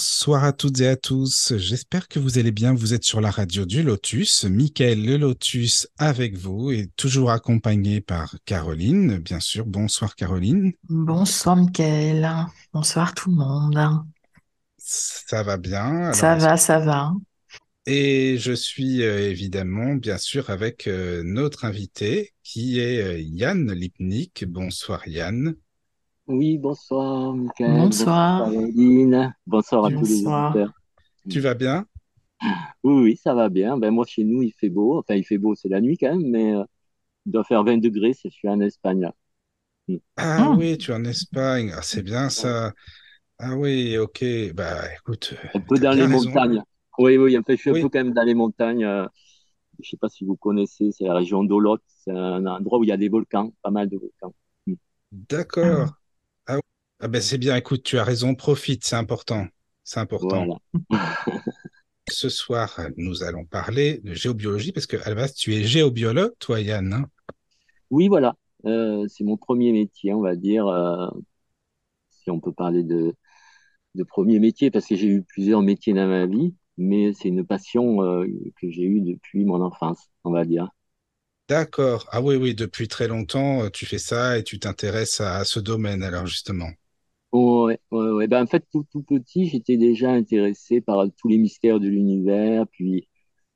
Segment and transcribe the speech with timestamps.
[0.00, 1.52] Bonsoir à toutes et à tous.
[1.58, 2.72] J'espère que vous allez bien.
[2.72, 4.44] Vous êtes sur la radio du Lotus.
[4.44, 9.66] Michael le Lotus avec vous et toujours accompagné par Caroline, bien sûr.
[9.66, 10.72] Bonsoir Caroline.
[10.88, 12.26] Bonsoir Michael.
[12.72, 13.78] Bonsoir tout le monde.
[14.78, 16.14] Ça va bien.
[16.14, 17.12] ça va, ça va.
[17.84, 23.70] Et je suis euh, évidemment, bien sûr, avec euh, notre invité qui est euh, Yann
[23.70, 24.46] Lipnik.
[24.48, 25.56] Bonsoir Yann.
[26.30, 27.76] Oui, bonsoir, Michael.
[27.76, 28.48] Bonsoir.
[28.48, 30.72] Bonsoir, bonsoir à tous les auditeurs.
[31.28, 31.86] Tu vas bien?
[32.84, 33.76] Oui, oui, ça va bien.
[33.76, 34.98] Ben, moi, chez nous, il fait beau.
[35.00, 36.62] Enfin, il fait beau, c'est la nuit quand même, mais euh,
[37.26, 39.10] il doit faire 20 degrés, je suis en Espagne.
[39.88, 39.96] Mm.
[40.16, 41.72] Ah, oui, tu es en Espagne.
[41.74, 42.72] Ah, c'est bien ça.
[43.38, 44.24] Ah oui, ok.
[44.54, 45.34] Bah écoute.
[45.52, 46.62] Un peu dans les montagnes.
[46.98, 48.84] Oui, oui, en fait, je suis un peu quand même dans les montagnes.
[48.84, 49.04] Euh,
[49.80, 51.78] je ne sais pas si vous connaissez, c'est la région d'Olot.
[52.04, 54.32] C'est un endroit où il y a des volcans, pas mal de volcans.
[54.68, 54.74] Mm.
[55.28, 55.99] D'accord.
[57.02, 59.46] Ah ben c'est bien, écoute, tu as raison, profite, c'est important.
[59.84, 60.60] C'est important.
[62.10, 66.34] Ce soir, nous allons parler de géobiologie parce que à la base, tu es géobiologue,
[66.38, 66.92] toi, Yann.
[66.92, 67.06] Hein?
[67.90, 68.36] Oui, voilà.
[68.66, 71.08] Euh, c'est mon premier métier, on va dire, euh,
[72.10, 73.14] si on peut parler de,
[73.94, 77.46] de premier métier, parce que j'ai eu plusieurs métiers dans ma vie, mais c'est une
[77.46, 78.26] passion euh,
[78.60, 80.68] que j'ai eue depuis mon enfance, on va dire.
[81.48, 82.06] D'accord.
[82.12, 86.02] Ah oui, oui, depuis très longtemps, tu fais ça et tu t'intéresses à, ce domaine,
[86.02, 86.68] alors justement.
[87.32, 88.26] Ouais, ouais, ouais.
[88.26, 92.66] Ben, en fait, tout, tout petit, j'étais déjà intéressé par tous les mystères de l'univers.
[92.68, 93.08] Puis,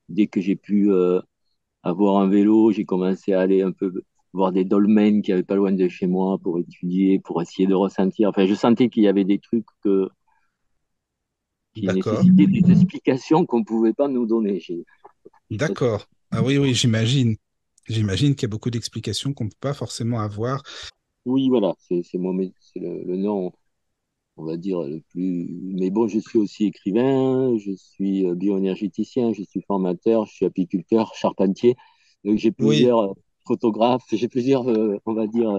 [0.09, 1.21] dès que j'ai pu euh,
[1.85, 3.93] avoir un vélo, j'ai commencé à aller un peu
[4.35, 7.75] voir des dolmens qui avaient pas loin de chez moi pour étudier, pour essayer de
[7.75, 8.31] ressentir.
[8.31, 10.09] Enfin, je sentais qu'il y avait des trucs que,
[11.75, 14.61] qui nécessitaient des explications qu'on pouvait pas nous donner.
[15.51, 16.09] D'accord.
[16.31, 17.37] Ah oui, oui, j'imagine.
[17.87, 20.63] J'imagine qu'il y a beaucoup d'explications qu'on ne peut pas forcément avoir.
[21.27, 23.53] Oui, voilà, c'est le, le nom
[24.37, 25.49] on va dire, le plus.
[25.63, 30.47] Mais bon, je suis aussi écrivain, je suis euh, bioénergéticien, je suis formateur, je suis
[30.47, 31.77] apiculteur, charpentier.
[32.25, 33.13] Donc j'ai plusieurs euh,
[33.47, 35.53] photographes, j'ai plusieurs, euh, on va dire,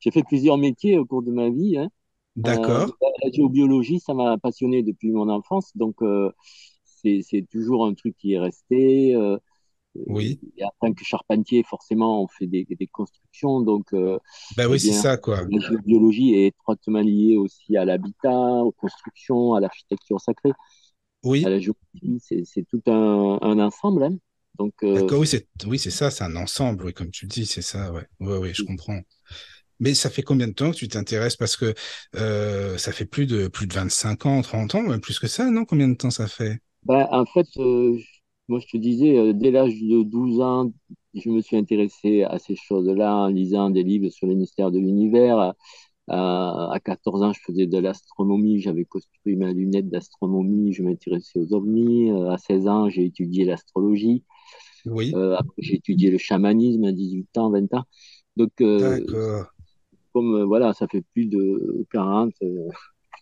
[0.00, 1.78] j'ai fait plusieurs métiers au cours de ma vie.
[1.78, 1.88] Hein.
[2.36, 2.90] D'accord.
[3.22, 5.96] la géobiologie, ça m'a passionné depuis mon enfance, donc
[6.84, 9.14] c'est toujours un truc qui est resté.
[10.06, 10.40] Oui.
[10.56, 13.60] Et en tant que charpentier, forcément, on fait des, des constructions.
[13.60, 14.18] Donc, euh,
[14.56, 15.40] ben oui, c'est ça, quoi.
[15.50, 20.52] La biologie est étroitement liée aussi à l'habitat, aux constructions, à l'architecture sacrée.
[21.24, 21.44] Oui.
[21.44, 24.04] À la géographie, c'est tout un, un ensemble.
[24.04, 24.18] Hein.
[24.58, 24.94] Donc, euh...
[24.94, 27.90] D'accord, oui, c'est oui, ça, c'est un ensemble, oui, comme tu le dis, c'est ça,
[27.92, 28.06] ouais.
[28.20, 29.00] Ouais, ouais, je comprends.
[29.80, 31.36] Mais ça fait combien de temps que tu t'intéresses?
[31.36, 31.74] Parce que
[32.16, 35.50] euh, ça fait plus de, plus de 25 ans, 30 ans, même plus que ça,
[35.50, 35.64] non?
[35.64, 36.60] Combien de temps ça fait?
[36.84, 37.98] Ben, En fait, euh,
[38.48, 40.72] moi, je te disais, euh, dès l'âge de 12 ans,
[41.14, 44.78] je me suis intéressé à ces choses-là en lisant des livres sur les mystères de
[44.78, 45.54] l'univers.
[46.08, 51.54] À, 14 ans, je faisais de l'astronomie, j'avais construit ma lunette d'astronomie, je m'intéressais aux
[51.54, 52.10] ovnis.
[52.10, 54.22] Euh, à 16 ans, j'ai étudié l'astrologie.
[54.84, 55.12] Oui.
[55.14, 57.84] Euh, après, j'ai étudié le chamanisme à 18 ans, 20 ans.
[58.36, 58.52] Donc,
[60.12, 62.34] comme voilà, ça fait plus de 40,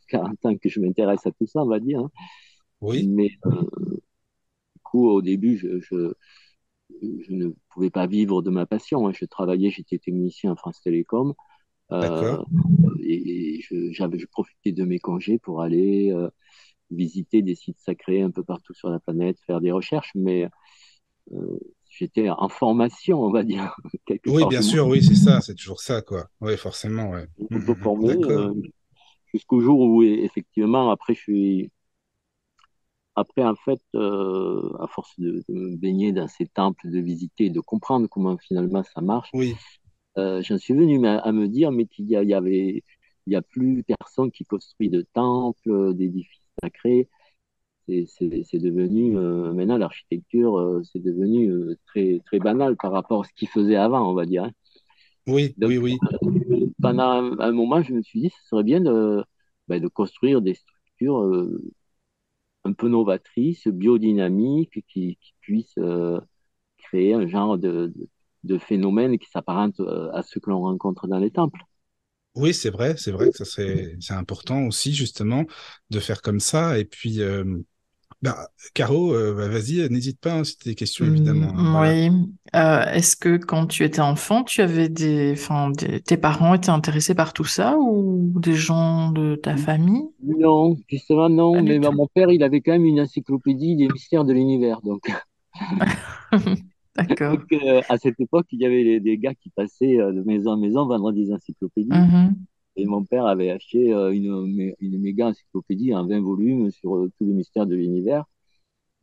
[0.08, 2.00] 40 ans que je m'intéresse à tout ça, on va dire.
[2.00, 2.10] Hein.
[2.80, 3.06] Oui.
[3.06, 3.30] Mais
[5.00, 6.12] au début, je, je,
[7.30, 9.06] ne pouvais pas vivre de ma passion.
[9.06, 9.12] Hein.
[9.14, 11.34] Je travaillais, j'étais technicien à France Télécom.
[11.92, 12.38] Euh,
[13.02, 16.28] et, je, profitais de mes congés pour aller euh,
[16.90, 20.12] visiter des sites sacrés un peu partout sur la planète, faire des recherches.
[20.14, 20.48] Mais
[21.32, 21.58] euh,
[21.90, 23.76] j'étais en formation, on va dire.
[24.26, 26.28] oui, bien sûr, oui, c'est ça, c'est toujours ça, quoi.
[26.40, 27.26] Oui, forcément, ouais.
[29.32, 31.70] jusqu'au jour où, effectivement, après, je suis
[33.14, 37.60] après, en fait, euh, à force de, me baigner dans ces temples, de visiter, de
[37.60, 39.54] comprendre comment finalement ça marche, oui.
[40.18, 42.82] euh, j'en suis venu à, me dire mais qu'il y, y, avait,
[43.26, 47.08] il y a plus personne qui construit de temples, d'édifices sacrés.
[47.88, 53.24] C'est devenu euh, maintenant l'architecture, euh, c'est devenu euh, très très banal par rapport à
[53.24, 54.44] ce qu'il faisait avant, on va dire.
[54.44, 54.52] Hein.
[55.26, 55.98] Oui, oui, oui.
[56.80, 59.22] pendant un, moment, je me suis dit, ce serait bien de,
[59.68, 61.48] ben, de construire des structures
[62.64, 66.20] un peu novatrice, biodynamique, qui, puisse euh,
[66.78, 67.92] créer un genre de,
[68.44, 71.60] de, phénomène qui s'apparente euh, à ce que l'on rencontre dans les temples.
[72.34, 75.44] Oui, c'est vrai, c'est vrai que ça c'est important aussi justement
[75.90, 76.78] de faire comme ça.
[76.78, 77.44] Et puis, euh,
[78.22, 81.54] Bah, Caro, euh, bah, vas-y, n'hésite pas, hein, si tu as des questions, évidemment.
[81.58, 81.96] hein, Mm, voilà.
[82.08, 82.10] oui.
[82.54, 86.70] Euh, est-ce que quand tu étais enfant, tu avais des, enfin, des- tes parents étaient
[86.70, 90.04] intéressés par tout ça ou des gens de ta famille?
[90.22, 93.88] Non, justement, non, Pas mais bah, mon père, il avait quand même une encyclopédie des
[93.88, 94.80] mystères de l'univers.
[94.80, 95.02] Donc,
[96.96, 97.40] D'accord.
[97.40, 100.52] donc, euh, à cette époque, il y avait des gars qui passaient euh, de maison
[100.52, 101.98] en maison vendre des encyclopédies.
[101.98, 102.46] Mhm.
[102.76, 106.96] Et mon père avait acheté euh, une, mé- une méga encyclopédie en 20 volumes sur
[106.96, 108.24] euh, tous les mystères de l'univers.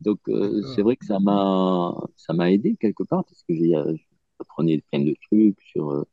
[0.01, 3.73] Donc, euh, c'est vrai que ça m'a ça m'a aidé quelque part parce que j'ai
[4.39, 6.03] j'apprenais plein de trucs sur euh,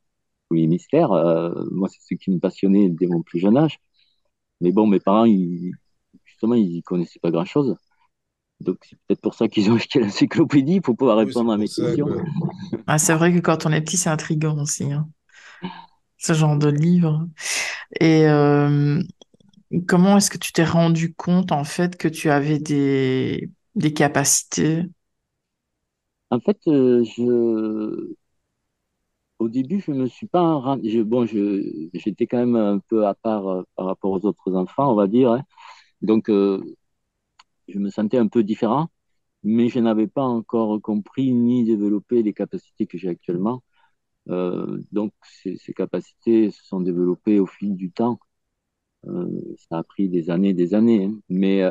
[0.50, 1.12] tous les mystères.
[1.12, 3.78] Euh, moi, c'est ce qui me passionnait dès mon plus jeune âge.
[4.60, 5.72] Mais bon, mes parents, ils,
[6.24, 7.76] justement, ils connaissaient pas grand-chose.
[8.60, 11.68] Donc, c'est peut-être pour ça qu'ils ont acheté l'encyclopédie pour pouvoir Oui, répondre à mes
[11.68, 12.10] ça, questions.
[12.86, 15.08] Ah, c'est vrai que quand on est petit, c'est intriguant aussi, hein,
[16.18, 17.26] ce genre de livre.
[18.00, 19.00] Et euh,
[19.88, 24.84] comment est-ce que tu t'es rendu compte en fait que tu avais des, des capacités?
[26.30, 28.14] En fait, euh, je,
[29.38, 33.06] au début, je me suis pas rendu, je, bon, je, j'étais quand même un peu
[33.06, 35.30] à part euh, par rapport aux autres enfants, on va dire.
[35.32, 35.42] hein.
[36.02, 36.30] Donc,
[37.68, 38.88] je me sentais un peu différent,
[39.44, 43.62] mais je n'avais pas encore compris ni développé les capacités que j'ai actuellement.
[44.28, 45.12] Euh, donc,
[45.42, 48.18] ces, ces capacités se sont développées au fil du temps.
[49.06, 49.28] Euh,
[49.68, 51.18] ça a pris des années, des années, hein.
[51.28, 51.70] Mais euh,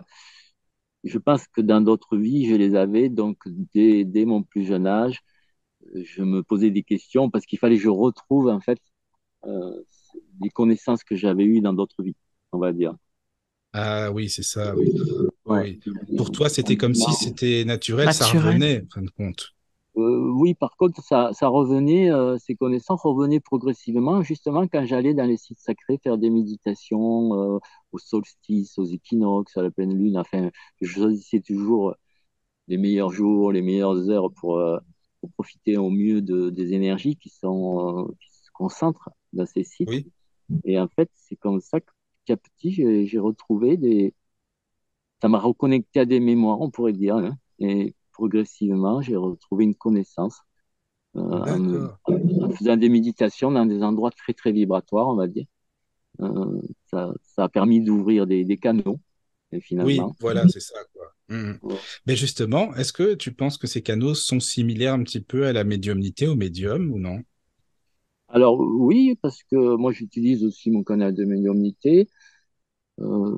[1.04, 3.10] je pense que dans d'autres vies, je les avais.
[3.10, 3.38] Donc,
[3.74, 5.22] dès, dès mon plus jeune âge,
[5.94, 8.80] je me posais des questions parce qu'il fallait que je retrouve, en fait,
[9.46, 9.84] euh,
[10.42, 12.16] des connaissances que j'avais eues dans d'autres vies,
[12.52, 12.96] on va dire.
[13.74, 14.90] Ah oui, c'est ça, oui.
[15.46, 15.80] Ouais.
[15.86, 16.16] Oui, oui.
[16.16, 19.54] Pour toi, c'était comme si c'était naturel, ça revenait, en fin de compte.
[19.98, 25.14] Euh, oui, par contre, ça, ça revenait, euh, ces connaissances revenaient progressivement, justement, quand j'allais
[25.14, 27.60] dans les sites sacrés faire des méditations, euh,
[27.94, 30.18] au solstice, aux équinoxes, à la pleine lune.
[30.18, 30.50] Enfin,
[30.82, 31.96] je choisissais toujours
[32.68, 34.80] les meilleurs jours, les meilleures heures pour, euh,
[35.22, 39.64] pour profiter au mieux de, des énergies qui sont, euh, qui se concentrent dans ces
[39.66, 39.92] sites.
[39.92, 40.12] Oui,
[40.66, 41.92] Et en fait, c'est comme ça que
[42.26, 44.14] petit à petit, j'ai j'ai retrouvé des.
[45.22, 47.16] Ça m'a reconnecté à des mémoires, on pourrait dire.
[47.18, 47.38] hein.
[47.60, 50.40] Et progressivement, j'ai retrouvé une connaissance
[51.18, 52.00] euh, en, me- d'accord.
[52.42, 55.46] en faisant des méditations dans des endroits très, très vibratoires, on va dire.
[56.22, 59.00] Euh, ça, ça a permis d'ouvrir des, des canaux,
[59.54, 60.16] et Oui, finalement.
[60.20, 61.14] voilà, c'est ça, quoi.
[61.62, 61.82] Ouais.
[62.08, 65.54] Mais justement, est-ce que tu penses que ces canaux sont similaires un petit peu à
[65.54, 67.22] la médiumnité, au médium, ou non?
[68.28, 72.10] Alors, oui, parce que moi, j'utilise aussi mon canal de médiumnité.
[73.02, 73.38] Euh,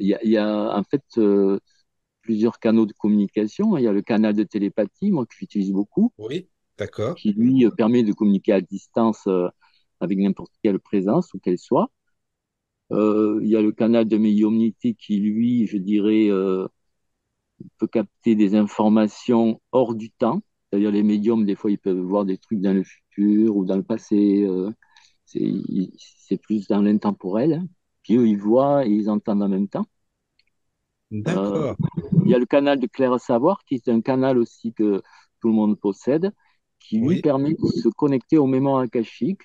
[0.00, 1.58] Il y a, il y a en fait euh,
[2.22, 3.76] plusieurs canaux de communication.
[3.76, 6.12] Il y a le canal de télépathie, moi, que j'utilise beaucoup.
[6.18, 7.14] Oui, d'accord.
[7.16, 9.48] qui lui euh, permet de communiquer à distance euh,
[10.00, 11.90] avec n'importe quelle présence, où qu'elle soit.
[12.92, 16.66] Euh, il y a le canal de médiumnité qui, lui, je dirais, euh,
[17.78, 20.40] peut capter des informations hors du temps.
[20.70, 23.76] C'est-à-dire les médiums, des fois, ils peuvent voir des trucs dans le futur ou dans
[23.76, 24.44] le passé.
[24.44, 24.70] euh,
[25.26, 27.52] c'est plus dans l'intemporel.
[27.54, 27.68] hein.
[28.02, 29.86] Puis eux, ils voient et ils entendent en même temps.
[31.28, 31.76] Euh, D'accord.
[32.24, 35.02] il y a le canal de clair savoir, qui est un canal aussi que
[35.40, 36.32] tout le monde possède,
[36.80, 39.42] qui lui Oui, permet de se connecter aux mémoires akashiques.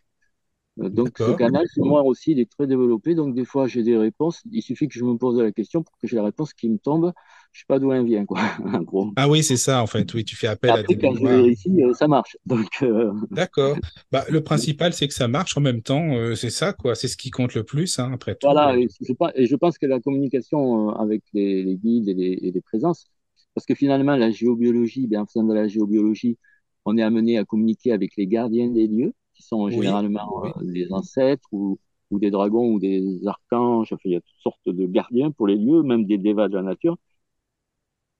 [0.82, 3.16] Euh, Donc ce canal, chez moi aussi, il est très développé.
[3.16, 4.42] Donc des fois, j'ai des réponses.
[4.52, 6.78] Il suffit que je me pose la question pour que j'ai la réponse qui me
[6.78, 7.14] tombe.
[7.52, 9.12] Je sais pas d'où elle vient, quoi, en gros.
[9.16, 10.14] Ah oui, c'est ça, en fait.
[10.14, 12.36] Oui, tu fais appel à des quand je vérifie, euh, ça marche.
[12.46, 13.78] Donc euh, D'accord.
[14.12, 16.16] Bah, le principal, c'est que ça marche en même temps.
[16.16, 16.96] euh, c'est ça, quoi.
[16.96, 18.48] C'est ce qui compte le plus, hein, après tout.
[18.48, 18.78] voilà.
[18.78, 22.34] Et je, pense, et je pense que la communication avec les, les guides et les,
[22.42, 23.06] et les présences,
[23.54, 26.38] parce que finalement, la géobiologie, bien en faisant de la géobiologie,
[26.86, 30.72] on est amené à communiquer avec les gardiens des lieux, qui sont généralement oui, euh,
[30.74, 31.80] des ancêtres ou,
[32.12, 33.94] ou des dragons ou des archanges.
[33.94, 36.56] Enfin, il y a toutes sortes de gardiens pour les lieux, même des dévas de
[36.56, 36.98] la nature.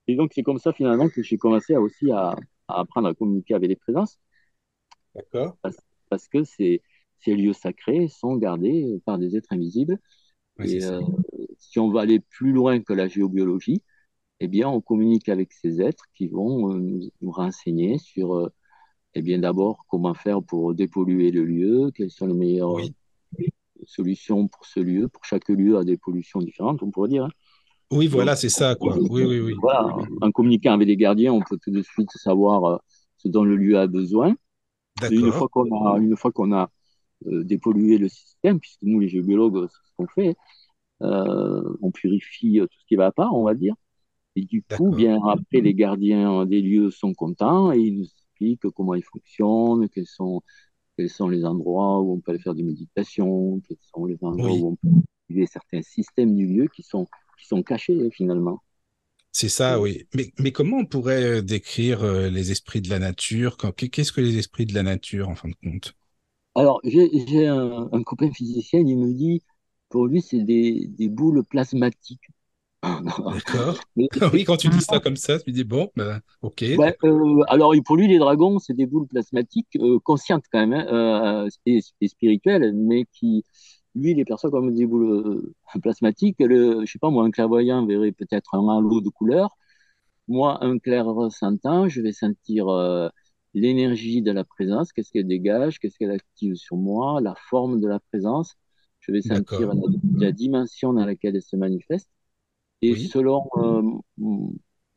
[0.06, 2.36] Et donc, c'est comme ça finalement que j'ai commencé à aussi à,
[2.68, 4.20] à apprendre à communiquer avec les présences,
[5.14, 5.56] d'accord.
[5.62, 6.82] parce, parce que ces,
[7.18, 9.98] ces lieux sacrés sont gardés par des êtres invisibles.
[10.64, 11.00] Et euh,
[11.58, 13.82] si on va aller plus loin que la géobiologie,
[14.40, 18.48] eh bien, on communique avec ces êtres qui vont euh, nous, nous renseigner sur, euh,
[19.18, 22.94] eh bien, d'abord, comment faire pour dépolluer le lieu, quelles sont les meilleures Oui,
[23.86, 25.08] solutions pour ce lieu.
[25.08, 27.24] Pour chaque lieu a des pollutions différentes, on pourrait dire.
[27.24, 27.30] hein?
[27.90, 28.94] oui, voilà, c'est ça, quoi.
[28.98, 29.54] Oui, oui, oui.
[29.58, 32.76] voilà, en communiquant avec les gardiens, on peut tout de suite savoir euh,
[33.16, 34.34] ce dont le lieu a besoin.
[35.10, 36.70] Une fois qu'on a, une fois qu'on a
[37.26, 40.36] euh, dépollué le système, puisque nous, les géobiologues, c'est ce qu'on fait,
[41.00, 43.76] euh, on purifie tout ce qui va pas, on va dire.
[44.34, 48.04] Et du coup, bien après, les gardiens des lieux sont contents et ils nous
[48.74, 50.42] comment ils fonctionnent, quels sont,
[50.96, 54.50] quels sont les endroits où on peut aller faire des méditations, quels sont les endroits
[54.50, 57.06] Oui, où on peut utiliser certains systèmes du lieu qui sont,
[57.38, 58.62] qui sont cachés finalement.
[59.32, 60.06] C'est ça, oui.
[60.14, 63.58] Mais, mais comment on pourrait décrire les esprits de la nature?
[63.76, 65.94] Qu'est-ce que les esprits de la nature, en fin de compte?
[66.54, 69.42] Alors, j'ai un, un, copain physicien, il me dit,
[69.90, 72.30] pour lui, c'est des, des boules plasmatiques.
[73.34, 73.78] D'accord.
[74.32, 76.62] oui, quand tu dis ça comme ça, tu dis bon, ben, ok.
[76.62, 81.44] Euh, alors, pour lui, les dragons, c'est des boules plasmatiques euh, conscientes quand même, hein,
[81.44, 83.44] euh, et, spirituelles, mais qui,
[83.94, 85.52] lui, les perçoit comme des boules
[85.82, 86.36] plasmatiques.
[86.40, 89.56] Le, je sais pas, moi, un clairvoyant verrait peut-être un halo de couleur.
[90.28, 92.66] Moi, un clair ressentant, je vais sentir
[93.54, 97.88] l'énergie de la présence, qu'est-ce qu'elle dégage, qu'est-ce qu'elle active sur moi, la forme de
[97.88, 98.54] la présence.
[99.00, 99.72] Je vais sentir
[100.16, 102.10] la dimension dans laquelle elle se manifeste.
[102.82, 103.82] Et selon euh,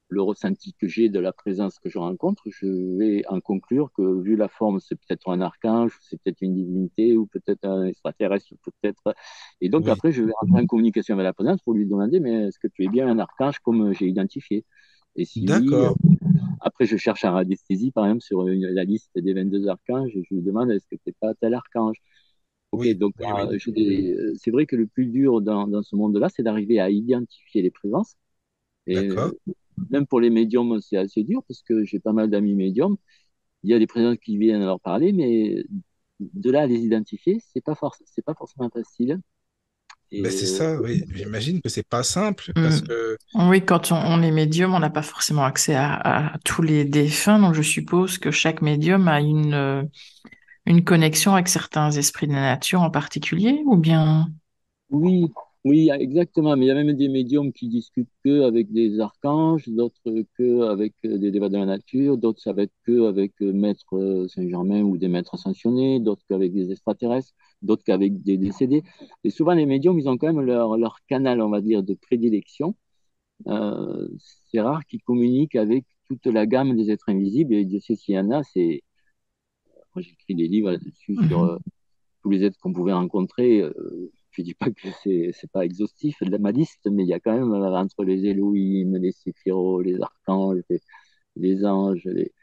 [0.09, 4.21] le ressenti que j'ai de la présence que je rencontre, je vais en conclure que
[4.21, 8.53] vu la forme, c'est peut-être un archange, c'est peut-être une divinité ou peut-être un extraterrestre,
[8.63, 9.15] peut-être.
[9.61, 12.47] Et donc après, je vais rentrer en communication avec la présence pour lui demander, mais
[12.47, 14.65] est-ce que tu es bien un archange comme j'ai identifié?
[15.15, 15.95] Et si D'accord.
[16.03, 16.17] Oui,
[16.61, 20.35] après, je cherche en radiesthésie, par exemple, sur la liste des 22 archanges, et je
[20.35, 21.97] lui demande est-ce que tu n'es pas tel archange?
[22.71, 26.43] Ok, donc euh, euh, c'est vrai que le plus dur dans, dans ce monde-là, c'est
[26.43, 28.15] d'arriver à identifier les présences.
[28.87, 29.33] Et
[29.91, 32.97] même pour les médiums, c'est assez dur parce que j'ai pas mal d'amis médiums.
[33.63, 35.63] Il y a des présences qui viennent leur parler, mais
[36.19, 39.21] de là à les identifier, c'est pas c'est pas forcément facile.
[40.17, 41.03] Ben c'est ça, oui.
[41.13, 42.87] J'imagine que c'est pas simple parce Mm.
[42.87, 46.61] que Oui, quand on, on est médium, on n'a pas forcément accès à, à tous
[46.63, 49.83] les défunts, donc je suppose que chaque médium a une, euh,
[50.69, 54.27] une connexion avec certains esprits de la nature en particulier, ou bien...
[54.91, 55.25] Oui,
[55.65, 56.55] oui, exactement.
[56.55, 60.69] Mais il y a même des médiums qui discutent que avec des archanges, d'autres que
[60.69, 64.97] avec des débats de la nature, d'autres ça va être que avec Maître Saint-Germain ou
[64.97, 68.83] des maîtres ascensionnés, d'autres qu'avec des extraterrestres, d'autres qu'avec des décédés.
[69.23, 71.93] Et souvent, les médiums, ils ont quand même leur, leur canal, on va dire, de
[71.93, 72.75] prédilection.
[73.47, 74.07] Euh,
[74.51, 77.53] c'est rare qu'ils communiquent avec toute la gamme des êtres invisibles.
[77.53, 78.83] Et Dieu sait s'il y en a, c'est
[79.99, 81.27] moi, j'écris des livres là-dessus Mhm.
[81.27, 81.57] sur euh,
[82.23, 83.61] tous les êtres qu'on pouvait rencontrer.
[83.61, 87.13] Euh, je dis pas que c'est c'est pas exhaustif de ma liste, mais il y
[87.13, 90.81] a quand même euh, entre les Elohim, les Séphiros, les archanges, les,
[91.37, 92.33] les anges, les,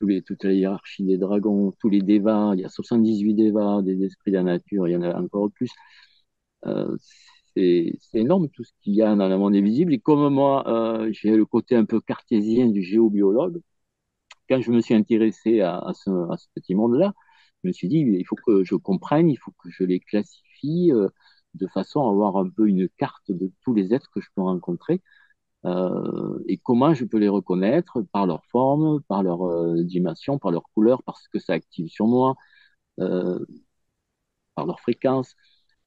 [0.00, 2.54] tous les, toute la hiérarchie des dragons, tous les dévas.
[2.54, 4.88] Il y a 78 dévas, des esprits de la nature.
[4.88, 5.70] Il y en a encore plus.
[6.66, 6.96] Euh,
[7.56, 9.94] c'est c'est énorme tout ce qu'il y a dans le monde invisible.
[9.94, 13.60] Et comme moi, euh, j'ai le côté un peu cartésien du géobiologue,
[14.48, 17.14] quand je me suis intéressé à, ce, ce, petit monde-là,
[17.62, 20.92] je me suis dit, il faut que je comprenne, il faut que je les classifie
[20.92, 21.08] euh,
[21.54, 24.42] de façon à avoir un peu une carte de tous les êtres que je peux
[24.42, 25.02] rencontrer
[25.66, 30.52] euh, et comment je peux les reconnaître par leur forme, par leur euh, dimension, par
[30.52, 32.36] leur couleur, parce que ça active sur moi,
[34.54, 35.34] par leur fréquence.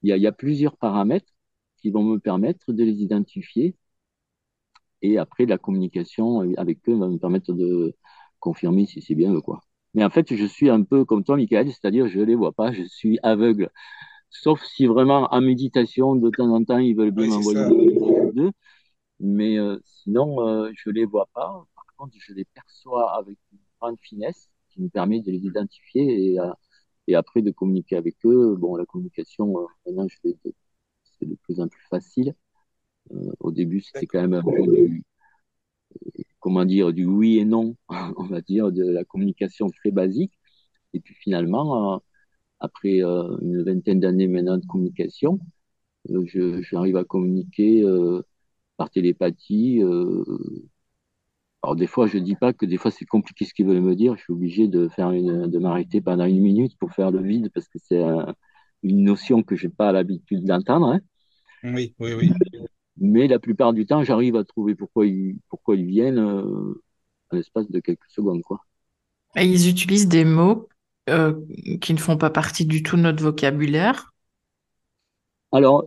[0.03, 1.31] Il y a plusieurs paramètres
[1.77, 3.75] qui vont me permettre de les identifier
[5.01, 7.95] et après la communication avec eux va me permettre de
[8.47, 9.59] confirmer si c'est bien eux, quoi.
[9.93, 12.71] Mais en fait, je suis un peu comme toi, Michael, c'est-à-dire je les vois pas,
[12.71, 13.69] je suis aveugle.
[14.29, 18.51] Sauf si vraiment en méditation, de temps en temps, ils veulent bien Oui, m'envoyer deux.
[19.19, 21.65] Mais euh, sinon, euh, je les vois pas.
[21.75, 26.03] Par contre, je les perçois avec une grande finesse qui me permet de les identifier
[26.31, 26.51] et, euh,
[27.07, 28.55] et après de communiquer avec eux.
[28.57, 29.53] Bon, la communication,
[29.85, 32.33] maintenant, c'est de plus en plus facile.
[33.39, 35.03] Au début, c'était quand même un peu du,
[36.47, 37.75] comment dire, du oui et non,
[38.17, 40.33] on va dire, de la communication très basique.
[40.93, 41.99] Et puis finalement, euh,
[42.61, 45.39] après euh, une vingtaine d'années maintenant de communication,
[46.11, 46.25] euh,
[46.63, 47.83] j'arrive à communiquer
[48.77, 49.81] par télépathie.
[51.63, 53.95] alors des fois, je dis pas que des fois c'est compliqué ce qu'ils veulent me
[53.95, 54.15] dire.
[54.17, 54.87] Je suis obligé de
[55.47, 58.35] de m'arrêter pendant une minute pour faire le vide parce que c'est un-
[58.83, 60.87] une notion que j'ai pas l'habitude d'entendre.
[60.93, 60.99] hein.
[61.63, 62.37] oui, oui, oui.
[62.99, 66.81] Mais la plupart du temps, j'arrive à trouver pourquoi ils, pourquoi ils viennent euh,
[67.31, 68.61] en l'espace de quelques secondes, quoi.
[69.35, 70.67] Et ils utilisent des mots
[71.09, 71.39] euh,
[71.81, 74.13] qui ne font pas partie du tout de notre vocabulaire.
[75.51, 75.85] Alors,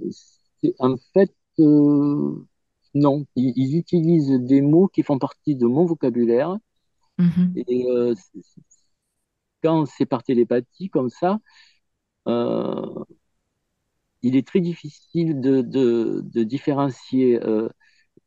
[0.79, 2.47] en fait, euh,
[2.95, 6.57] non, ils, ils utilisent des mots qui font partie de mon vocabulaire.
[7.19, 7.53] Mhm.
[7.67, 8.15] Et euh,
[9.63, 11.39] quand c'est par télépathie comme ça,
[14.23, 17.69] il est très difficile de, de, de différencier euh,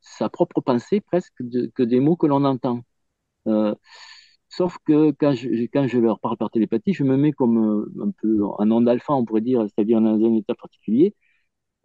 [0.01, 2.81] sa propre pensée presque de, que des mots que l'on entend.
[3.47, 3.75] Euh,
[4.49, 8.05] sauf que quand je, quand je leur parle par télépathie, je me mets comme euh,
[8.05, 11.15] un peu en onde alpha, on pourrait dire, c'est-à-dire dans un état particulier,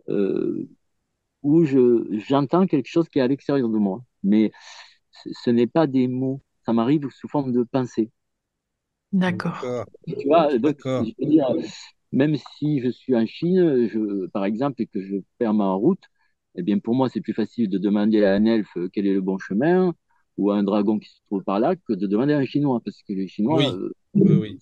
[0.08, 0.68] euh,
[1.42, 4.04] où je, j'entends quelque chose qui est à l'extérieur de moi.
[4.22, 4.52] Mais
[5.12, 8.10] ce, ce n'est pas des mots, ça m'arrive sous forme de pensée.
[9.12, 9.58] D'accord.
[9.62, 9.86] D'accord,
[10.18, 11.08] Tu vois, donc, d'accord.
[11.08, 11.46] je veux dire,
[12.12, 16.02] même si je suis en Chine, je, par exemple, et que je perds ma route,
[16.56, 19.20] eh bien, pour moi, c'est plus facile de demander à un elfe quel est le
[19.20, 19.94] bon chemin
[20.36, 22.80] ou à un dragon qui se trouve par là que de demander à un chinois,
[22.84, 24.58] parce que les chinois, Oui, euh, oui, oui.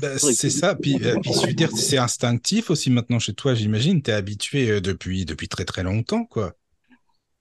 [0.00, 0.74] Bah, c'est que- ça.
[0.74, 4.02] Puis, euh, puis je veux dire, c'est instinctif aussi maintenant chez toi, j'imagine.
[4.02, 6.54] Tu es habitué euh, depuis, depuis très très longtemps, quoi.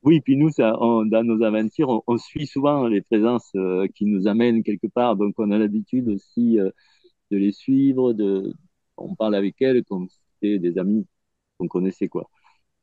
[0.04, 3.88] Oui, puis nous, ça, on- dans nos aventures, on, on suit souvent les présences euh,
[3.94, 6.72] qui nous amènent quelque part, donc on a l'habitude aussi euh,
[7.32, 8.54] de les suivre, de,
[8.98, 11.08] on parle avec elles comme si c'était des amis
[11.58, 12.30] qu'on connaissait, quoi.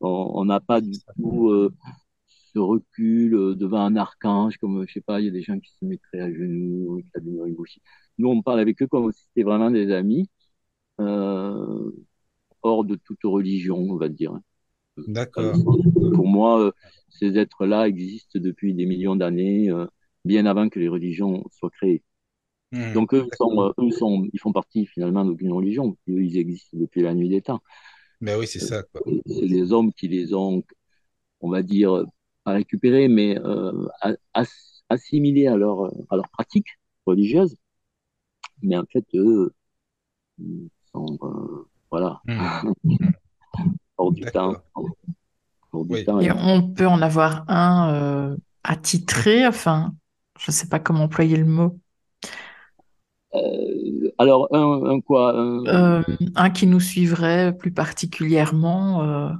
[0.00, 1.74] On n'a pas du tout euh,
[2.26, 5.58] ce recul euh, devant un archange, comme, je sais pas, il y a des gens
[5.58, 7.82] qui se mettraient à genoux, la Noribushi.
[8.18, 10.30] Nous, on parle avec eux comme si c'était vraiment des amis,
[11.00, 11.90] euh,
[12.62, 14.38] hors de toute religion, on va dire.
[14.96, 15.52] D'accord.
[16.14, 16.72] Pour moi,
[17.08, 19.70] ces êtres-là existent depuis des millions d'années,
[20.24, 22.02] bien avant que les religions soient créées.
[22.72, 22.92] Hmm.
[22.92, 25.96] Donc eux, sont, euh, eux sont, ils font partie finalement d'aucune religion.
[26.08, 27.60] Eux, ils existent depuis la nuit des temps.
[28.20, 29.00] Ben oui, c'est ça, quoi.
[29.26, 30.62] C'est les hommes qui les ont,
[31.40, 32.04] on va dire,
[32.44, 36.68] pas récupérés, mais euh, a- as- assimilés à leur, à leur pratique
[37.06, 37.56] religieuse.
[38.62, 39.52] Mais en fait, eux,
[40.38, 42.72] ils sont, euh, voilà, Hmm.
[43.96, 44.56] hors du temps.
[45.72, 46.04] Hors du Oui.
[46.04, 46.20] temps.
[46.20, 49.94] Et on peut en avoir un euh, attitré, enfin,
[50.38, 51.78] je ne sais pas comment employer le mot.
[53.38, 55.38] Euh, alors, un, un quoi?
[55.38, 56.02] un- Euh,
[56.36, 59.02] un qui nous suivrait plus particulièrement.
[59.02, 59.30] euh,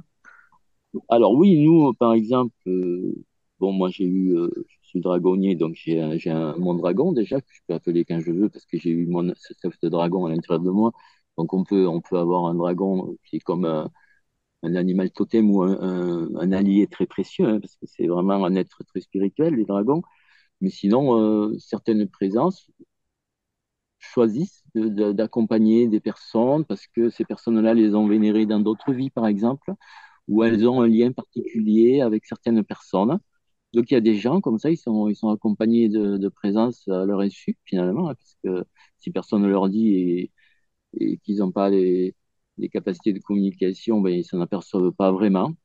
[1.09, 2.53] Alors oui, nous, par exemple,
[3.59, 4.35] bon, moi j'ai eu,
[4.81, 8.05] je suis dragonnier, donc j'ai un, j'ai un, mon dragon déjà, que je peux appeler
[8.05, 10.91] quand je veux, parce que j'ai eu mon ce dragon à l'intérieur de moi.
[11.37, 13.89] Donc on peut, on peut avoir un dragon qui est comme un,
[14.63, 19.01] animal totem ou un, allié très précieux, hein, parce que c'est vraiment un être très
[19.01, 20.01] spirituel, les dragons.
[20.61, 22.69] Mais sinon, certaines présences
[23.99, 28.93] choisissent de- de- d'accompagner des personnes parce que ces personnes-là les ont vénérées dans d'autres
[28.93, 29.73] vies, par exemple
[30.27, 33.19] où elles ont un lien particulier avec certaines personnes.
[33.73, 36.29] Donc il y a des gens comme ça, ils sont, ils sont accompagnés de, de
[36.29, 38.65] présence à leur insu, finalement, hein, parce que
[38.99, 40.31] si personne ne leur dit et,
[40.99, 42.15] et qu'ils n'ont pas les,
[42.57, 45.55] les capacités de communication, ben, ils s'en aperçoivent pas vraiment.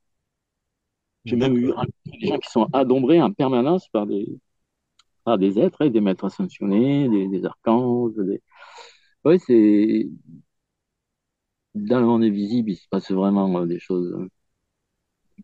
[1.25, 1.73] J'ai même eu
[2.21, 4.27] des gens qui sont adombrés en permanence par des,
[5.25, 8.15] par des êtres, hein, des maîtres ascensionnés, des, des archanges.
[8.17, 8.43] Des...
[9.25, 10.09] Ouais, c'est
[11.75, 14.27] dans le monde invisible, il se passe vraiment euh, des choses hein,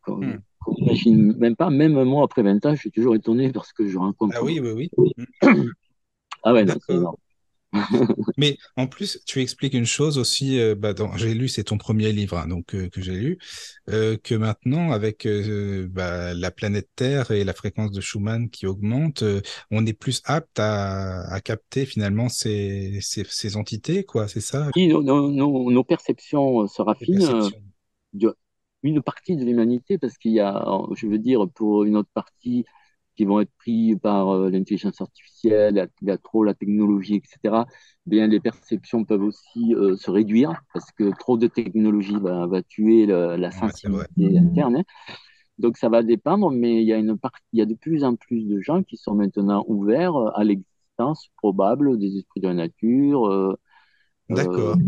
[0.03, 0.21] qu'on
[0.61, 1.71] qu'on n'imagine même pas.
[1.71, 4.37] Même moi, après 20 ans, je suis toujours étonné parce que je rencontre.
[4.38, 5.12] Ah oui, oui, oui.
[6.43, 7.16] Ah ouais, c'est énorme.
[8.37, 12.12] Mais en plus, tu expliques une chose aussi, euh, bah, j'ai lu, c'est ton premier
[12.12, 13.38] livre, hein, donc euh, que j'ai lu,
[13.90, 15.26] euh, que maintenant, avec
[15.90, 19.24] bah, la planète Terre et la fréquence de Schumann qui augmente,
[19.70, 24.70] on est plus apte à, à capter finalement ces, ces, ces entités, quoi, c'est ça,
[24.74, 25.00] Oui, nos,
[25.70, 27.52] nos- perceptions se raffinent.
[28.83, 32.64] une partie de l'humanité, parce qu'il y a, je veux dire, pour une autre partie
[33.16, 37.66] qui vont être pris par euh, l'intelligence artificielle, la, la- trop la technologie, etc.,
[38.07, 42.62] bien les perceptions peuvent aussi euh, se réduire, parce que trop de technologie va, va
[42.62, 44.77] tuer le- la Ouais, sensibilité interne.
[44.79, 44.85] hein.
[45.59, 48.05] Donc ça va dépendre, mais il y a une partie, il y a de plus
[48.05, 52.55] en plus de gens qui sont maintenant ouverts à l'existence probable des esprits de la
[52.55, 53.27] nature.
[53.29, 53.55] euh,
[54.31, 54.81] D'accord.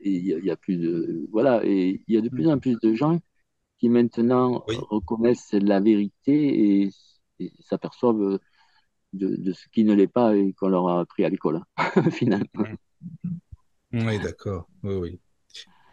[0.00, 2.48] il y, a- il y a plus de voilà et il y a de plus
[2.48, 3.18] en plus de gens
[3.78, 4.76] qui maintenant Oui.
[4.90, 6.90] reconnaissent la vérité et,
[7.38, 8.38] et s'aperçoivent
[9.12, 11.62] de, de ce qui ne l'est pas et qu'on leur a appris à l'école
[12.10, 12.66] finalement.
[13.92, 14.68] Oui, d'accord.
[14.82, 15.20] Oui, oui.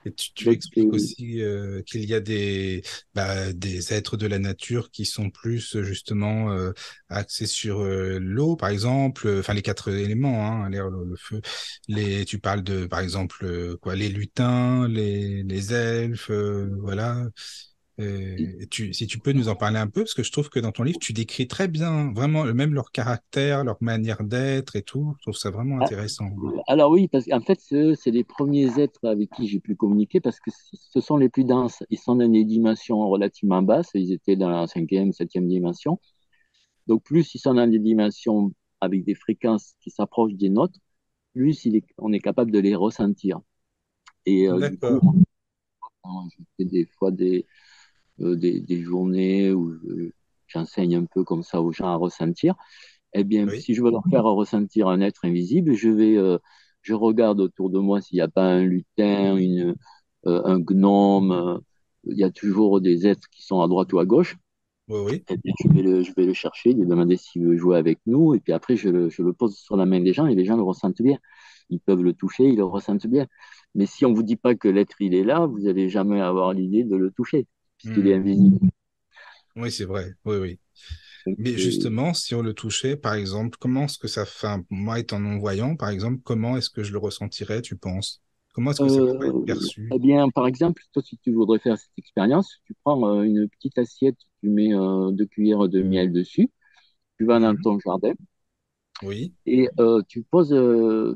[0.07, 2.83] Et tu, expliques aussi euh, qu'il y a des,
[3.15, 6.73] bah, des êtres de la nature qui sont plus justement euh,
[7.09, 11.41] axés sur euh, l'eau, par exemple, enfin les quatre éléments, hein, l'air, l'eau, le feu.
[11.87, 17.25] Les, tu parles de, par exemple, quoi, les lutins, les, les elfes, voilà.
[17.99, 20.59] Euh, tu, si tu peux nous en parler un peu, parce que je trouve que
[20.59, 24.83] dans ton livre, tu décris très bien, vraiment, même leur caractère, leur manière d'être et
[24.83, 25.15] tout.
[25.19, 26.29] Je trouve ça vraiment Ah, intéressant.
[26.67, 30.39] Alors oui, parce qu'en fait, c'est les premiers êtres avec qui j'ai pu communiquer parce
[30.39, 31.83] que ce sont les plus denses.
[31.89, 33.91] Ils sont dans des dimensions relativement basses.
[33.93, 35.99] Ils étaient dans la cinquième, septième dimension.
[36.87, 40.79] Donc plus ils sont dans des dimensions avec des fréquences qui s'approchent des nôtres,
[41.33, 43.41] plus il est- on est capable de les ressentir.
[44.25, 45.15] Et euh, du coup, D'accord.
[46.05, 47.45] moi, je fais des fois des,
[48.19, 50.11] des, des journées où je-
[50.47, 52.55] j'enseigne un peu comme ça aux gens à ressentir.
[53.13, 53.61] Eh bien, Oui.
[53.61, 56.37] si je veux leur faire ressentir un être invisible, je vais, euh,
[56.81, 59.75] je regarde autour de moi s'il n'y a pas un lutin, une,
[60.27, 61.31] euh, un gnome.
[61.31, 61.59] euh,
[62.05, 64.37] il y a toujours des êtres qui sont à droite ou à gauche.
[64.87, 65.25] Oui, oui.
[65.29, 67.99] Eh bien, je vais le, je vais le chercher, lui demander s'il veut jouer avec
[68.05, 68.35] nous.
[68.35, 70.45] Et puis après, je le, je le pose sur la main des gens et les
[70.45, 71.17] gens le ressentent bien.
[71.69, 73.25] Ils peuvent le toucher, ils le ressentent bien.
[73.73, 76.53] Mais si on vous dit pas que l'être il est là, vous n'allez jamais avoir
[76.53, 77.47] l'idée de le toucher,
[77.85, 78.15] puisqu'il est Hmm.
[78.15, 78.59] invisible.
[79.55, 80.13] Oui, c'est vrai.
[80.25, 80.59] Oui, oui.
[81.25, 84.99] Donc, Mais justement, si on le touchait, par exemple, comment est-ce que ça fait, moi
[84.99, 88.21] étant non-voyant, par exemple, comment est-ce que je le ressentirais, tu penses?
[88.53, 89.95] Comment est-ce que ça pourrait être Euh, perçu?
[89.95, 93.47] eh bien, par exemple, toi, si tu voudrais faire cette expérience, tu prends euh, une
[93.49, 96.51] petite assiette, tu mets euh, deux cuillères de miel dessus,
[97.19, 97.57] tu vas dans Mhm.
[97.57, 98.13] ton jardin
[99.01, 100.55] Oui, et euh, tu poses,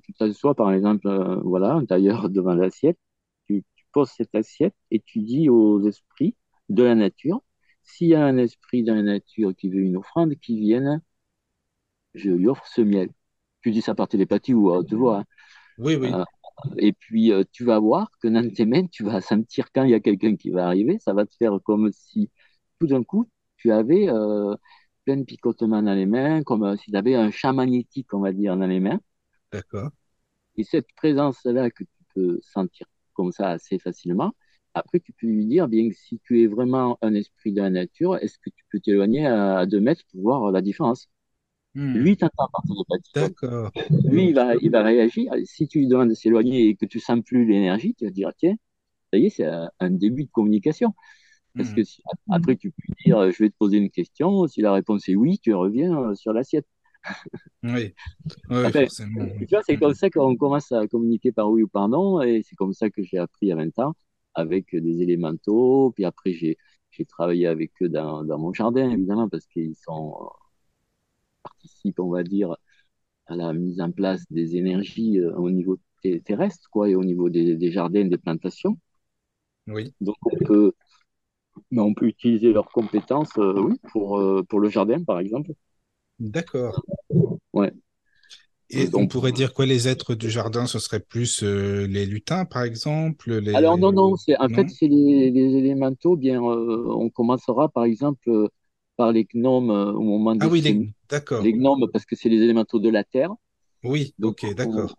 [0.03, 1.08] tu t'assois par exemple,
[1.43, 2.99] voilà, d'ailleurs devant l'assiette,
[3.47, 6.36] tu, tu poses cette assiette et tu dis aux esprits
[6.69, 7.41] de la nature,
[7.84, 11.01] s'il y a un esprit dans la nature qui veut une offrande, qui vienne,
[12.13, 13.10] je lui offre ce miel.
[13.62, 15.19] Tu dis ça par télépathie ou à haute voix.
[15.19, 15.25] hein.
[15.77, 16.12] oui, oui.
[16.13, 16.23] Euh,
[16.77, 19.91] et puis, euh, tu vas voir que dans tes mains, tu vas sentir quand il
[19.91, 22.29] y a quelqu'un qui va arriver, ça va te faire comme si
[22.79, 24.55] tout d'un coup, tu avais euh,
[25.05, 28.19] plein de picotements dans les mains, comme euh, si tu avais un champ magnétique, on
[28.21, 28.99] va dire, dans les mains.
[29.51, 29.91] D'accord.
[30.58, 34.34] Et cette présence-là que tu peux sentir comme ça assez facilement,
[34.73, 37.69] après, tu peux lui dire, bien que si tu es vraiment un esprit de la
[37.69, 41.10] nature, est-ce que tu peux t'éloigner à, à deux mètres pour voir la différence?
[41.75, 41.95] Hmm.
[41.95, 43.13] Lui, t'entend télépathie.
[43.19, 43.71] Donc, D'accord.
[44.05, 45.34] lui, il va, il va réagir.
[45.45, 48.32] Si tu lui demandes de s'éloigner et que tu sens plus l'énergie, tu vas dire,
[48.38, 48.55] tiens,
[49.13, 50.93] ça y est, c'est un, début de communication.
[51.58, 51.75] Parce Hmm.
[51.75, 54.47] que si- après, tu peux dire, je vais te poser une question.
[54.47, 56.67] Si la réponse est oui, tu reviens euh, sur l'assiette.
[57.63, 57.93] Oui,
[58.49, 59.25] oui, Après, forcément.
[59.36, 59.45] oui.
[59.47, 59.77] tu vois, c'est Hmm.
[59.77, 62.21] comme ça qu'on commence à communiquer par oui ou par non.
[62.21, 63.93] Et c'est comme ça que j'ai appris à 20 ans
[64.39, 65.91] avec des élémentaux.
[65.95, 66.58] Puis après, j'ai,
[66.91, 70.28] j'ai travaillé avec eux dans, dans mon jardin, évidemment, parce qu'ils sont, euh,
[71.43, 72.56] participent, on va dire,
[73.28, 75.80] à la mise en place des énergies euh, au niveau
[76.25, 78.80] terrestre, quoi, et au niveau des, des jardins, des plantations.
[79.67, 80.73] Oui, Donc, on peut,
[81.75, 85.52] on peut utiliser leurs compétences, euh, oui, pour, euh, pour le jardin, par exemple.
[86.19, 86.82] d'accord.
[88.71, 92.05] Et on Donc, pourrait dire quoi, les êtres du jardin, ce serait plus euh, les
[92.08, 93.53] lutins, par exemple, les...
[93.53, 94.49] alors, non, non, en Non?
[94.49, 96.15] fait, c'est les, les élémentaux.
[96.15, 98.47] Bien, euh, on commencera, par exemple, euh,
[98.95, 100.93] par les gnomes au moment Ah des oui, les...
[101.10, 101.49] d'accord.
[101.49, 103.32] Les gnomes, parce que c'est les élémentaux de la terre.
[103.84, 104.95] Oui, Donc, ok, au, d'accord.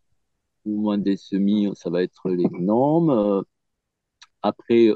[0.67, 3.45] au moment des semis, ça va être les gnomes.
[4.43, 4.91] Après,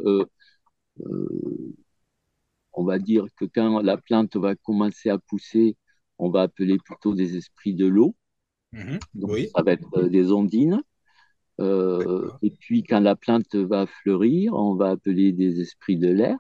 [2.75, 5.77] on va dire que quand la plante va commencer à pousser,
[6.19, 8.15] on va appeler plutôt des esprits de l'eau.
[8.75, 8.99] Mhm.
[9.15, 10.83] Donc, Oui, ça va être euh, des ondines.
[11.61, 16.37] Euh, et puis, quand la plante va fleurir, on va appeler des esprits de l'air,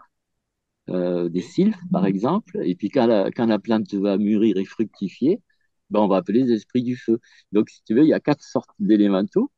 [0.90, 2.59] euh, des sylphes, par exemple.
[2.64, 5.40] Et puis, quand la, quand la plante va mûrir et fructifier,
[5.90, 7.20] ben, on va appeler des esprits du feu.
[7.53, 9.51] Donc, si tu veux, il y a quatre sortes d'élémentaux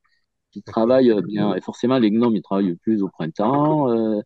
[0.52, 1.54] qui travaillent bien.
[1.54, 3.90] Et forcément, les gnomes, ils travaillent plus au printemps.
[3.92, 4.20] Euh,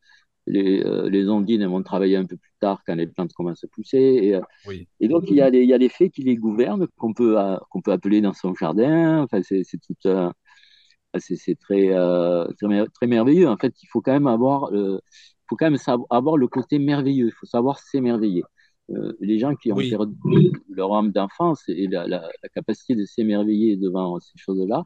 [0.46, 3.68] les, euh, les ondines, vont travailler un peu plus tard quand les plantes commencent à
[3.68, 3.98] pousser.
[3.98, 6.22] Et, euh, Oui, et donc, il y a des, il y a des fées qui
[6.22, 9.22] les gouvernent, qu'on peut, euh, qu'on peut appeler dans son jardin.
[9.24, 10.30] Enfin, c'est c'est tout, euh,
[11.18, 11.88] c'est c'est très,
[12.58, 13.48] très, mer- très merveilleux.
[13.48, 14.70] En fait, il faut quand même avoir,
[15.48, 15.78] faut quand même
[16.10, 17.26] avoir le côté merveilleux.
[17.28, 18.42] Il faut savoir s'émerveiller.
[19.20, 23.04] Les gens qui ont oui, perdu leur âme d'enfance et la, la, la capacité de
[23.04, 24.84] s'émerveiller devant ces choses-là,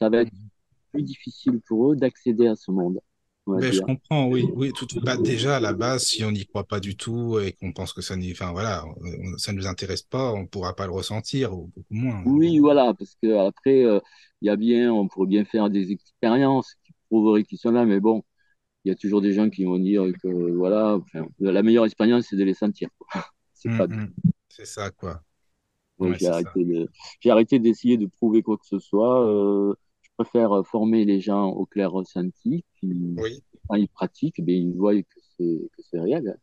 [0.00, 0.50] ça va être Mhm.
[0.92, 3.00] plus difficile pour eux d'accéder à ce monde,
[3.46, 6.44] va Ben, je comprends, oui, oui, tout, bah, déjà, à la base, si on n'y
[6.44, 9.58] croit pas du tout et qu'on pense que ça n'y, enfin, voilà, on- ça ne
[9.58, 12.24] nous intéresse pas, on ne pourra pas le ressentir, ou beaucoup moins.
[12.24, 14.00] Oui, voilà, parce que après, euh,
[14.40, 17.84] il y a bien, on pourrait bien faire des expériences qui prouveraient qu'ils sont là,
[17.84, 18.22] mais bon,
[18.84, 22.26] il y a toujours des gens qui vont dire que voilà, enfin, la meilleure expérience,
[22.30, 22.88] c'est de les sentir.
[23.54, 24.14] C'est Hum, hum.
[24.48, 25.22] C'est ça, quoi.
[25.98, 26.18] Ouais,
[27.20, 29.26] j'ai arrêté d'essayer de prouver quoi que ce soit.
[29.28, 29.74] Euh,
[30.16, 35.00] préfère former les gens au clair ressenti, qui, Oui, quand ils pratiquent, ben, ils voient
[35.02, 36.38] que c'est que c'est réel.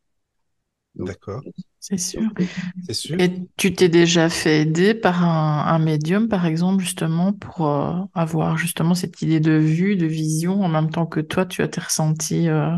[0.95, 1.43] D'accord,
[1.79, 2.21] C'est sûr.
[2.39, 2.45] euh,
[2.81, 3.19] c'est sûr.
[3.19, 7.93] Et tu t'es déjà fait aider par un, un médium, par exemple, justement, pour euh,
[8.15, 11.67] avoir justement cette idée de vue, de vision, en même temps que toi, tu as
[11.69, 12.49] tes ressentis.
[12.49, 12.75] euh,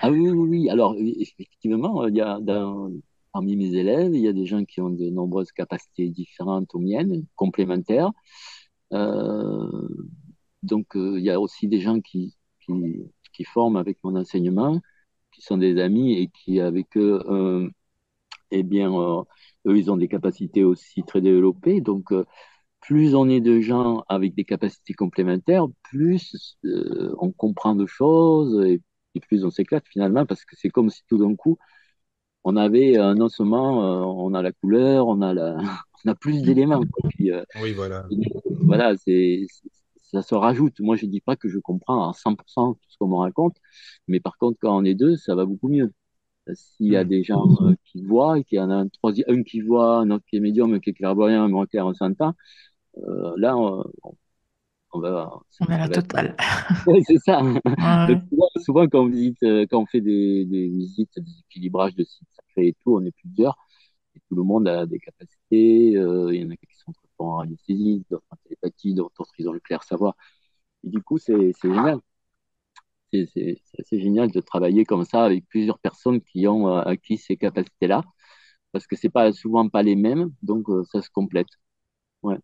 [0.00, 0.68] Ah oui, oui, oui.
[0.70, 2.90] Alors, oui, effectivement, il y a dans-
[3.32, 6.78] parmi mes élèves, il y a des gens qui ont de nombreuses capacités différentes aux
[6.78, 8.10] miennes, complémentaires.
[8.94, 9.88] Euh,
[10.62, 14.80] donc, euh, il y a aussi des gens qui, qui, forment avec mon enseignement,
[15.32, 17.68] qui sont des amis et qui, avec eux, euh,
[18.50, 18.90] eh bien,
[19.66, 21.80] eux, ils ont des capacités aussi très développées.
[21.80, 22.12] Donc,
[22.80, 26.56] plus on est de gens avec des capacités complémentaires, plus
[27.18, 28.82] on comprend de choses et,
[29.28, 31.58] plus on s'éclate finalement, parce que c'est comme si tout d'un coup,
[32.44, 35.56] on avait euh, non on a la couleur, on a la,
[36.04, 36.82] on a plus d'éléments.
[37.10, 38.06] Puis, euh, Oui, voilà.
[38.60, 39.46] voilà, c'est,
[40.02, 40.80] ça se rajoute.
[40.80, 43.56] Moi, je dis pas que je comprends à 100% tout ce qu'on me raconte,
[44.08, 45.92] mais par contre, quand on est deux, ça va beaucoup mieux.
[46.54, 47.08] S'il y a Hum.
[47.08, 49.98] des gens euh, qui voient, et qu'il y en a un troisième, un qui voit,
[49.98, 52.34] un autre qui est médium, un qui est clairvoyant, un qui est ressentant,
[52.98, 53.84] euh, là, on,
[54.92, 55.30] on va.
[55.60, 56.36] On est à la totale.
[57.06, 57.40] c'est ça.
[58.64, 59.38] souvent, quand, on visite,
[59.70, 63.12] quand on fait des, des visites, des équilibrages de sites sacrés et tout, on est
[63.12, 63.56] plusieurs.
[64.16, 65.92] Et tout le monde a des capacités.
[65.92, 69.60] Il y en a qui sont en radiesthésie, d'autres en télépathie, d'autres ils ont le
[69.60, 70.16] clair savoir.
[70.84, 72.00] Et du coup, c'est génial
[73.84, 78.02] c'est génial de travailler comme ça avec plusieurs personnes qui ont euh, acquis ces capacités-là,
[78.72, 81.48] parce que c'est pas souvent pas les mêmes, donc euh, ça se complète.
[82.22, 82.38] Ouais.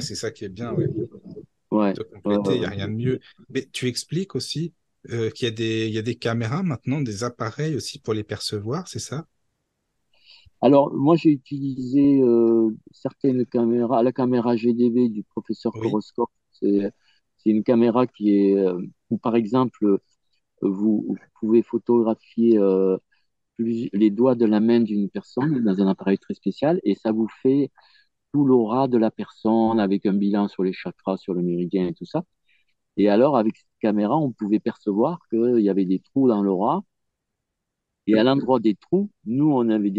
[0.00, 0.86] c'est ça qui est bien, ouais.
[1.70, 1.94] Ouais.
[2.12, 3.20] compléter, il n'y a rien de mieux.
[3.50, 4.72] Mais tu expliques aussi
[5.10, 8.24] euh, qu'il y, a des, y a des caméras maintenant, des appareils aussi pour les
[8.24, 9.26] percevoir, c'est ça?
[10.60, 12.20] Alors, moi, j'ai utilisé
[12.90, 15.90] certaines caméras, la caméra GDV du professeur oui.
[16.50, 16.92] c'est
[17.38, 20.00] c'est une caméra qui est, euh, où par exemple,
[20.62, 22.98] vous, pouvez photographier euh,
[23.58, 27.28] les doigts de la main d'une personne dans un appareil très spécial et ça vous
[27.42, 27.70] fait
[28.32, 31.94] tout l'aura de la personne avec un bilan sur les chakras, sur le méridien et
[31.94, 32.24] tout ça.
[32.96, 36.84] Et alors, avec cette caméra, on pouvait percevoir qu'il y avait des trous dans l'aura.
[38.08, 39.92] Et à l'endroit des trous, nous, on avait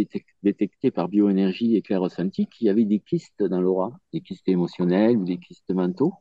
[0.44, 4.50] détecté par bioénergie et clair ressenti qu'il y avait des kystes dans l'aura, des kystes
[4.50, 6.14] émotionnels ou des kystes mentaux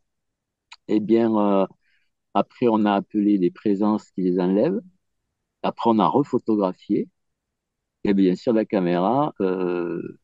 [0.88, 1.66] eh bien, euh,
[2.34, 4.80] après, on a appelé les présences qui les enlèvent.
[5.62, 7.08] Après, on a refotographié.
[8.04, 10.18] Et bien sûr, la caméra, euh,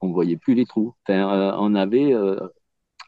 [0.00, 0.94] on voyait plus les trous.
[1.06, 2.12] Enfin, euh, on avait,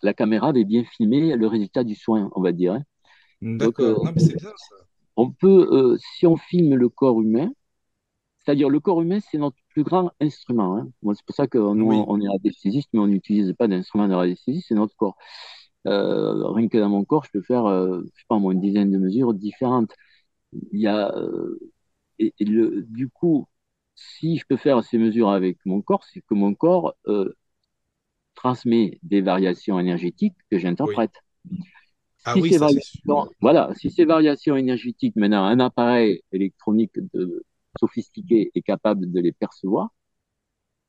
[0.03, 2.75] la caméra avait bien filmé le résultat du soin, on va dire.
[2.75, 2.83] Hein.
[3.43, 4.86] D'accord, mais c'est bien ça.
[5.17, 7.51] On peut, si on filme le corps humain,
[8.47, 10.77] c'est-à-dire le corps humain, c'est notre plus grand instrument.
[10.77, 10.89] Hein.
[11.15, 14.65] c'est pour ça que nous, on est radiesthésiste, mais on n'utilise pas d'instrument de radiesthésie,
[14.67, 15.17] c'est notre corps.
[15.87, 18.61] Euh, rien que dans mon corps, je peux faire, euh, je sais pas moi, une
[18.61, 19.93] dizaine de mesures différentes.
[20.73, 21.59] Il y a, euh,
[22.19, 23.47] et, le, du coup,
[23.95, 26.95] si je peux faire ces mesures avec mon corps, c'est que mon corps
[28.35, 31.15] transmet des variations énergétiques que j'interprète.
[32.29, 32.69] Ah si oui, ça,
[33.41, 37.45] voilà, si ces variations énergétiques, maintenant un appareil électronique de,
[37.79, 39.91] sophistiqué est capable de les percevoir,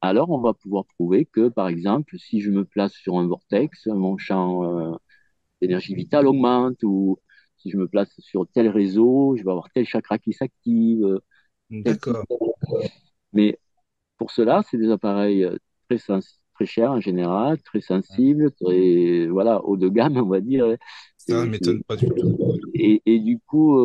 [0.02, 3.88] alors on va pouvoir prouver que, par exemple, si je me place sur un vortex,
[3.88, 4.95] mon champ euh,
[5.62, 7.19] d'énergie vitale augmente, ou
[7.58, 11.04] si je me place sur tel réseau, je vais avoir tel chakra qui s'active.
[11.04, 11.19] Euh,
[11.69, 12.23] D'accord.
[13.34, 13.60] Mais
[14.17, 15.58] pour cela, c'est des appareils euh,
[15.89, 15.97] très,
[16.54, 20.76] très chers en général, très sensibles, très voilà, haut de gamme, on va dire.
[21.28, 22.38] Ça ne m'étonne pas du tout.
[22.74, 23.78] Et, et du coup,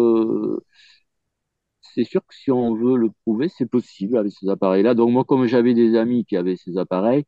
[1.94, 4.94] c'est sûr que si on veut le prouver, c'est possible avec ces appareils-là.
[4.94, 7.24] Donc moi, comme j'avais des amis qui avaient ces appareils,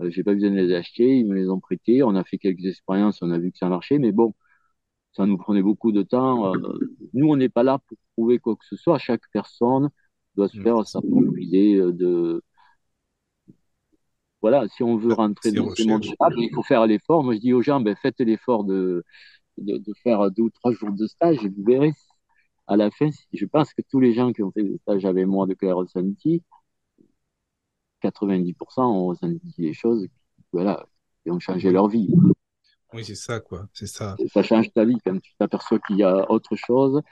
[0.00, 2.02] euh, j'ai pas besoin de les acheter, ils me les ont prêtés.
[2.02, 4.34] On a fait quelques expériences, on a vu que ça marchait, mais bon,
[5.12, 6.54] ça nous prenait beaucoup de temps.
[6.54, 6.58] Euh,
[7.14, 8.98] nous, on n'est pas là pour prouver quoi que ce soit.
[8.98, 9.90] Chaque personne
[10.36, 12.42] doit se faire sa propre idée euh, de
[14.42, 16.04] voilà, si on veut rentrer dans ce monde,
[16.36, 17.24] il faut faire l'effort.
[17.24, 19.02] Moi, je dis aux gens, ben, faites l'effort de,
[19.58, 21.92] de, de, faire deux ou trois jours de stage et vous verrez
[22.66, 25.26] à la fin, je pense que tous les gens qui ont fait des stages avec
[25.26, 26.42] moi de Claire Ressenti,
[28.02, 30.06] 90% ont ressenti des choses
[30.52, 30.86] voilà,
[31.22, 32.08] qui ont changé leur vie.
[32.92, 33.66] Oui, c'est ça, quoi.
[33.72, 34.16] C'est ça.
[34.32, 37.02] Ça change ta vie quand tu t'aperçois qu'il y a autre chose.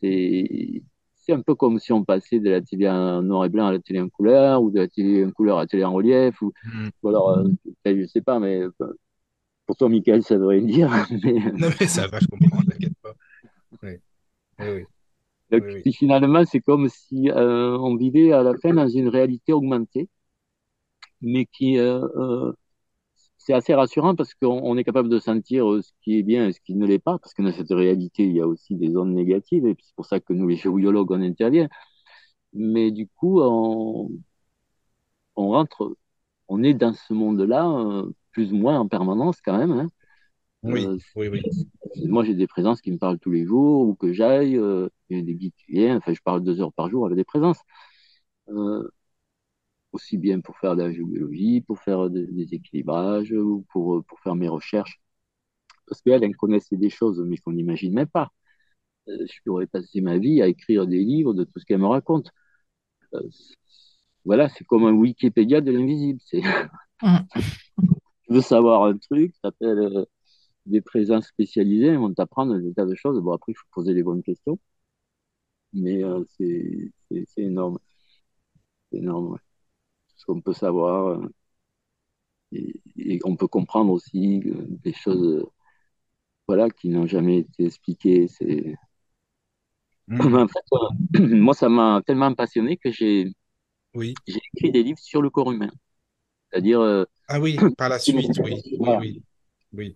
[0.00, 0.82] C'est
[1.16, 3.72] c'est un peu comme si on passait de la télé en noir et blanc à
[3.72, 6.40] la télé en couleur, ou de la télé en couleur à la télé en relief,
[6.40, 6.88] ou, mm.
[7.06, 7.44] alors, euh,
[7.84, 8.62] je sais pas, mais
[9.70, 10.90] euh, pour toi, Michael, ça veut rien dire.
[11.58, 13.14] Non, mais ça va, je comprends, t'inquiète pas.
[14.60, 14.84] Oui.
[15.50, 20.08] Donc, finalement, c'est comme si euh, on vivait à la fin dans une réalité augmentée,
[21.20, 22.52] mais qui euh, euh,
[23.38, 26.60] c'est assez rassurant parce qu'on est capable de sentir ce qui est bien et ce
[26.62, 29.14] qui ne l'est pas, parce que dans cette réalité, il y a aussi des zones
[29.14, 31.68] négatives, et c'est pour ça que nous, les géologues, on intervient.
[32.54, 34.10] Mais du coup, on,
[35.36, 35.96] on rentre,
[36.48, 39.72] on est dans ce monde-là, plus ou moins en permanence quand même.
[39.72, 39.88] Hein.
[40.62, 41.42] Oui, oui, oui.
[42.06, 45.24] Moi, j'ai des présences qui me parlent tous les jours, ou que j'aille, euh, il
[45.24, 47.60] des guides qui viennent, enfin, je parle deux heures par jour avec des présences.
[48.48, 48.88] Euh,
[49.92, 54.20] aussi bien pour faire de la géologie, pour faire des équilibrages, ou pour, euh, pour
[54.20, 55.00] faire mes recherches.
[55.86, 58.30] Parce qu'elles, elles connaissent des choses, mais qu'on n'imagine même pas.
[59.08, 61.86] Euh, je pourrais passer ma vie à écrire des livres de tout ce qu'elles me
[61.86, 62.30] racontent.
[63.14, 63.20] Euh,
[64.24, 66.20] voilà, c'est comme un Wikipédia de l'invisible.
[66.24, 66.42] C'est...
[68.30, 70.06] Tu veux savoir un truc, ça s'appelle
[70.66, 73.20] des présences spécialisées, ils vont t'apprendre des tas de choses.
[73.20, 74.58] Bon, après, il faut poser les bonnes questions.
[75.72, 76.92] Mais euh, c'est
[77.36, 77.78] énorme.
[78.90, 79.36] C'est énorme,
[80.16, 81.20] Ce qu'on peut savoir.
[81.20, 81.28] Euh,
[82.52, 85.44] et, on peut comprendre aussi euh, des choses
[86.46, 88.28] voilà, qui n'ont jamais été expliquées.
[88.28, 88.74] C'est.
[90.08, 90.20] Mmh.
[90.36, 93.32] En fait, moi, ça m'a tellement passionné que j'ai
[93.94, 94.14] oui.
[94.26, 95.70] écrit des livres sur le corps humain.
[96.50, 97.06] C'est-à-dire.
[97.28, 98.60] ah oui, par la suite, oui.
[98.78, 98.88] oui.
[98.98, 99.22] oui.
[99.72, 99.94] oui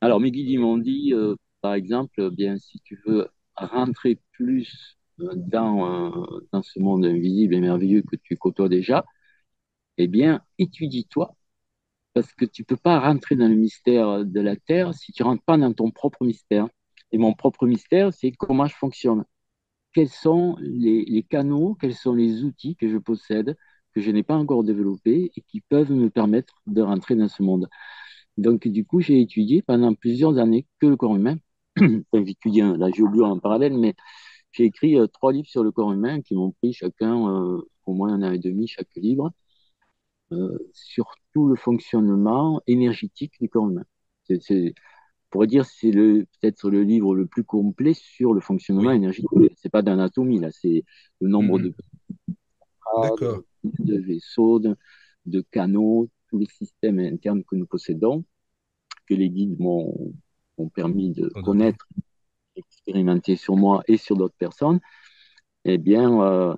[0.00, 4.18] Alors, mes guides, ils m'ont dit, euh, par exemple, euh, bien, si tu veux rentrer
[4.32, 9.04] plus euh, dans, ce monde invisible et merveilleux que tu côtoies déjà,
[9.98, 11.36] eh bien, étudie-toi,
[12.14, 15.44] parce que tu peux pas rentrer dans le mystère de la Terre si tu rentres
[15.44, 16.68] pas dans ton propre mystère.
[17.12, 19.24] Et mon propre mystère, c'est comment je fonctionne.
[19.92, 23.56] Quels sont les, les canaux, quels sont les outils que je possède,
[23.94, 27.42] que je n'ai pas encore développés et qui peuvent me permettre de rentrer dans ce
[27.42, 27.68] monde.
[28.38, 31.36] Donc, du coup, j'ai étudié pendant plusieurs années que le corps humain.
[31.78, 33.94] enfin, j'ai étudié la géobio en parallèle, mais
[34.52, 37.94] j'ai écrit euh, trois livres sur le corps humain qui m'ont pris chacun euh, au
[37.94, 39.32] moins un an et demi chaque livre,
[40.32, 43.84] euh, sur tout le fonctionnement énergétique du corps humain.
[44.24, 44.74] C'est, c'est,
[45.28, 48.96] on pourrait dire c'est le peut-être le livre le plus complet sur le fonctionnement Oui.
[48.96, 49.30] énergétique.
[49.56, 50.84] C'est pas d'anatomie là, c'est
[51.20, 51.66] le nombre Mhm.
[51.70, 51.74] de,
[52.96, 53.42] D'accord.
[53.64, 54.76] De vaisseaux, de,
[55.26, 58.24] de canaux, tous les systèmes internes que nous possédons,
[59.06, 60.12] que les guides m'ont
[60.74, 61.88] permis de connaître,
[62.56, 64.80] expérimenter sur moi et sur d'autres personnes,
[65.64, 66.56] eh bien, euh,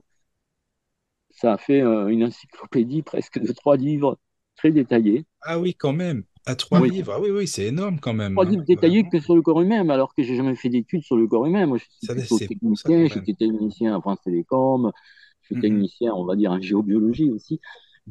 [1.30, 4.18] ça a fait euh, une encyclopédie presque de trois livres
[4.56, 5.24] très détaillés.
[5.42, 6.24] Ah oui, quand même.
[6.46, 7.12] À trois Oui, livres.
[7.16, 8.36] Ah oui, oui, c'est énorme quand même.
[8.36, 8.50] trois hein.
[8.50, 11.26] livres détaillés que sur le corps humain, alors que j'ai jamais fait d'études sur le
[11.26, 11.66] corps humain.
[11.66, 14.92] Moi, je suis technicien, j'étais technicien à France Télécom,
[15.42, 15.58] je suis Mhm.
[15.58, 17.60] technicien, on va dire, en géobiologie aussi,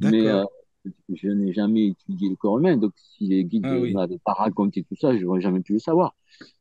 [0.01, 0.43] mais euh,
[1.13, 4.33] je n'ai jamais étudié le corps humain, donc si les guides Ah ne m'avaient pas
[4.33, 6.15] raconté tout ça, je n'aurais jamais pu le savoir.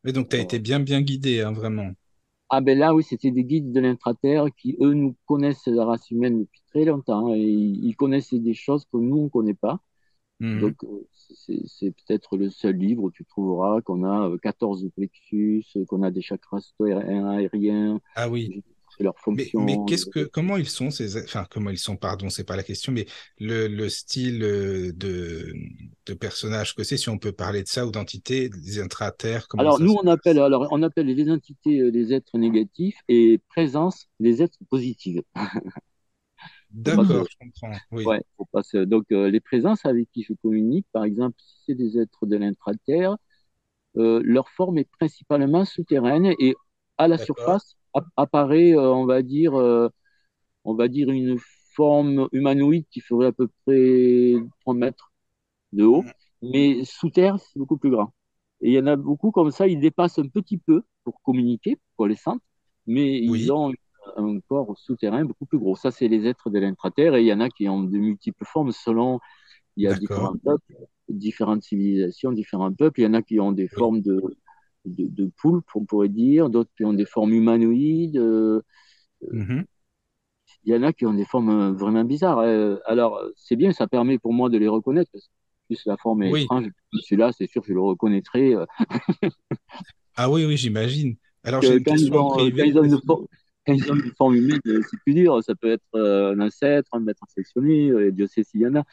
[0.05, 1.93] Mais donc, tu as Euh, été bien, bien guidé, hein, vraiment.
[2.49, 6.11] ah ben là, oui, c'était des guides de l'intraterre qui, eux, nous connaissent la race
[6.11, 9.81] humaine depuis très longtemps et ils connaissent des choses que nous, on ne connaît pas.
[10.41, 10.75] Mhm.
[10.75, 15.65] Donc, euh, c'est peut-être le seul livre où tu trouveras qu'on a euh, 14 plexus,
[15.77, 18.55] euh, qu'on a des chakras aériens, Ah oui.
[19.03, 22.45] Leurs Mais, mais qu'est-ce que, comment ils sont ces, enfin, comment ils sont, pardon, c'est
[22.45, 23.07] pas la question, mais
[23.39, 25.55] le, le style euh, de,
[26.07, 29.81] de personnage que c'est, si on peut parler de ça, ou d'entité, des intraterres, Alors,
[29.81, 34.43] nous, on appelle, alors, on appelle les entités euh, des êtres négatifs et présence des
[34.43, 35.21] êtres positifs.
[36.71, 37.77] D'accord, je comprends.
[37.91, 38.05] Oui.
[38.05, 38.23] ouais,
[38.87, 42.37] donc, euh, les présences avec qui je communique, par exemple, si c'est des êtres de
[42.37, 43.17] l'intraterre,
[43.97, 46.55] euh, leur forme est principalement souterraine et
[46.99, 47.77] à la surface
[48.17, 49.89] apparaît, euh, on va dire, euh,
[50.65, 51.39] on va dire une
[51.75, 55.13] forme humanoïde qui ferait à peu près 3 mètres
[55.73, 56.05] de haut,
[56.43, 56.53] Mhm.
[56.53, 58.13] mais sous terre, c'est beaucoup plus grand.
[58.61, 61.79] Et il y en a beaucoup comme ça, ils dépassent un petit peu pour communiquer,
[61.97, 62.43] pour les sente,
[62.87, 63.73] mais ils ont
[64.17, 65.77] un corps souterrain beaucoup plus gros.
[65.77, 68.45] Ça, c'est les êtres de l'intraterre, et il y en a qui ont de multiples
[68.47, 69.21] formes selon,
[69.77, 70.75] il y a différents peuples,
[71.09, 73.01] différentes civilisations, différents peuples.
[73.01, 73.79] Il y en a qui ont des Oui.
[73.79, 74.21] formes de,
[74.87, 78.63] de, de poulpe, on pourrait dire, d'autres qui ont des formes humanoïdes, euh,
[79.33, 79.65] Mhm.
[80.65, 82.39] il y en a qui ont des formes euh, vraiment bizarres.
[82.41, 85.33] Euh, alors, c'est bien, ça permet pour moi de les reconnaître, parce que
[85.69, 86.35] plus la forme est Oui.
[86.35, 86.67] étrange,
[87.03, 88.55] celui-là, c'est sûr je le reconnaîtrai.
[90.17, 91.17] Ah oui, oui, j'imagine.
[91.43, 93.27] Alors, j'ai une quand question ont, quand ils ont for-
[93.67, 95.43] quand ils ont une forme humaine, c'est plus dur.
[95.45, 98.75] Ça peut être euh, un ancêtre, un maître sectionné, euh, Dieu sait s'il y en
[98.77, 98.85] a.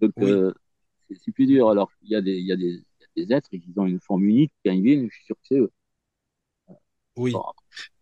[0.00, 0.40] Donc, Oui.
[0.40, 0.52] euh,
[1.24, 1.70] c'est plus dur.
[1.70, 2.82] Alors, il y a des, il y a des,
[3.16, 4.52] des êtres qui ont une forme unique.
[4.64, 5.72] Quand ils viennent, je suis sûr que c'est eux.
[7.16, 7.32] Oui.
[7.32, 7.42] Bon,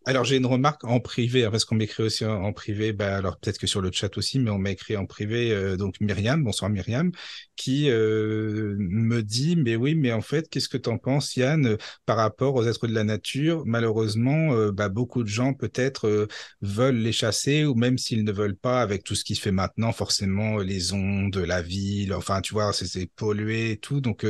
[0.06, 3.16] Alors, j'ai une remarque en privé, hein, parce qu'on m'écrit aussi en, en privé, bah,
[3.16, 6.00] alors peut-être que sur le chat aussi, mais on m'a écrit en privé, euh, donc
[6.00, 7.12] Myriam, bonsoir Myriam,
[7.56, 12.16] qui euh, me dit, mais oui, mais en fait, qu'est-ce que t'en penses, Yann, par
[12.18, 13.62] rapport aux êtres de la nature?
[13.66, 16.28] Malheureusement, euh, bah, beaucoup de gens peut-être euh,
[16.60, 19.52] veulent les chasser, ou même s'ils ne veulent pas, avec tout ce qui se fait
[19.52, 24.26] maintenant, forcément, les ondes, la ville, enfin, tu vois, c'est pollué et tout, donc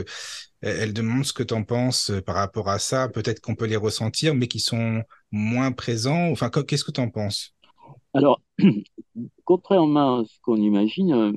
[0.61, 3.09] elle demande ce que t'en penses euh, par rapport à ça.
[3.09, 6.31] Peut-être qu'on peut les ressentir, mais qui sont moins présents.
[6.31, 7.55] Enfin, qu- qu'est-ce que tu en penses?
[8.15, 8.41] Alors,
[9.45, 11.33] contrairement à ce qu'on imagine, euh,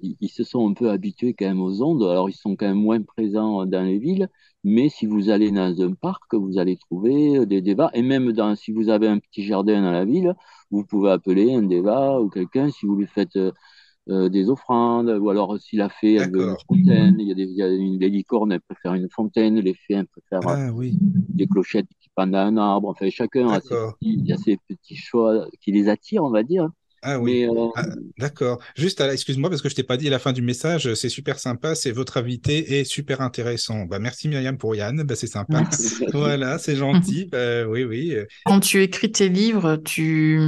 [0.00, 2.02] ils, se sont un peu habitués quand même aux ondes.
[2.04, 4.28] Alors, ils sont quand même moins présents dans les villes.
[4.64, 7.90] Mais si vous allez dans un parc, vous allez trouver des débats.
[7.94, 10.34] Et même si vous avez un petit jardin dans la ville,
[10.70, 13.38] vous pouvez appeler un débat ou quelqu'un si vous lui faites
[14.08, 15.08] euh, euh, des offrandes.
[15.08, 17.62] Ou alors, si la fée, elle veut une fontaine, il y a des, il y
[17.62, 19.58] a une, les licornes, elles préfèrent une fontaine.
[19.60, 22.88] Les fées, elles préfèrent euh, Ah oui, des clochettes qui pendent à un arbre.
[22.88, 26.30] Enfin, chacun a ses petits, il y a ses petits choix qui les attirent, on
[26.30, 26.68] va dire.
[27.02, 27.44] Ah oui.
[27.44, 27.86] Euh, Ah,
[28.18, 28.58] d'accord.
[28.76, 31.08] Juste, la- excuse-moi parce que je t'ai pas dit à la fin du message, c'est
[31.08, 33.84] super sympa, c'est votre invité est super intéressant.
[33.84, 35.62] Bah, merci Myriam pour Yann, bah, c'est sympa.
[36.12, 37.26] Voilà, c'est gentil.
[37.30, 38.14] Bah, oui, oui.
[38.14, 40.40] euh, Quand tu écris tes livres, tu,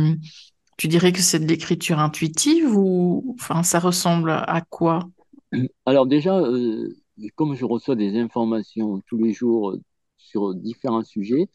[0.81, 5.09] tu dirais que c'est de l'écriture intuitive ou enfin ça ressemble à quoi?
[5.87, 6.95] Alors déjà, euh,
[7.37, 9.81] comme je reçois des informations tous les jours euh,
[10.18, 11.49] sur différents sujets,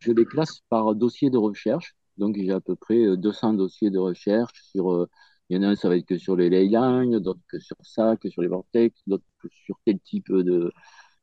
[0.00, 1.94] je les classe par dossier de recherche.
[2.18, 5.08] Donc j'ai à peu près euh, 200 dossiers de recherche sur, euh,
[5.50, 7.60] il y en a un, ça va être que sur les ley lines, d'autres que
[7.60, 10.72] sur ça, que sur les vortex, d'autres que sur tel type de,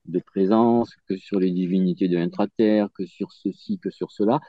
[0.06, 4.40] de présence, que sur les divinités de l'intraterre, que sur ceci, que sur cela.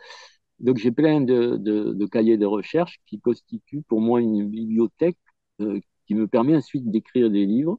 [0.60, 5.18] Donc j'ai plein de, cahiers de recherche qui constituent pour moi une bibliothèque
[5.60, 7.78] euh, qui me permet ensuite d'écrire des livres.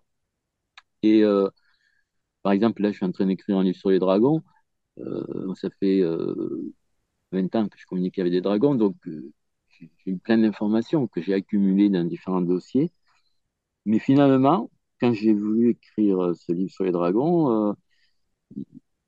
[1.04, 1.50] Et euh,
[2.44, 4.44] par exemple, là, je suis en train d'écrire un livre sur les dragons.
[5.00, 6.04] Euh, ça fait
[7.32, 11.34] 20 ans que je communique avec des dragons, donc j'ai eu plein d'informations que j'ai
[11.34, 12.92] accumulées dans différents dossiers.
[13.86, 14.70] Mais finalement,
[15.00, 17.76] quand j'ai voulu écrire ce livre sur les dragons,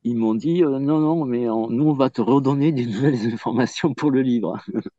[0.04, 4.12] ils m'ont dit non, non, mais nous, on va te redonner des nouvelles informations pour
[4.12, 4.58] le livre.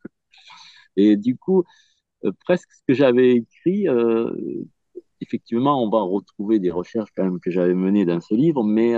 [0.96, 1.64] Et du coup,
[2.44, 3.86] presque ce que j'avais écrit,
[5.20, 8.94] effectivement, on va retrouver des recherches quand même que j'avais menées dans ce livre, mais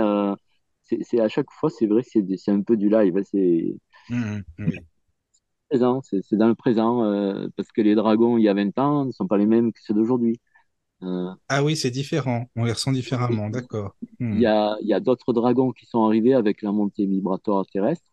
[0.83, 3.17] c'est à chaque fois, c'est vrai, c'est un peu du live.
[3.23, 3.75] C'est
[4.09, 4.69] mmh, mmh,
[5.69, 9.11] présent, c'est dans le présent, parce que les dragons, il y a 20 ans, ne
[9.11, 10.39] sont pas les mêmes que ceux d'aujourd'hui.
[11.05, 12.49] Euh, ah oui, c'est différent.
[12.55, 13.95] On les ressent différemment, d'accord.
[14.19, 17.65] Il y a, il y a d'autres dragons qui sont arrivés avec la montée vibratoire
[17.67, 18.05] terrestre.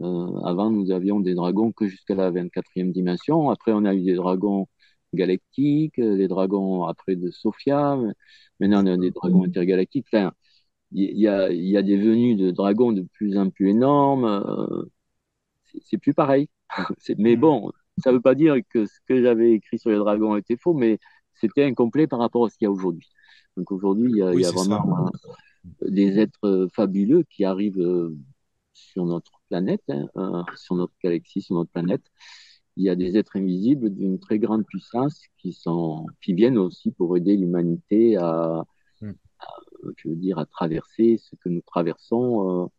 [0.00, 3.50] Euh, avant, nous avions des dragons que jusqu'à la 24e dimension.
[3.50, 4.68] Après, on a eu des dragons
[5.14, 7.98] galactiques, des dragons après de Sophia.
[8.60, 10.06] Maintenant, on a des dragons intergalactiques.
[10.12, 10.32] Enfin,
[10.92, 14.24] il y a, y a des venues de dragons de plus en plus énormes.
[14.26, 14.84] Euh,
[15.84, 16.48] c'est plus pareil.
[17.18, 20.36] Mais bon, ça ne veut pas dire que ce que j'avais écrit sur les dragons
[20.36, 20.98] était faux, mais
[21.34, 23.08] c'était incomplet par rapport à ce qu'il y a aujourd'hui.
[23.56, 25.10] Donc aujourd'hui, il y a, vraiment
[25.82, 28.16] des êtres fabuleux qui arrivent euh,
[28.72, 32.02] sur notre planète, hein, euh, sur notre galaxie, sur notre planète.
[32.76, 36.90] Il y a des êtres invisibles d'une très grande puissance qui, sont, qui viennent aussi
[36.90, 38.64] pour aider l'humanité à,
[39.02, 39.12] hmm.
[39.96, 42.70] je veux dire, à traverser ce que nous traversons,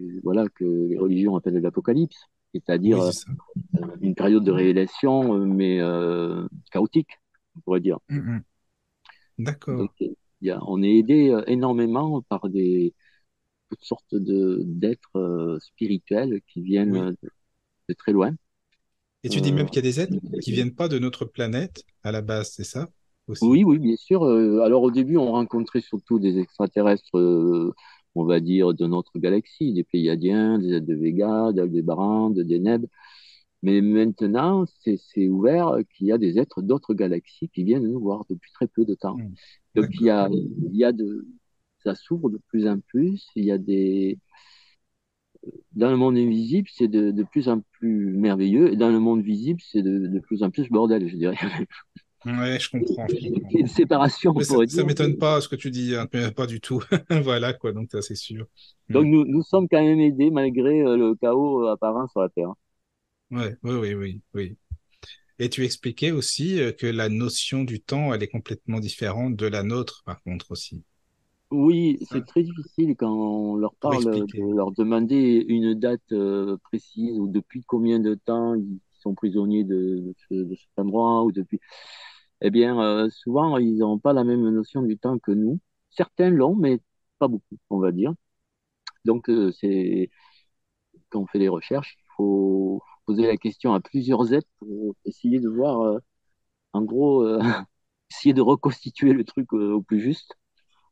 [0.00, 2.24] euh, voilà, que les religions appellent l'apocalypse,
[2.54, 3.10] c'est-à-dire
[4.00, 5.80] une période de révélation, mais
[6.70, 7.18] chaotique
[7.58, 7.98] on pourrait dire.
[8.08, 8.42] Mm, mm.
[9.38, 9.88] D'accord.
[10.42, 12.94] on est aidé euh, énormément par des
[13.70, 17.14] toutes sortes de d'êtres euh, spirituels qui viennent
[17.88, 18.34] de, très loin.
[19.24, 21.24] Et tu dis même qu'il y a des êtres euh, qui viennent pas de notre
[21.24, 22.88] planète à la base, c'est ça
[23.42, 24.24] Oui, oui, bien sûr.
[24.24, 27.14] alors au début, on rencontrait surtout des extraterrestres,
[28.14, 32.86] on va dire, de notre galaxie, des Pléiadiens, des êtres de Vega, d'Aldébaran, de Deneb.
[33.62, 38.24] Mais maintenant, c'est ouvert qu'il y a des êtres d'autres galaxies qui viennent nous voir
[38.30, 39.16] depuis très peu de temps.
[39.16, 39.34] Mmh.
[39.74, 41.26] Donc il y a, il y a de,
[41.82, 43.26] ça s'ouvre de plus en plus.
[43.34, 44.18] Il y a des,
[45.72, 49.22] dans le monde invisible, c'est de, de, plus en plus merveilleux, et dans le monde
[49.22, 51.36] visible, c'est de, de, plus en plus bordel, je dirais.
[52.24, 53.06] Ouais, je comprends.
[53.52, 54.34] Une séparation.
[54.40, 56.82] ça, ça m'étonne pas ce que tu dis, hein, pas du tout.
[57.22, 58.46] voilà quoi, donc c'est sûr.
[58.88, 59.10] Donc mmh.
[59.10, 62.52] nous, nous sommes quand même aidés malgré euh, le chaos apparent sur la Terre.
[63.30, 64.56] Ouais, oui, oui, oui, oui.
[65.38, 69.46] Et tu expliquais aussi euh, que la notion du temps, elle est complètement différente de
[69.46, 70.82] la nôtre, par contre, aussi.
[71.50, 77.18] Oui, c'est très difficile quand on leur parle de leur demander une date euh, précise
[77.18, 81.60] ou depuis combien de temps ils sont prisonniers de, de, cet endroit ou depuis.
[82.42, 85.58] Eh bien, euh, souvent, ils n'ont pas la même notion du temps que nous.
[85.90, 86.80] Certains l'ont, mais
[87.18, 88.12] pas beaucoup, on va dire.
[89.04, 90.10] Donc, c'est
[91.08, 95.40] quand on fait des recherches, il faut, poser la question à plusieurs êtres pour essayer
[95.40, 95.98] de voir, euh,
[96.74, 97.38] en gros, euh,
[98.10, 100.34] essayer de reconstituer le truc euh, au plus juste.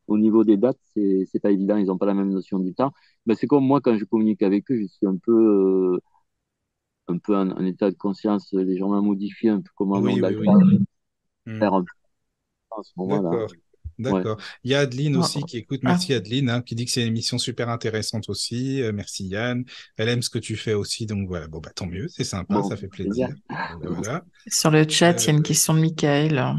[0.07, 2.91] Au niveau des dates, c'est pas évident, ils n'ont pas la même notion du temps.
[3.25, 5.99] Mais c'est comme moi, quand je communique avec eux, je suis un peu,
[7.07, 10.79] un peu en, état de conscience légèrement modifié, un peu comme un oui, oui,
[11.45, 11.59] hmm.
[11.59, 11.93] faire un peu
[12.71, 13.47] en ce moment-là.
[13.99, 14.37] D'accord.
[14.63, 15.81] Il y a Adeline ah, aussi qui écoute.
[15.83, 16.17] Merci ah.
[16.17, 18.81] Adeline, hein, qui dit que c'est une émission super intéressante aussi.
[18.81, 19.63] Euh, merci Yann.
[19.97, 21.05] Elle aime ce que tu fais aussi.
[21.05, 23.29] Donc voilà, bon, bah, tant mieux, c'est sympa, ça fait plaisir.
[23.81, 24.23] Voilà.
[24.47, 26.55] Sur le chat, il y a une euh, question de Michael.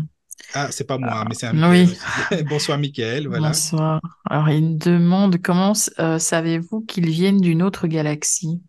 [0.55, 1.97] Ah, c'est pas moi, mais c'est un Oui.
[2.49, 3.49] Bonsoir Michael, voilà.
[3.49, 4.01] Bonsoir.
[4.29, 8.63] Alors, il demande comment euh, savez-vous qu'ils viennent d'une autre galaxie?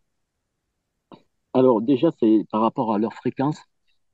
[1.53, 3.57] Alors, déjà, c'est par rapport à leur fréquence.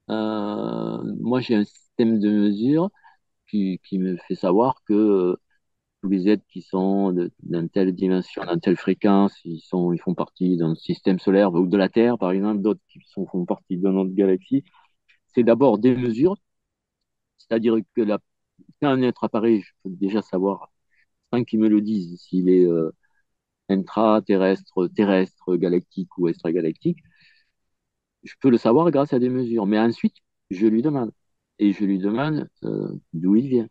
[0.08, 2.90] moi, j'ai un système de mesure
[3.84, 5.36] qui, me fait savoir que euh,
[6.02, 10.16] tous les êtres qui sont d'une telle dimension, d'une telle fréquence, ils, sont, ils font
[10.16, 13.78] partie d'un système solaire ou de la Terre, par exemple, d'autres qui sont, font partie
[13.78, 14.64] de notre galaxie.
[15.28, 16.38] C'est d'abord des mesures,
[17.38, 18.20] c'est-à-dire que la,
[18.82, 20.72] quand un être apparaît, je peux déjà savoir,
[21.34, 22.92] sans qu'ils me le disent, s'il est euh,
[23.70, 27.00] intra-terrestre, terrestre, galactique ou extragalactique,
[28.24, 29.66] je peux le savoir grâce à des mesures.
[29.66, 30.16] Mais ensuite,
[30.50, 31.12] je lui demande
[31.60, 33.68] et je lui demande euh, d'où il vient.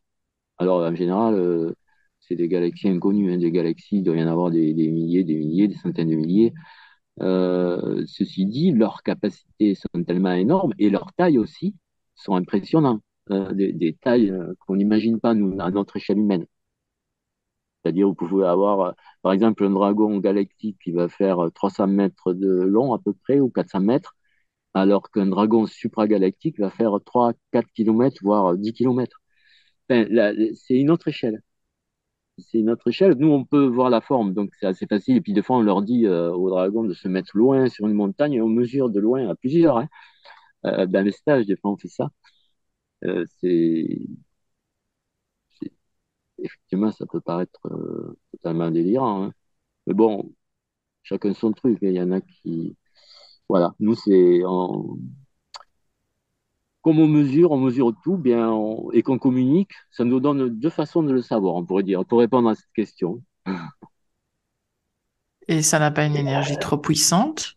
[0.59, 1.75] Alors, en général, euh,
[2.21, 5.37] c'est des galaxies inconnues, hein, des galaxies, il doit y en avoir des, milliers, des
[5.37, 6.55] milliers, des centaines de milliers.
[7.23, 11.77] Euh, ceci dit, leurs capacités sont tellement énormes et leurs tailles aussi
[12.17, 16.47] sont impressionnantes, des, tailles qu'on n'imagine pas nous, à notre échelle humaine.
[17.83, 22.49] C'est-à-dire, vous pouvez avoir, par exemple, un dragon galactique qui va faire 300 mètres de
[22.49, 24.17] long à peu près, ou 400 mètres,
[24.75, 29.21] alors qu'un dragon supragalactique va faire 3, 4 km, voire 10 km.
[29.89, 31.43] C'est une autre échelle.
[32.39, 33.15] C'est une autre échelle.
[33.19, 35.17] Nous, on peut voir la forme, donc c'est assez facile.
[35.17, 37.87] Et puis, des fois, on leur dit euh, aux dragons de se mettre loin sur
[37.87, 39.79] une montagne et on mesure de loin à plusieurs.
[39.79, 39.89] Hein.
[40.67, 42.11] Euh, dans les stages, des fois, on fait ça.
[43.05, 43.87] Euh, c'est
[46.39, 49.25] effectivement, ça peut paraître euh, totalement délirant.
[49.25, 49.33] Hein.
[49.87, 50.35] Mais bon,
[51.05, 51.79] chacun son truc.
[51.83, 52.77] Il y en a qui.
[53.49, 54.41] Voilà, nous, c'est.
[56.83, 58.53] Comme on mesure, on mesure tout bien
[58.93, 62.19] et qu'on communique, ça nous donne deux façons de le savoir, on pourrait dire, pour
[62.21, 63.23] répondre à cette question.
[65.49, 67.57] Et ça n'a pas une énergie trop puissante?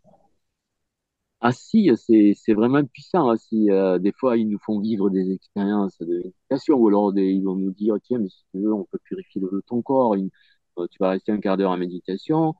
[1.40, 3.30] Ah si, c'est vraiment puissant.
[3.30, 3.38] Hein.
[3.38, 7.44] Si, euh, des fois, ils nous font vivre des expériences de méditation, ou alors ils
[7.44, 10.88] vont nous dire, tiens, mais si tu veux, on peut purifier le, ton corps, euh,
[10.90, 12.56] tu vas rester un quart d'heure en méditation.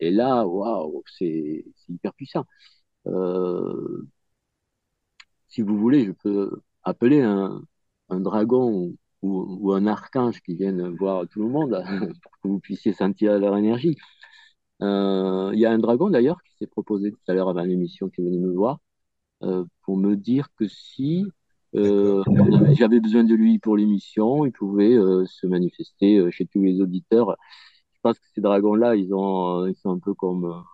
[0.00, 2.44] Et là, waouh, c'est hyper puissant.
[3.06, 4.06] Euh,
[5.48, 7.62] si vous voulez, je peux appeler un,
[8.08, 11.82] un dragon ou, ou, un archange qui vienne voir tout le monde
[12.22, 13.96] pour que vous puissiez sentir leur énergie.
[14.82, 18.08] Euh, il y a un dragon d'ailleurs qui s'est proposé tout à l'heure avant l'émission
[18.08, 18.80] qui est venu me voir
[19.42, 21.26] euh, pour me dire que si
[21.76, 22.22] euh,
[22.72, 24.96] j'avais besoin de lui pour l'émission, il pouvait
[25.26, 27.36] se manifester chez tous les auditeurs.
[28.00, 30.64] Je pense que ces dragons-là, ils, ont, ils sont un peu comme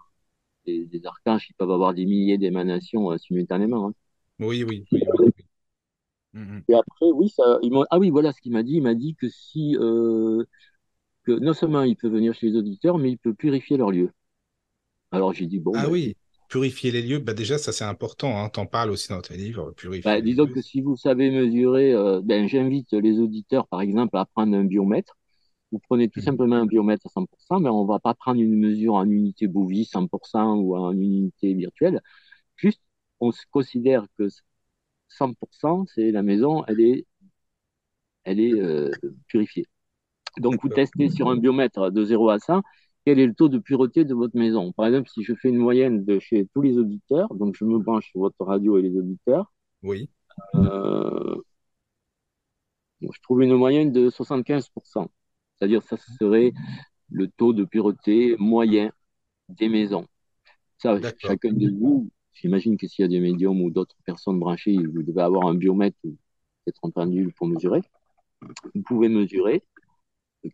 [0.64, 3.88] des, des, archanges, ils peuvent avoir des milliers d'émanations simultanément.
[3.88, 3.94] Hein.
[4.38, 4.84] Oui, oui.
[6.32, 6.62] Mm, mm.
[6.68, 7.58] Et après, oui, ça,
[7.90, 8.74] ah oui, voilà ce qu'il m'a dit.
[8.74, 9.76] Il m'a dit que si
[11.26, 14.12] que non seulement il peut venir chez les auditeurs, mais il peut purifier leurs lieux.
[15.10, 15.72] Alors j'ai dit, bon.
[15.74, 16.14] Ah bah, oui,
[16.48, 18.38] purifier les lieux, bah déjà, ça c'est important.
[18.38, 18.48] Hein.
[18.52, 20.10] Tu en parles aussi dans tes livres, purifier.
[20.10, 24.24] Bah, disons que si vous savez mesurer, euh, ben, j'invite les auditeurs, par exemple, à
[24.24, 25.15] prendre un biomètre.
[25.72, 26.24] Vous prenez tout mmh.
[26.24, 29.48] simplement un biomètre à 100%, mais on ne va pas prendre une mesure en unité
[29.48, 32.00] bovie 100% ou en unité virtuelle.
[32.56, 32.80] Juste,
[33.20, 34.28] on se considère que
[35.08, 37.06] 100%, c'est la maison, elle est,
[38.24, 38.90] elle est euh,
[39.26, 39.66] purifiée.
[40.38, 42.62] Donc, vous testez sur un biomètre de 0 à 100,
[43.04, 44.72] quel est le taux de pureté de votre maison?
[44.72, 47.78] Par exemple, si je fais une moyenne de chez tous les auditeurs, donc je me
[47.78, 49.52] branche sur votre radio et les auditeurs,
[49.82, 50.10] oui.
[50.54, 51.36] Euh,
[53.00, 55.08] je trouve une moyenne de 75%.
[55.58, 56.52] C'est-à-dire ça serait
[57.10, 58.92] le taux de pureté moyen
[59.48, 60.06] des maisons.
[60.78, 64.76] Ça, chacun de vous, j'imagine que s'il y a des médiums ou d'autres personnes branchées,
[64.76, 67.80] vous devez avoir un biomètre peut-être un pendule pour mesurer.
[68.74, 69.62] Vous pouvez mesurer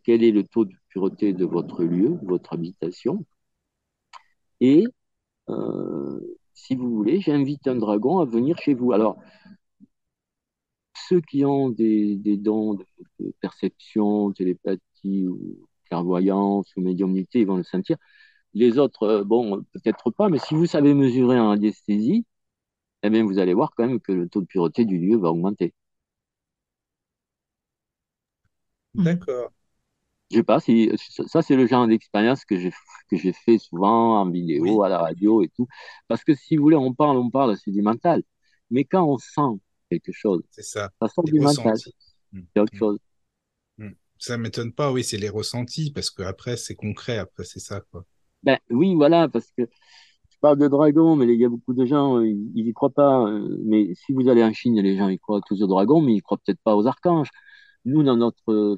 [0.04, 3.24] quel est le taux de pureté de votre lieu, votre habitation.
[4.60, 4.84] Et
[5.48, 6.20] euh,
[6.54, 8.92] si vous voulez, j'invite un dragon à venir chez vous.
[8.92, 9.18] Alors,
[11.12, 12.86] ceux qui ont des, dons de,
[13.40, 17.96] perception, télépathie ou clairvoyance ou médiumnité, ils vont le sentir.
[18.54, 22.26] Les autres, euh, bon, peut-être pas, mais si vous savez mesurer en anesthésie,
[23.02, 25.30] eh bien, vous allez voir quand même que le taux de pureté du lieu va
[25.30, 25.74] augmenter.
[28.94, 29.50] D'accord.
[30.30, 30.90] Je sais pas si
[31.26, 32.72] ça c'est le genre d'expérience que j'ai
[33.10, 35.68] que j'ai fait souvent en vidéo, à la radio et tout.
[36.08, 38.22] Parce que si vous voulez, on parle, on parle, c'est du mental.
[38.70, 39.60] Mais quand on sent
[40.00, 40.90] quelque chose, c'est ça.
[41.00, 41.74] Ça sort du mental.
[42.32, 42.40] Mmh.
[42.54, 42.78] C'est autre mmh.
[42.78, 42.98] chose.
[43.78, 43.90] Mmh.
[44.18, 47.80] Ça m'étonne pas, oui, c'est les ressentis parce que après c'est concret, après c'est ça
[47.90, 48.04] quoi.
[48.42, 51.84] Ben oui, voilà, parce que je parle de dragon, mais il y a beaucoup de
[51.84, 53.24] gens, euh, ils y croient pas.
[53.28, 56.14] Euh, mais si vous allez en Chine, les gens ils croient tous aux dragons, mais
[56.14, 57.30] ils croient peut-être pas aux archanges.
[57.84, 58.76] Nous, dans notre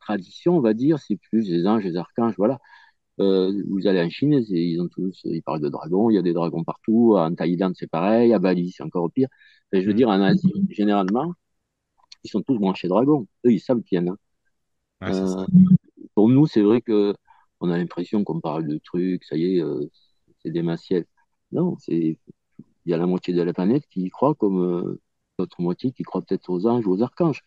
[0.00, 2.58] tradition, on va dire, c'est plus les anges, les archanges, voilà.
[3.22, 6.22] Euh, vous allez en Chine, ils ont tous, ils parlent de dragons, il y a
[6.22, 7.14] des dragons partout.
[7.16, 8.32] En Thaïlande, c'est pareil.
[8.32, 9.28] À Bali, c'est encore pire.
[9.72, 9.96] je veux mm.
[9.96, 11.32] dire, en Asie, généralement,
[12.24, 13.26] ils sont tous branchés dragons.
[13.46, 14.16] Eux, ils savent qu'il y en a.
[15.10, 15.46] Euh,
[16.14, 17.14] pour nous, c'est vrai que
[17.60, 19.88] on a l'impression qu'on parle de trucs, ça y est, euh,
[20.42, 21.04] c'est démentiel.
[21.52, 22.18] Non, c'est
[22.84, 24.98] il y a la moitié de la planète qui y croit comme
[25.38, 27.44] l'autre moitié qui croit peut-être aux anges ou aux archanges.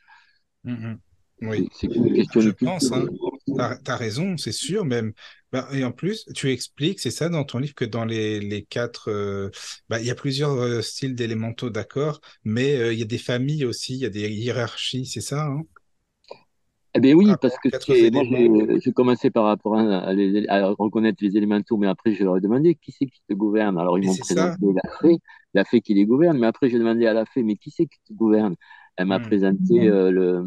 [0.63, 0.97] Mm-hmm.
[1.41, 2.91] Oui, c'est une question je pense.
[2.93, 3.05] Hein.
[3.47, 5.13] Tu as, raison, c'est sûr même.
[5.51, 8.63] Bah, et en plus, tu expliques, c'est ça dans ton livre, que dans les, les
[8.63, 9.49] quatre, euh,
[9.87, 13.17] bah, il y a plusieurs euh, styles d'élémentaux, d'accord, mais euh, il y a des
[13.17, 15.61] familles aussi, il y a des hiérarchies, c'est ça hein?
[16.97, 17.69] Eh bien oui, parce que
[18.11, 20.11] moi, j'ai commencé par rapport à,
[20.77, 23.77] reconnaître les élémentaux, mais après je leur ai demandé qui c'est qui te gouverne?
[23.77, 25.17] Alors ils m'ont présenté la fée,
[25.53, 27.85] la fée qui les gouverne, mais après j'ai demandé à la fée, mais qui c'est
[27.85, 28.55] qui te gouverne?
[28.95, 29.23] Elle m'a hmm.
[29.23, 30.45] présenté le,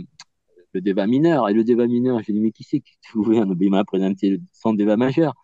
[0.73, 1.49] le débat mineur.
[1.49, 4.75] Et le débat mineur, j'ai dit, mais qui c'est qui gouverne Il m'a présenté son
[4.75, 5.35] débat majeur.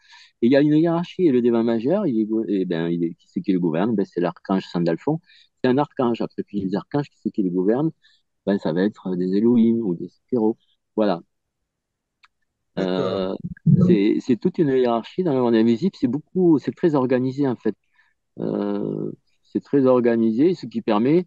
[0.43, 1.27] Et il y a une hiérarchie.
[1.27, 3.95] Et le débat majeur, il est, eh ben, il est, qui c'est qui le gouverne?
[3.95, 5.21] Ben, C'est l'archange Sandalphon.
[5.63, 6.21] C'est un archange.
[6.21, 7.91] Après, puis les archanges, qui c'est qui le gouverne?
[8.47, 10.59] Ben, Ça va être des Elohim ou des Sphéros.
[10.97, 11.23] Voilà.
[12.79, 13.35] Euh,
[14.21, 15.95] c'est toute une hiérarchie dans le monde invisible.
[15.99, 17.77] C'est beaucoup, c'est très organisé en fait.
[18.41, 19.13] Euh,
[19.45, 21.27] c'est très organisé, ce qui permet,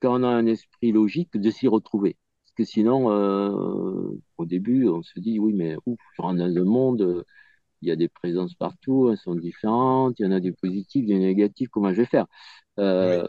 [0.00, 2.16] quand on a un esprit logique, de s'y retrouver.
[2.56, 7.24] Parce que sinon, euh, au début, on se dit, oui, mais ouf, dans le monde,
[7.82, 11.06] il y a des présences partout, elles sont différentes, il y en a des positifs,
[11.06, 12.26] des négatifs, comment je vais faire?
[12.80, 13.26] Euh,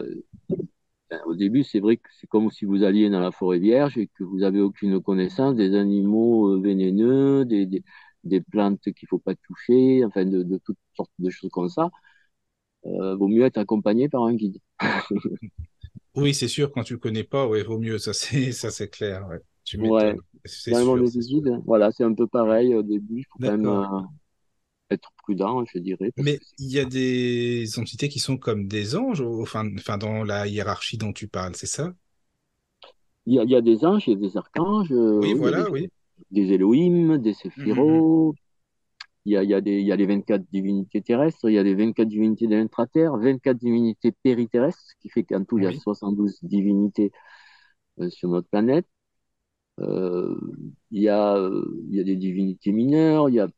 [1.10, 3.96] ben, Au début, c'est vrai que c'est comme si vous alliez dans la forêt vierge
[3.98, 7.84] et que vous n'avez aucune connaissance des animaux euh, vénéneux, des, des,
[8.24, 11.68] des plantes qu'il ne faut pas toucher, enfin de, de, toutes sortes de choses comme
[11.68, 11.90] ça.
[12.86, 14.58] Euh, vaut mieux être accompagné par un guide.
[16.16, 18.70] oui, c'est sûr, quand tu ne le connais pas, ouais, vaut mieux, ça c'est, ça
[18.70, 19.26] c'est clair.
[19.28, 19.38] Ouais.
[19.64, 20.16] Tu ouais.
[20.44, 20.72] C'est
[21.64, 23.18] voilà, c'est un peu pareil au début.
[23.18, 24.00] Il faut quand même euh,
[24.90, 26.12] être prudent, je dirais.
[26.16, 30.46] Mais il y a des entités qui sont comme des anges, enfin, enfin dans la
[30.46, 31.92] hiérarchie dont tu parles, c'est ça?
[33.26, 34.92] Il y, a, il y, a, des anges, il y a des archanges.
[34.92, 35.88] Oui, voilà, des, oui.
[36.30, 38.36] Des Elohim, des Séphiros.
[39.26, 39.28] Mm-hmm.
[39.28, 41.54] Il y, a, il, y a des, il y a les 24 divinités terrestres, il
[41.54, 45.58] y a les 24 divinités de l'intraterre, 24 divinités périterrestres, ce qui fait qu'en tout,
[45.58, 47.12] il y a 72 divinités
[48.00, 48.86] euh, sur notre planète.
[49.80, 50.34] Euh,
[50.90, 51.36] il, y a,
[51.90, 53.48] il y a des divinités mineures, il y a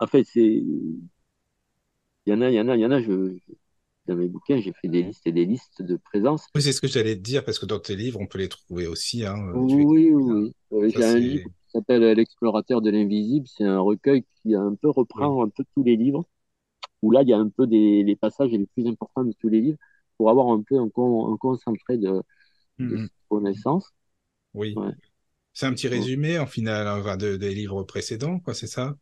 [0.00, 0.40] en fait, c'est.
[0.42, 3.36] Il y en a, il y en a, il y en a, je,
[4.06, 6.46] dans mes bouquins, j'ai fait des listes et des listes de présence.
[6.54, 8.48] Oui, c'est ce que j'allais te dire, parce que dans tes livres, on peut les
[8.48, 9.24] trouver aussi.
[9.24, 10.54] Hein, oui, oui, oui.
[10.72, 13.46] Euh, j'ai un livre s'appelle L'explorateur de l'invisible.
[13.48, 16.24] C'est un recueil qui un peu reprend un peu tous les livres,
[17.02, 19.48] où là, il y a un peu des les passages les plus importants de tous
[19.48, 19.78] les livres,
[20.16, 22.22] pour avoir un peu un, un concentré de,
[22.78, 23.06] mmh.
[23.28, 23.92] connaissances.
[24.54, 24.74] Oui.
[25.52, 28.96] C'est un petit résumé, en final, hein, de, des livres précédents, quoi, c'est ça?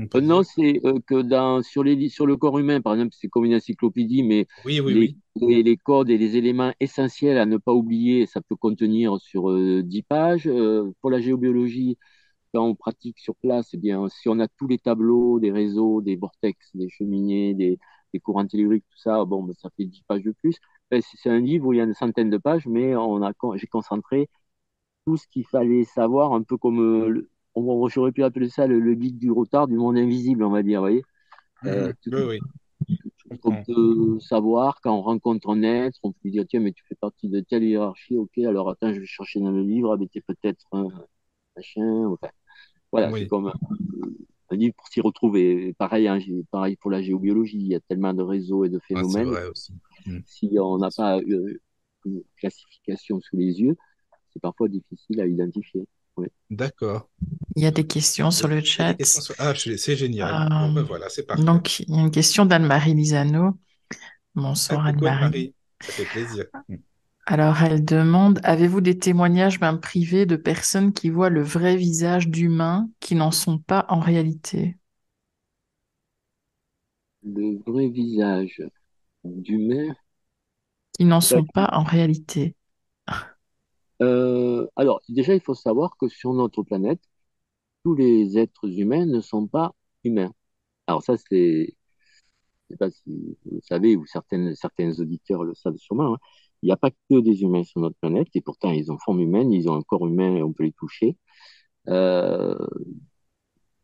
[0.00, 3.28] Euh, non, c'est euh, que dans, sur, les, sur le corps humain, par exemple, c'est
[3.28, 7.56] comme une encyclopédie, mais oui, oui, les, les, codes et les éléments essentiels à ne
[7.56, 10.46] pas oublier, ça peut contenir sur euh, 10 pages.
[10.46, 11.98] Euh, pour la géobiologie,
[12.54, 16.02] quand on pratique sur place, eh bien, si on a tous les tableaux, des réseaux,
[16.02, 17.78] des vortex, des cheminées, des,
[18.12, 20.56] des courants telluriques, tout ça, bon, ben, ça fait 10 pages de plus.
[20.90, 23.66] c'est un livre où il y a une centaine de pages, mais on a, j'ai
[23.66, 24.28] concentré
[25.06, 29.18] tout ce qu'il fallait savoir, un peu comme on, j'aurais pu appeler ça le, guide
[29.18, 31.02] du retard du monde invisible, on va dire, vous voyez.
[31.64, 32.38] Euh, oui, oui.
[33.44, 36.96] On peut savoir quand on rencontre un être, on peut dire tiens mais tu fais
[36.96, 40.08] partie de telle hiérarchie, ok alors attends je vais chercher dans le livre, ah, mais
[40.08, 40.88] tu peut-être un
[41.56, 42.28] machin, enfin
[42.90, 45.72] voilà c'est comme un, livre pour s'y retrouver.
[45.78, 46.18] Pareil, hein,
[46.50, 49.28] pareil pour la géobiologie, il y a tellement de réseaux et de phénomènes.
[49.50, 49.72] aussi.
[50.04, 50.18] Hmm.
[50.26, 51.60] Si on n'a pas euh,
[52.04, 53.76] une classification sous les yeux,
[54.30, 55.86] c'est parfois difficile à identifier.
[56.50, 57.08] D'accord.
[57.56, 58.94] Il y a des questions sur le chat.
[59.38, 60.52] Ah, c'est génial.
[60.52, 61.42] Euh, ben voilà, c'est parfait.
[61.42, 63.58] Donc, il y a une question d'Anne-Marie Lisano.
[64.34, 65.54] Bonsoir ah, Anne-Marie.
[65.80, 66.44] Ça fait plaisir.
[67.26, 72.28] Alors, elle demande Avez-vous des témoignages même privés de personnes qui voient le vrai visage
[72.28, 74.76] d'humains qui n'en sont pas en réalité?
[77.24, 78.60] Le vrai visage
[79.24, 79.94] d'humains
[80.98, 82.56] Qui n'en sont pas en réalité.
[84.02, 87.00] Euh, alors, déjà, il faut savoir que sur notre planète,
[87.84, 89.74] tous les êtres humains ne sont pas
[90.04, 90.32] humains.
[90.88, 91.76] Alors ça, c'est,
[92.70, 96.14] je sais pas si vous le savez ou certains auditeurs le savent sûrement.
[96.14, 96.18] Hein.
[96.62, 99.20] Il n'y a pas que des humains sur notre planète et pourtant ils ont forme
[99.20, 101.16] humaine, ils ont un corps humain et on peut les toucher.
[101.88, 102.56] Euh,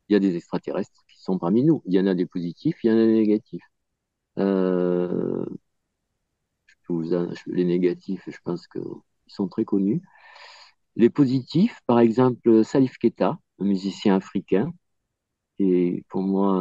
[0.09, 1.83] il y a des extraterrestres qui sont parmi nous.
[1.87, 3.63] Il y en a des positifs, il y en a des négatifs.
[4.39, 5.45] Euh,
[7.47, 8.67] les négatifs, je pense
[9.31, 10.03] sont très connus.
[10.97, 14.73] Les positifs, par exemple, Salif Keita, un musicien africain,
[15.57, 16.53] qui est pour moi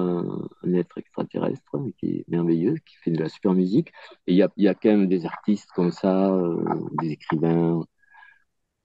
[0.63, 3.89] un, être extraterrestre, qui est merveilleux, qui fait de la super musique.
[4.27, 6.63] Et il y a, y a, quand même des artistes comme ça, euh,
[7.01, 7.81] des écrivains.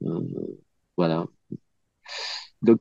[0.02, 0.20] Euh,
[0.96, 1.26] voilà.
[2.62, 2.80] Donc,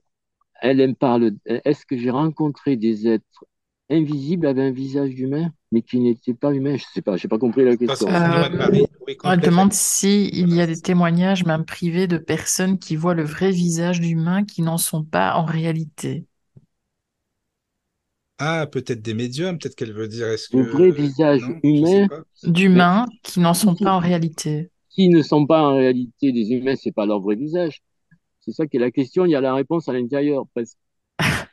[0.62, 1.34] elle, elle me parle.
[1.46, 3.46] Est-ce que j'ai rencontré des êtres
[3.92, 6.76] invisibles avec un visage humain mais qui n'était pas humain.
[6.78, 8.08] Je sais pas, j'ai pas compris la question.
[8.10, 8.86] Euh,
[9.24, 13.24] on demande si il y a des témoignages, même privés, de personnes qui voient le
[13.24, 16.26] vrai visage d'humains qui n'en sont pas en réalité.
[18.38, 22.08] Ah, peut-être des médiums, peut-être qu'elle veut dire est-ce que le vrai visage humain
[22.44, 24.72] d'humains qui n'en sont pas en réalité.
[24.90, 27.82] Qui ne sont pas en réalité des humains, c'est pas leur vrai visage.
[28.40, 29.26] C'est ça qui est la question.
[29.26, 30.46] Il y a la réponse à l'intérieur.
[30.56, 30.76] Parce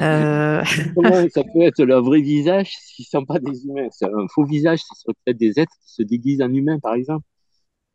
[0.00, 0.62] euh,
[0.94, 3.88] Comment ça peut être leur vrai visage s'ils ne sont pas des humains?
[3.90, 6.94] C'est un faux visage, ce serait peut-être des êtres qui se déguisent en humains, par
[6.94, 7.24] exemple.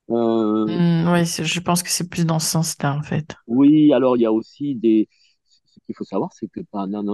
[0.10, 0.66] Euh...
[0.66, 3.36] Hmm, oui, je pense que c'est plus dans ce sens-là, en fait.
[3.48, 5.10] Oui, alors il y a aussi des.
[5.46, 6.62] Ce qu'il faut savoir, c'est que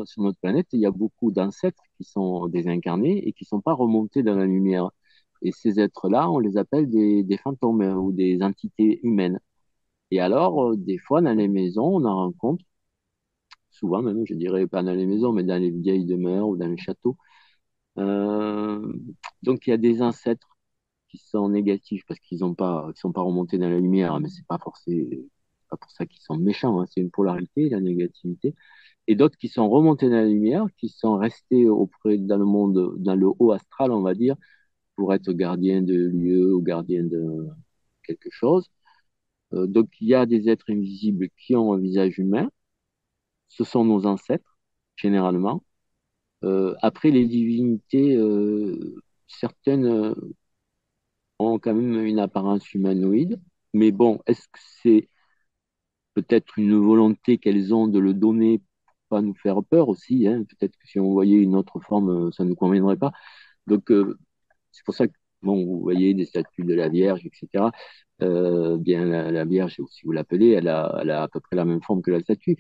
[0.06, 3.62] sur notre planète, il y a beaucoup d'ancêtres qui sont désincarnés et qui ne sont
[3.62, 4.90] pas remontés dans la lumière.
[5.42, 9.40] Et ces êtres-là, on les appelle des, des fantômes ou des entités humaines.
[10.12, 12.64] Et alors, euh, des fois, dans les maisons, on en rencontre
[13.74, 16.68] souvent même, je dirais, pas dans les maisons, mais dans les vieilles demeures ou dans
[16.68, 17.18] les châteaux.
[17.98, 18.94] Euh,
[19.44, 20.58] donc il y a des ancêtres
[21.10, 24.46] qui sont négatifs parce qu'ils n'ont pas, sont pas remontés dans la lumière, mais c'est
[24.48, 25.24] pas forcément
[25.70, 26.82] pas pour ça qu'ils sont méchants.
[26.82, 26.86] Hein.
[26.90, 28.56] C'est une polarité, la négativité.
[29.08, 32.96] Et d'autres qui sont remontés dans la lumière, qui sont restés auprès dans le monde,
[33.00, 34.36] dans le haut astral, on va dire,
[34.96, 37.48] pour être gardien de lieu ou gardien de
[38.04, 38.70] quelque chose.
[39.54, 42.50] Euh, donc il y a des êtres invisibles qui ont un visage humain.
[43.54, 44.58] Ce sont nos ancêtres,
[44.96, 45.64] généralement.
[46.44, 48.96] Euh, après, les divinités, euh,
[49.28, 50.16] certaines euh,
[51.40, 53.40] ont quand même une apparence humanoïde.
[53.74, 55.10] Mais bon, est-ce que c'est
[56.14, 60.44] peut-être une volonté qu'elles ont de le donner pour pas nous faire peur aussi hein?
[60.44, 63.12] Peut-être que si on voyait une autre forme, ça ne nous conviendrait pas.
[63.68, 63.92] Donc,
[64.72, 67.72] c'est pour ça que bon, vous voyez des statues de la Vierge, etc.
[68.80, 71.82] bien, la, Vierge, si vous l'appelez, elle a, elle a à peu près la même
[71.82, 72.58] forme que la statue.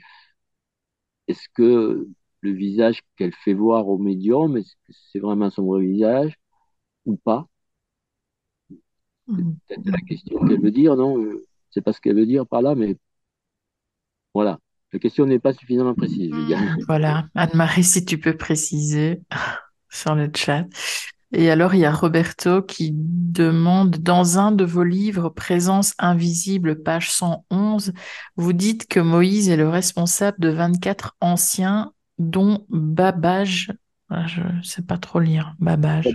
[1.27, 2.07] Est-ce que
[2.41, 6.33] le visage qu'elle fait voir au médium, est-ce que c'est vraiment son vrai visage
[7.05, 7.47] ou pas?
[8.69, 8.75] C'est
[9.27, 9.55] mm.
[9.67, 11.23] peut-être la question qu'elle veut dire, non?
[11.69, 12.97] C'est pas ce qu'elle veut dire par là, mais
[14.33, 14.59] voilà.
[14.91, 16.31] La question n'est pas suffisamment précise.
[16.31, 16.77] Mm.
[16.87, 17.27] Voilà.
[17.33, 19.21] Anne-Marie, si tu peux préciser
[19.89, 20.67] sur le chat.
[21.35, 26.83] Et alors, il y a Roberto qui demande, dans un de vos livres, Présence invisible,
[26.83, 27.91] page 111,
[28.35, 33.71] vous dites que Moïse est le responsable de 24 anciens dont Babage,
[34.09, 36.07] ah, je ne sais pas trop lire, Babage.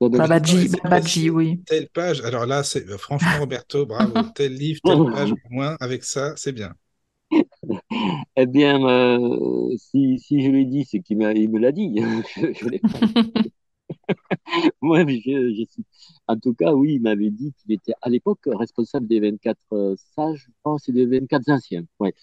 [0.00, 0.68] Babaji.
[0.82, 1.60] Babaji, oui.
[1.66, 4.14] Telle page, alors là, c'est euh, franchement, Roberto, bravo.
[4.34, 6.72] tel livre, telle page, au moins, avec ça, c'est bien.
[8.36, 11.96] eh bien, euh, si, si, je l'ai dit, c'est qu'il me l'a dit.
[11.98, 12.80] je, je l'ai
[14.82, 15.14] Moi, je,
[15.54, 15.82] je,
[16.28, 19.96] en tout cas, oui, il m'avait dit qu'il était à l'époque responsable des 24 euh,
[20.16, 21.84] sages, je pense, et des 24 anciens.
[22.00, 22.14] Ouais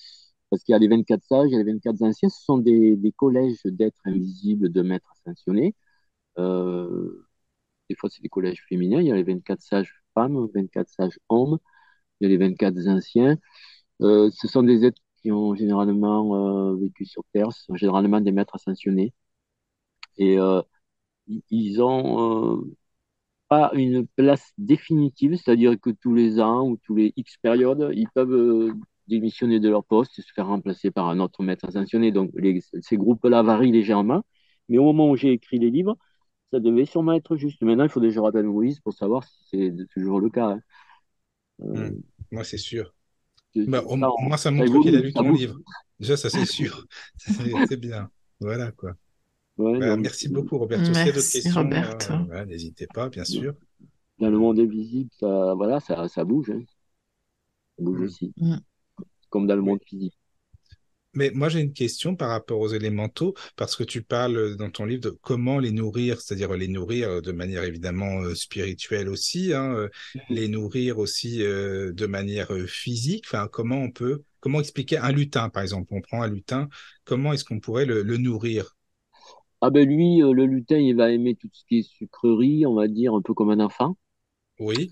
[0.49, 3.61] parce qu'il y a les 24 sages, a les 24 anciens, ce sont des, collèges
[3.65, 5.75] d'êtres invisibles, de maîtres ascensionnés.
[6.39, 7.25] Euh,
[7.89, 11.19] des fois, c'est des collèges féminins, il y a les 24 sages femmes, 24 sages
[11.29, 11.59] hommes,
[12.21, 13.37] il y a les 24 anciens.
[14.01, 18.31] Euh, ce sont des êtres qui ont généralement vécu sur Terre, ce sont généralement des
[18.31, 19.13] maîtres ascensionnés.
[20.17, 20.37] Et
[21.27, 22.63] ils ont
[23.49, 28.09] pas une place définitive, c'est-à-dire que tous les ans ou tous les X périodes, ils
[28.09, 28.73] peuvent
[29.07, 32.11] démissionner de leur poste et se faire remplacer par un autre maître ascensionné.
[32.11, 32.31] Donc
[32.81, 34.23] ces groupes-là varient légèrement.
[34.69, 35.97] Mais au moment où j'ai écrit les livres,
[36.51, 37.61] ça devait sûrement être juste.
[37.61, 40.51] Maintenant, il faut déjà rappelle Moïse pour savoir si c'est toujours le cas.
[40.51, 40.59] Hein.
[41.61, 42.01] Euh, hmm.
[42.31, 42.93] Moi, c'est sûr.
[43.55, 45.59] Bah, moi, ça montre qu'il a lu ton livre.
[45.99, 46.85] Déjà, ça, c'est sûr.
[47.17, 48.09] c'est bien.
[48.39, 48.95] Voilà, quoi.
[49.57, 50.91] Bah, merci beaucoup, Roberto.
[50.91, 53.53] Merci, d'autres questions, euh, n'hésitez pas, bien sûr.
[54.19, 56.49] Dans le monde invisible, ça, voilà, ça, ça bouge.
[56.49, 56.61] Hein.
[57.77, 58.03] Ça bouge hmm.
[58.03, 58.33] aussi.
[58.37, 58.55] Hmm
[59.35, 60.17] comme dans le monde physique.
[61.13, 64.85] Mais moi, j'ai une question par rapport aux élémentaux, parce que tu parles dans ton
[64.85, 69.73] livre de comment les nourrir, c'est-à-dire les nourrir de manière évidemment euh, spirituelle aussi, hein,
[69.75, 70.21] euh, mm-hmm.
[70.29, 73.25] les nourrir aussi euh, de manière physique.
[73.27, 75.87] Enfin, comment on peut, comment expliquer un lutin, par exemple?
[75.91, 76.69] On prend un lutin,
[77.03, 78.74] comment est-ce qu'on pourrait le, nourrir?
[79.61, 82.87] Ah ben lui, le lutin, il va aimer tout ce qui est sucrerie, on va
[82.87, 83.97] dire, un peu comme un enfant.
[84.59, 84.89] Oui.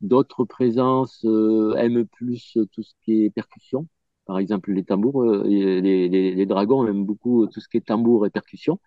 [0.00, 3.86] D'autres présences euh, aiment plus tout ce qui est percussion.
[4.26, 7.86] Par exemple, les tambours, euh, les, les, les, dragons aiment beaucoup tout ce qui est
[7.86, 8.78] tambour et percussion.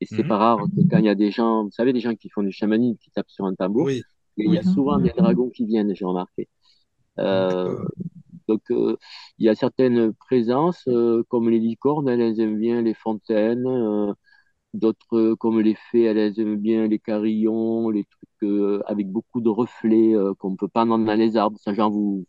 [0.00, 0.28] Et c'est mhm.
[0.28, 2.42] pas rare que quand il y a des gens, vous savez, des gens qui font
[2.42, 4.02] du chamanisme, qui tapent sur un tambour, il
[4.36, 4.74] y a mhm.
[4.74, 6.48] souvent des dragons qui viennent, j'ai remarqué.
[7.18, 7.76] Euh,
[8.48, 8.96] donc, euh,
[9.38, 10.88] il y a certaines présences,
[11.28, 13.66] comme les licornes, elles aiment bien les fontaines,
[14.74, 19.40] D'autres, euh, comme les fées, elles aiment bien les carillons, les trucs euh, avec beaucoup
[19.40, 21.58] de reflets euh, qu'on peut pas dans les arbres.
[21.60, 22.26] Ça, genre, vous,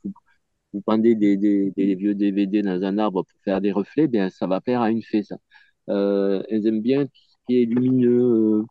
[0.74, 4.30] vous, pendez des, des, des, vieux DVD dans un arbre pour faire des reflets, bien,
[4.30, 5.38] ça va plaire à une fée, ça.
[5.88, 8.66] elles aiment bien tout ce qui est lumineux.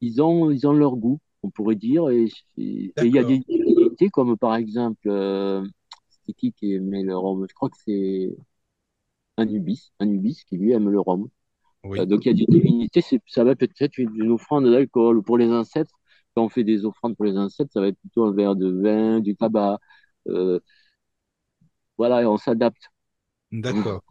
[0.00, 2.08] ils, ont, ils ont leur goût, on pourrait dire.
[2.10, 3.40] Et il y a des
[4.12, 5.08] comme par exemple,
[6.26, 8.36] c'est qui qui aimait le rhum Je crois que c'est
[9.36, 11.28] Anubis, Anubis qui lui aime le rhum.
[11.86, 15.22] Euh, donc il y a des divinités, ça va peut-être une offrande d'alcool.
[15.22, 15.92] Pour les ancêtres,
[16.34, 18.70] quand on fait des offrandes pour les ancêtres, ça va être plutôt un verre de
[18.70, 19.78] vin, du tabac.
[20.28, 20.60] Euh,
[21.96, 22.90] voilà, on s'adapte.
[23.52, 24.02] D'accord.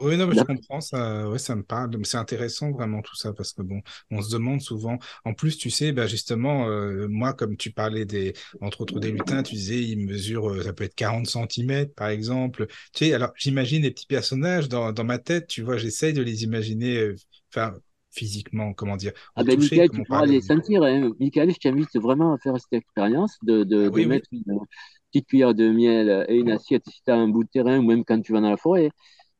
[0.00, 1.90] Oui, non, mais je comprends, ça, ouais, ça me parle.
[2.04, 4.98] C'est intéressant vraiment tout ça parce que bon, on se demande souvent.
[5.24, 9.12] En plus, tu sais, bah justement, euh, moi, comme tu parlais des, entre autres des
[9.12, 12.66] lutins, tu disais, ils mesurent, ça peut être 40 cm par exemple.
[12.94, 16.22] Tu sais, alors j'imagine les petits personnages dans, dans ma tête, tu vois, j'essaye de
[16.22, 17.14] les imaginer,
[17.52, 17.74] enfin,
[18.10, 19.12] physiquement, comment dire.
[19.36, 20.82] Ah ben, Michael, tu pourras les sentir.
[20.82, 21.12] Hein.
[21.20, 24.60] Michael, je t'invite vraiment à faire cette expérience de, de, ah de mettre une,
[25.10, 27.82] petite cuillère de miel et une assiette si tu as un bout de terrain ou
[27.82, 28.90] même quand tu vas dans la forêt.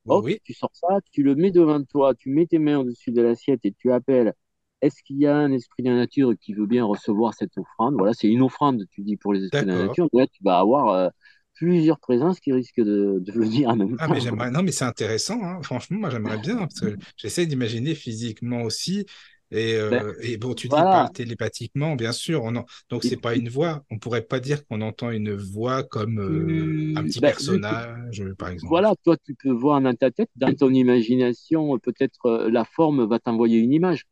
[0.09, 3.13] Hop, Oui, tu sors ça, tu le mets devant toi, tu mets tes mains au-dessus
[3.13, 4.35] de l'assiette et tu appelles.
[4.83, 7.95] Est-ce qu'il y a un esprit de la nature qui veut bien recevoir cette offrande?
[7.97, 10.09] Voilà, c'est une offrande, tu dis, pour les esprits de la nature.
[10.13, 11.09] Là, tu vas avoir euh,
[11.55, 14.21] plusieurs présences qui risquent de, de venir en même Ah, mais temps.
[14.21, 14.51] j'aimerais.
[14.51, 15.61] Non, mais c'est intéressant, hein.
[15.63, 19.05] Franchement, moi, j'aimerais bien, parce que j'essaie d'imaginer physiquement aussi.
[19.51, 20.89] Et, Ben, euh, et bon, tu dis, il voilà.
[20.89, 22.45] parle télépathiquement, bien sûr.
[22.45, 22.67] On en...
[22.91, 23.85] Donc, c'est pas une voix.
[23.91, 28.21] On pourrait pas dire qu'on entend une voix comme euh, un Tu, petit ben, personnage,
[28.21, 28.79] euh, par exemple.
[28.79, 33.05] voilà, toi, tu peux voir dans ta tête, dans ton imagination, peut-être euh, la forme
[33.07, 34.05] va t'envoyer une image.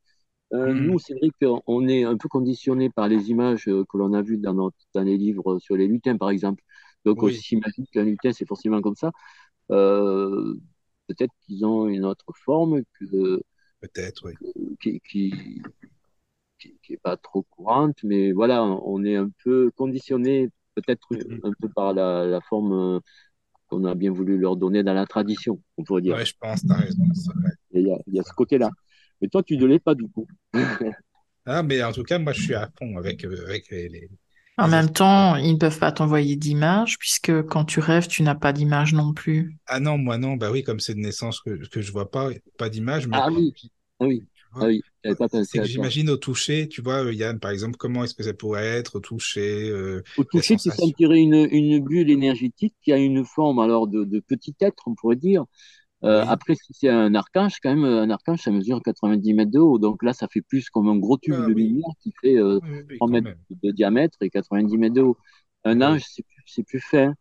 [0.54, 0.74] Euh, Hmm.
[0.74, 4.22] nous, c'est vrai qu'on est un peu conditionné par les images euh, que l'on a
[4.22, 6.62] vues dans, notre, dans les livres sur les lutins, par exemple.
[7.04, 9.12] Donc, on Oui, s'imagine qu'un lutin, c'est forcément comme ça.
[9.72, 10.54] Euh,
[11.08, 13.42] peut-être qu'ils ont une autre forme que,
[13.80, 14.34] peut-être, oui.
[14.80, 15.62] qui, qui,
[16.58, 21.40] qui, qui est pas trop courante, mais voilà, on est un peu conditionné peut-être Mhm.
[21.44, 23.00] un peu par la, la forme euh,
[23.68, 26.16] qu'on a bien voulu leur donner dans la tradition, on pourrait dire.
[26.16, 27.50] Ouais, je pense, raison, c'est vrai.
[27.72, 28.70] Et Il y a, il y a ce côté-là.
[29.20, 30.26] Mais toi, tu ne l'es pas du coup.
[31.46, 34.08] Ah, mais en tout cas, moi, je suis à fond avec, euh, avec les,
[34.58, 38.34] En même temps, ils ne peuvent pas t'envoyer d'images puisque quand tu rêves, tu n'as
[38.34, 39.56] pas d'image non plus.
[39.66, 42.30] Ah non, moi non, bah oui, comme c'est de naissance que, que je vois pas,
[42.56, 43.52] pas d'image, mais Ah oui,
[44.00, 44.26] oui,
[44.60, 44.82] ah oui,
[45.42, 48.66] c'est j'imagine au toucher, tu vois, euh, Yann, par exemple, comment est-ce que ça pourrait
[48.66, 50.72] être au toucher, euh, Au toucher, tu sensations.
[50.72, 54.94] sentirais une, une bulle énergétique qui a une forme alors de, de petit être, on
[54.94, 55.44] pourrait dire.
[56.04, 56.28] Euh, Oui.
[56.28, 59.78] après, si c'est un archange, quand même, un archange, ça mesure 90 mètres de haut.
[59.78, 62.36] Donc là, ça fait plus comme un gros tube Ah de oui, lumière qui fait
[62.38, 65.18] euh, oui, oui, oui, 3 quand mètres de diamètre et 90 mètres de haut.
[65.64, 66.02] Un Ah ange,
[66.46, 67.14] c'est plus, fin.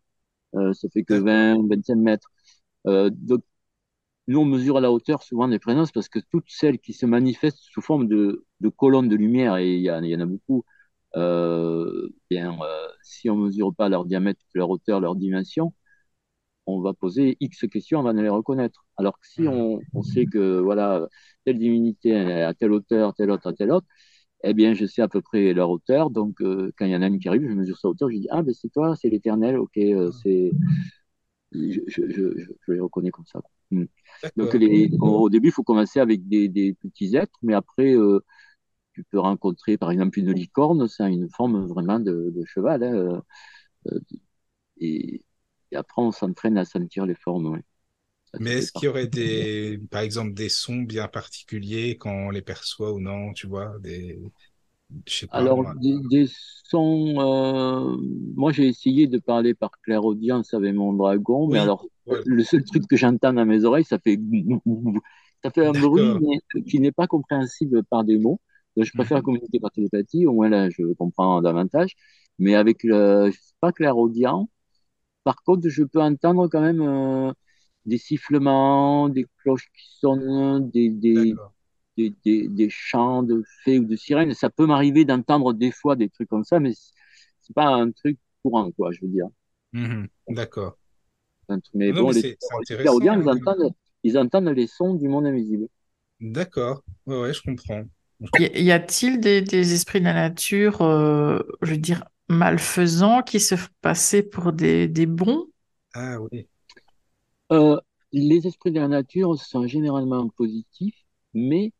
[0.56, 1.48] Euh, ça fait que d'accord.
[1.54, 2.30] 20, 25 mètres.
[2.86, 3.42] Euh, donc,
[4.26, 7.58] nous, on mesure la hauteur souvent des présences parce que toutes celles qui se manifestent
[7.58, 10.64] sous forme de, de colonnes de lumière, et il y, y en a beaucoup,
[11.16, 15.72] euh, bien, euh, si on mesure pas leur diamètre, leur hauteur, leur dimension,
[16.68, 18.84] on va poser X questions avant de les reconnaître.
[18.96, 19.48] Alors que si Mhm.
[19.48, 21.08] on, on sait que voilà,
[21.44, 23.86] telle est à telle hauteur, telle autre à telle autre,
[24.44, 26.10] eh bien, je sais à peu près leur hauteur.
[26.10, 28.16] Donc, euh, quand il y en a une qui arrive, je mesure sa hauteur, je
[28.18, 30.52] dis, ah, ben c'est toi, c'est l'éternel, ok, euh, c'est,
[31.52, 32.22] je, je, je,
[32.66, 33.40] je les reconnais comme ça.
[33.70, 33.84] Hmm.
[34.36, 37.94] Donc, les, au, au début, il faut commencer avec des, des petits êtres, mais après,
[37.96, 38.20] euh,
[38.94, 42.82] tu peux rencontrer, par exemple, une licorne, ça a une forme vraiment de, de cheval,
[42.84, 43.22] hein,
[44.80, 45.22] et,
[45.72, 47.64] et après, on s'entraîne à sentir les formes, ouais.
[48.38, 52.42] Mais est-ce qu'il y aurait des, par exemple, des sons bien particuliers quand on les
[52.42, 54.18] perçoit ou non, tu vois, des,
[55.34, 55.74] pas Alors, moi.
[55.74, 56.26] des, des
[56.64, 57.96] sons, euh,
[58.34, 61.86] moi j'ai essayé de parler par clairaudience avec mon dragon, mais alors
[62.24, 64.18] le seul truc que j'entends dans mes oreilles, ça fait
[65.44, 68.40] ça fait un bruit, mais qui n'est pas compréhensible par des mots.
[68.76, 69.22] Donc, je préfère Mhm.
[69.22, 71.94] communiquer par télépathie, au moins là je comprends davantage.
[72.38, 74.48] Mais avec le, je sais pas clairaudient,
[75.28, 77.32] par contre, je peux entendre quand même euh,
[77.86, 81.52] des sifflements, des cloches qui sonnent, des, des, D'accord.
[81.98, 84.34] des, des, des chants de fées ou de sirènes.
[84.34, 86.72] Ça peut m'arriver d'entendre des fois des trucs comme ça, mais
[87.42, 89.28] c'est pas un truc courant, quoi, je veux dire.
[89.72, 90.10] Mhm.
[90.28, 90.76] D'accord.
[91.74, 92.24] Mais Non, bon, mais les,
[92.70, 93.72] les ils entendent,
[94.04, 95.68] ils entendent les sons du monde invisible.
[96.20, 96.84] D'accord.
[97.06, 97.84] Ouais, ouais, je comprends.
[98.38, 103.40] Y y a-t-il des, des esprits de la nature, euh, je veux dire, malfaisants qui
[103.40, 105.46] se passer pour des, des bons?
[105.94, 106.48] Ah oui.
[107.52, 107.78] Euh,
[108.12, 110.96] les esprits de la nature sont généralement positifs,
[111.34, 111.72] mais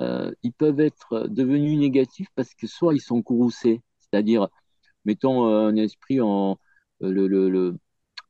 [0.00, 4.48] euh, ils peuvent être devenus négatifs parce que soit ils sont courroucés, c'est-à-dire,
[5.04, 6.58] mettons euh, un esprit, en,
[7.00, 7.78] le, le, le-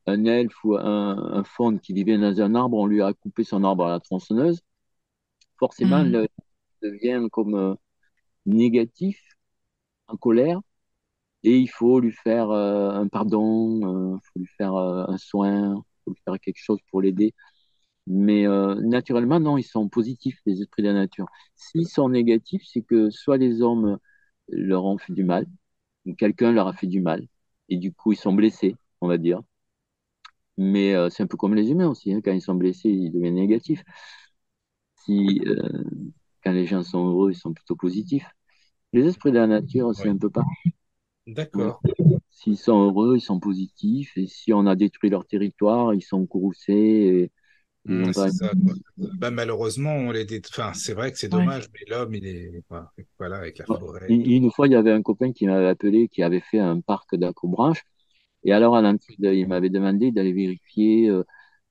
[0.07, 0.83] un elfe ou un,
[1.33, 3.99] un faune qui vivait dans un arbre, on lui a coupé son arbre à la
[4.01, 4.61] tronçonneuse,
[5.59, 6.05] forcément, Hmm.
[6.05, 6.27] le,
[6.83, 7.75] il devient comme euh,
[8.47, 9.21] négatif,
[10.07, 10.61] en colère,
[11.45, 15.75] et il faut lui faire euh, un pardon, il faut lui faire euh, un soin,
[15.75, 17.33] il faut lui faire quelque chose pour l'aider.
[18.07, 21.27] Mais euh, naturellement, non, ils sont positifs, les esprits de la nature.
[21.55, 23.97] S'ils sont négatifs, c'est que soit les hommes
[24.49, 25.47] leur ont fait du mal,
[26.05, 27.27] ou quelqu'un leur a fait du mal,
[27.69, 29.41] et du coup, ils sont blessés, on va dire.
[30.57, 33.11] Mais euh, c'est un peu comme les humains aussi, hein, quand ils sont blessés, ils
[33.11, 33.83] deviennent négatifs.
[34.97, 35.83] Si, euh,
[36.43, 38.27] quand les gens sont heureux, ils sont plutôt positifs.
[38.93, 40.73] Les esprits de la nature, c'est un peu pareil.
[41.27, 41.83] D'accord.
[42.29, 46.25] S'ils sont heureux, ils sont positifs, et si on a détruit leur territoire, ils sont
[46.27, 47.31] courroucés, et
[48.13, 48.29] pas...
[48.29, 48.73] ça, quoi.
[48.97, 51.43] Bah, malheureusement, on les enfin, c'est vrai que c'est Ouais.
[51.43, 54.91] dommage, mais l'homme, il est voilà, voilà, avec la forêt Une fois, il y avait
[54.91, 57.81] un copain qui m'avait appelé, qui avait fait un parc d'acrobranche.
[58.43, 58.83] Et alors, à
[59.19, 61.23] il m'avait demandé d'aller vérifier euh,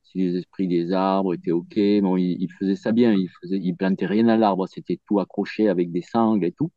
[0.05, 1.77] si les esprits des arbres étaient OK.
[2.03, 3.13] Bon, il, il faisait ça bien.
[3.15, 4.69] Il faisait, il plantait rien à l'arbre.
[4.69, 6.71] C'était tout accroché avec des sangles et tout.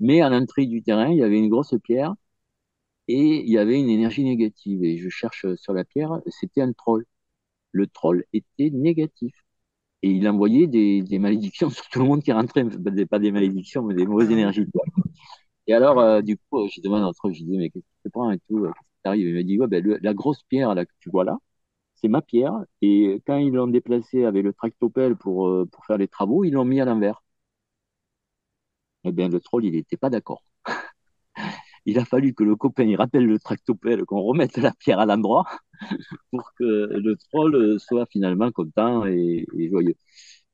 [0.00, 2.14] Mais à l'entrée du terrain, il y avait une grosse pierre
[3.08, 4.84] et il y avait une énergie négative.
[4.84, 7.04] Et je cherche sur la pierre, c'était un troll.
[7.72, 9.34] Le troll était négatif.
[10.02, 12.64] Et il envoyait des, malédictions sur tout le monde qui rentrait,
[13.10, 14.66] pas des malédictions, mais des mauvaises énergies.
[15.66, 18.10] Et alors, euh, du coup, j'ai demandé à un je dis, mais qu'est-ce que tu
[18.10, 18.66] prends et tout,
[19.04, 19.28] t'arrive?
[19.28, 21.38] Il m'a dit, ouais, ben, la grosse pierre là, que tu vois là,
[21.96, 22.54] c'est ma pierre.
[22.82, 26.52] Et quand ils l'ont déplacé avec le tractopelle pour, euh, pour faire les travaux, ils
[26.52, 27.22] l'ont mis à l'envers.
[29.08, 30.42] Eh bien, le troll, il n'était pas d'accord.
[31.86, 35.06] il a fallu que le copain il rappelle le tractopelle, qu'on remette la pierre à
[35.06, 35.46] l'endroit
[36.30, 39.94] pour que le troll soit finalement content et, joyeux.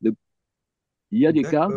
[0.03, 1.69] il y a des cas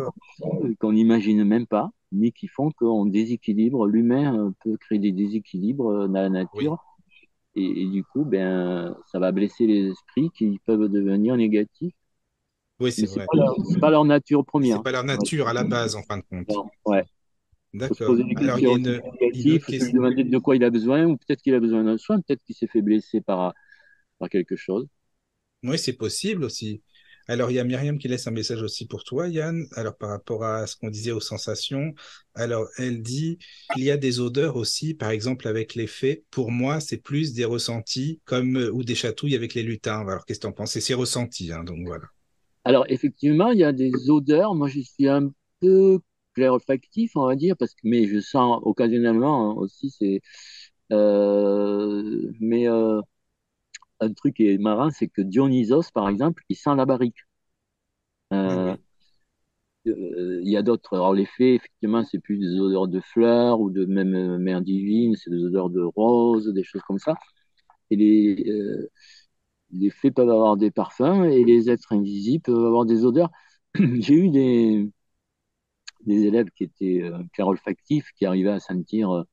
[0.80, 3.86] qu'on n'imagine même pas, mais qui font qu'on déséquilibre.
[3.86, 6.84] L'humain peut créer des déséquilibres dans la nature.
[7.54, 11.94] Et, du coup, ben, ça va blesser les esprits qui peuvent devenir négatifs.
[12.80, 13.26] Oui, c'est vrai.
[13.72, 14.76] C'est pas, leur nature première.
[14.76, 16.48] C'est pas leur nature à la base, en fin de compte.
[16.86, 17.04] ouais.
[17.74, 18.16] D'accord.
[18.36, 19.02] Alors, il y a une,
[19.34, 22.20] il lui demander de quoi il a besoin, ou peut-être qu'il a besoin d'un soin,
[22.20, 23.52] peut-être qu'il s'est fait blesser par,
[24.18, 24.86] par quelque chose.
[25.62, 26.82] Oui, c'est possible aussi.
[27.30, 29.66] Alors, il y a Myriam qui laisse un message aussi pour toi, Yann.
[29.74, 31.92] Alors, par rapport à ce qu'on disait aux sensations,
[32.34, 33.38] alors elle dit
[33.76, 36.24] il y a des odeurs aussi, par exemple avec les fées.
[36.30, 40.00] Pour moi, c'est plus des ressentis comme euh, ou des chatouilles avec les lutins.
[40.08, 40.78] Alors, qu'est-ce que tu en penses?
[40.78, 42.06] C'est ressenti, hein, donc voilà.
[42.68, 44.54] Alors, effectivement, il y a des odeurs.
[44.54, 46.00] Moi, je suis un peu
[46.34, 49.90] clair olfactif, on va dire, parce que mais je sens occasionnellement hein, aussi.
[49.90, 50.20] C'est
[50.92, 53.00] euh, mais euh,
[54.00, 57.16] un truc qui est marrant, c'est que Dionysos, par exemple, il sent la barrique.
[58.32, 58.76] Euh,
[59.86, 60.94] il y a d'autres.
[60.94, 65.16] Alors, les fées, effectivement, c'est plus des odeurs de fleurs ou de même mère divine,
[65.16, 67.14] c'est des odeurs de roses, des choses comme ça.
[67.90, 68.90] Et les,
[69.72, 73.30] les fées peuvent avoir des parfums et les êtres invisibles peuvent avoir des odeurs.
[73.74, 74.90] J'ai eu des,
[76.06, 77.02] des élèves qui étaient
[77.38, 79.24] olfactifs, qui arrivaient à sentir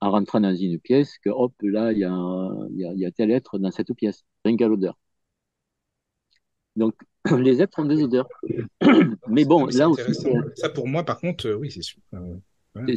[0.00, 3.30] en rentrant dans une pièce que hop, là, il y a, y, y a tel
[3.30, 4.98] être dans cette pièce, rien qu'à l'odeur.
[6.76, 6.94] Donc,
[7.38, 8.28] les êtres ont des odeurs.
[9.28, 10.02] Mais bon, là aussi.
[10.56, 12.00] Ça, pour moi, par contre, euh, oui, c'est sûr.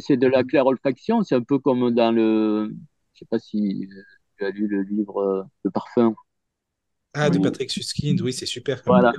[0.00, 1.22] C'est de la claire olfaction.
[1.22, 2.70] C'est un peu comme dans le.
[3.14, 3.88] Je sais pas si
[4.36, 6.14] tu as lu le livre euh, Le parfum.
[7.14, 8.82] Ah, de Patrick Suskind, oui, c'est super.
[8.86, 9.12] Voilà.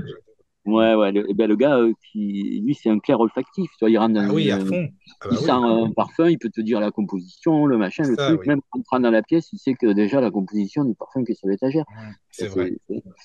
[0.66, 1.12] Ouais, ouais.
[1.12, 3.70] Le, eh ben, le gars, euh, qui, lui, c'est un clair olfactif.
[3.72, 4.90] Tu vois, il rentre dans ah oui, à fond.
[5.22, 8.16] Ah bah il sent un parfum, il peut te dire la composition, le machin, le
[8.16, 8.46] truc.
[8.46, 11.32] Même en entrant dans la pièce, il sait que déjà la composition du parfum qui
[11.32, 11.86] est sur l'étagère.
[12.30, 12.78] c'est vrai.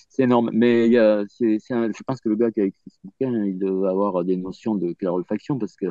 [0.08, 0.50] C'est énorme.
[0.52, 2.98] Mais il y a, c'est, un, je pense que le gars qui a écrit ce
[3.04, 5.86] bouquin, il doit avoir des notions de clair olfaction parce que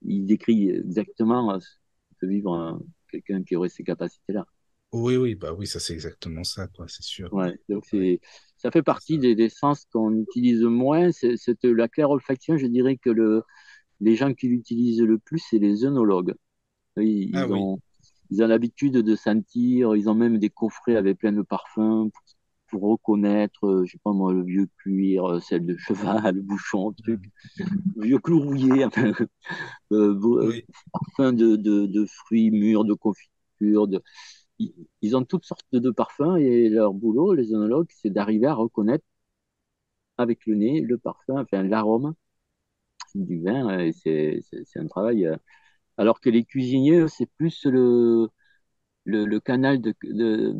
[0.00, 2.80] il décrit exactement ce que peut vivre
[3.10, 4.46] quelqu'un qui aurait ces capacités-là.
[4.92, 7.32] Oui, oui, bah oui, ça c'est exactement ça, quoi, c'est sûr.
[7.32, 8.20] Ouais, donc c'est,
[8.58, 11.10] ça fait partie des, des sens qu'on utilise moins.
[11.12, 13.42] C'est, la claire olfaction, je dirais que le,
[14.00, 16.34] les gens qui l'utilisent le plus, c'est les œnologues.
[16.98, 17.78] Ils, ah ont,
[18.30, 22.10] ils ont l'habitude de sentir, ils ont même des coffrets avec plein de parfums
[22.68, 26.42] pour, reconnaître, euh, je sais pas moi, le vieux cuir, euh, celle de cheval, le
[26.42, 27.20] bouchon, truc,
[27.96, 29.12] le vieux clou rouillé, enfin,
[29.92, 30.64] euh, oui.
[30.92, 34.02] parfum de, de, de, fruits mûrs, de confiture, de
[35.02, 39.04] ils ont toutes sortes de parfums et leur boulot, les œnologues, c'est d'arriver à reconnaître
[40.18, 42.14] avec le nez le parfum, enfin l'arôme
[43.14, 43.90] du vin.
[43.92, 44.40] C'est,
[44.76, 45.26] un travail.
[45.26, 45.36] Euh,
[45.98, 48.28] alors que les cuisiniers, c'est plus le,
[49.04, 50.54] le, canal de, de,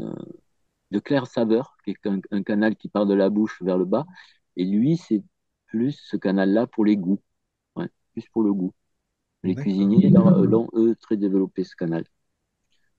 [0.00, 0.14] euh,
[0.90, 4.06] de claire saveur, qui est un, canal qui part de la bouche vers le bas.
[4.56, 5.22] Et lui, c'est
[5.66, 7.20] plus ce canal-là pour les goûts,
[8.12, 8.72] plus pour le goût.
[9.42, 12.04] Les cuisiniers l'ont, eux, très développé ce canal.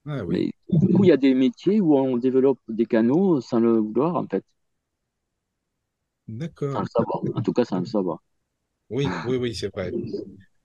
[0.06, 0.52] Ah oui.
[0.68, 4.16] du coup, il y a des métiers où on développe des canaux sans le vouloir,
[4.16, 4.44] en fait.
[6.28, 6.74] D'accord.
[6.74, 7.22] Sans le savoir.
[7.34, 8.22] En tout cas, sans le savoir.
[8.90, 9.92] Oui, oui, oui, c'est vrai.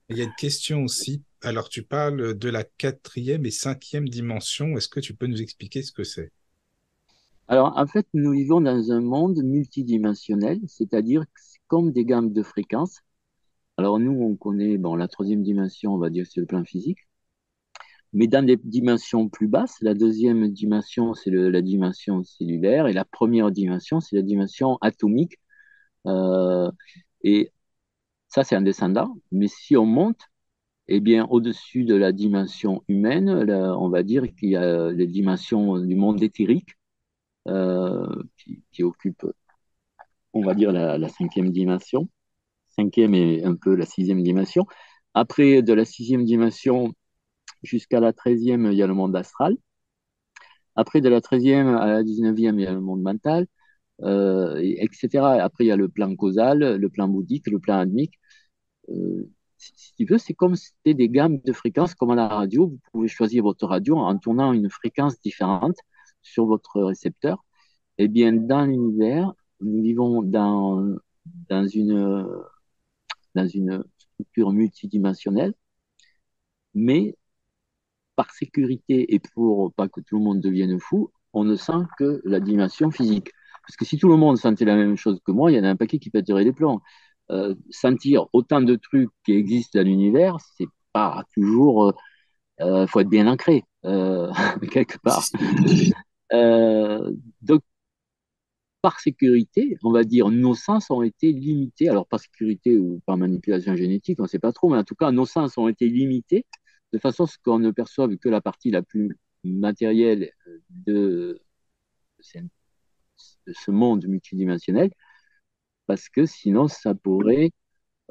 [0.08, 1.22] Il y a une question aussi.
[1.42, 4.76] Alors, tu parles de la quatrième et cinquième dimension.
[4.76, 6.30] Est-ce que tu peux nous expliquer ce que c'est?
[7.48, 11.24] Alors, en fait, nous vivons dans un monde multidimensionnel, c'est-à-dire
[11.66, 13.00] comme des gammes de fréquences.
[13.76, 17.00] Alors, nous, on connaît bon, la troisième dimension, on va dire, c'est le plan physique
[18.12, 19.78] mais dans des dimensions plus basses.
[19.82, 25.38] La deuxième dimension, c'est la dimension cellulaire, et la première dimension, c'est la dimension atomique.
[26.06, 26.70] Euh,
[27.22, 27.52] et
[28.28, 29.14] ça, c'est un descendant.
[29.32, 30.20] Mais si on monte,
[30.88, 35.78] eh bien, au-dessus de la dimension humaine, on va dire qu'il y a les dimensions
[35.78, 36.70] du monde éthérique
[37.48, 38.06] euh,
[38.38, 39.26] qui, qui, occupent,
[40.32, 42.08] on va dire, la, la cinquième dimension.
[42.70, 44.66] Cinquième et un peu la sixième dimension.
[45.14, 46.94] Après, de la sixième dimension,
[47.62, 49.56] Jusqu'à la 13e, il y a le monde astral.
[50.76, 53.46] Après, de la 13e à la 19e, il y a le monde mental,
[54.02, 55.24] euh, etc.
[55.40, 58.18] Après, il y a le plan causal, le plan bouddhique, le plan admique.
[58.90, 62.28] Euh, si tu veux, c'est comme si c'était des gammes de fréquences, comme à la
[62.28, 62.68] radio.
[62.68, 65.76] Vous pouvez choisir votre radio en tournant une fréquence différente
[66.22, 67.44] sur votre récepteur.
[67.98, 70.96] Eh bien, dans l'univers, nous vivons dans,
[71.48, 72.26] dans, une,
[73.34, 75.54] dans une structure multidimensionnelle,
[76.74, 77.16] mais
[78.16, 82.20] par sécurité et pour pas que tout le monde devienne fou, on ne sent que
[82.24, 83.30] la dimension physique.
[83.66, 85.64] Parce que si tout le monde sentait la même chose que moi, il y en
[85.64, 86.80] a un paquet qui pèterait les plombs.
[87.30, 91.94] Euh, sentir autant de trucs qui existent dans l'univers, c'est pas toujours.
[92.58, 95.22] Il euh, euh, faut être bien ancré quelque part.
[97.42, 97.62] donc,
[98.82, 101.88] par sécurité, on va dire, nos sens ont été limités.
[101.88, 104.96] Alors, par sécurité ou par manipulation génétique, on ne sait pas trop, mais en tout
[104.96, 106.44] cas, nos sens ont été limités
[106.92, 110.32] de façon à ce qu'on ne perçoive que la partie la plus matérielle
[110.70, 111.40] de,
[113.46, 114.90] de ce monde multidimensionnel
[115.86, 117.50] parce que sinon, ça pourrait,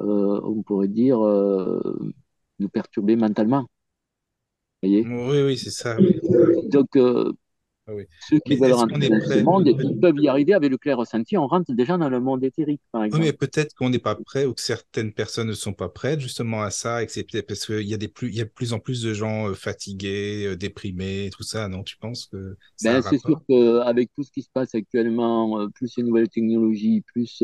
[0.01, 1.81] euh, on pourrait dire, euh,
[2.59, 3.61] nous perturber mentalement.
[4.83, 5.07] Vous voyez?
[5.07, 5.97] Oui, oui, c'est ça.
[6.69, 7.31] Donc, euh,
[7.87, 7.93] ah
[8.29, 11.37] ceux qui veulent rentrer dans ce monde, ils peuvent y arriver avec le clair ressenti.
[11.37, 13.23] On rentre déjà dans le monde éthérique, par exemple.
[13.23, 16.19] Oui, mais peut-être qu'on n'est pas prêt ou que certaines personnes ne sont pas prêtes
[16.19, 16.99] justement à ça,
[17.47, 19.53] parce qu'il y, a des plus, il y a de plus en plus de gens
[19.55, 21.83] fatigués, déprimés, tout ça, non?
[21.83, 26.03] Tu penses que ben, C'est sûr qu'avec tout ce qui se passe actuellement, plus les
[26.03, 27.43] nouvelles technologies, plus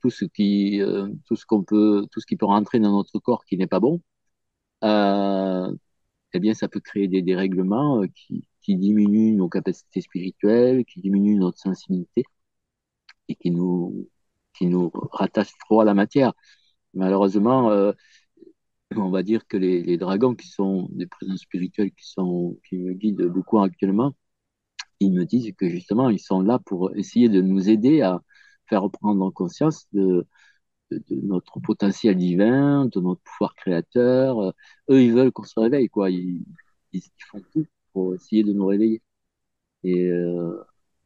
[0.00, 0.80] tout ce qui,
[1.26, 3.80] tout ce qu'on peut, tout ce qui peut rentrer dans notre corps qui n'est pas
[3.80, 4.00] bon,
[4.84, 5.72] euh,
[6.34, 11.38] eh bien, ça peut créer des dérèglements qui, qui diminuent nos capacités spirituelles, qui diminuent
[11.38, 12.24] notre sensibilité
[13.28, 14.10] et qui nous,
[14.54, 16.34] qui nous rattachent trop à la matière.
[16.92, 17.92] Malheureusement, euh,
[18.96, 22.92] on va dire que les, dragons qui sont des présences spirituelles qui, sont, qui me
[22.92, 24.14] guident beaucoup actuellement,
[25.00, 28.22] ils me disent que justement, ils sont là pour essayer de nous aider à
[28.68, 30.26] faire prendre conscience de,
[31.10, 34.54] notre potentiel divin, de notre pouvoir créateur.
[34.90, 36.10] Eux, ils veulent qu'on se réveille, quoi.
[36.10, 36.44] Ils,
[37.30, 37.66] font tout
[38.18, 39.02] essayer de nous réveiller.
[39.84, 40.62] Et euh,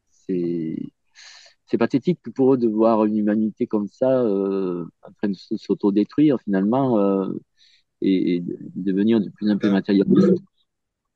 [0.09, 6.39] c'est pathétique pour eux de voir une humanité comme ça euh, en train de s'autodétruire
[6.41, 7.33] finalement euh,
[8.01, 10.33] et, de devenir de plus en plus matérialiste.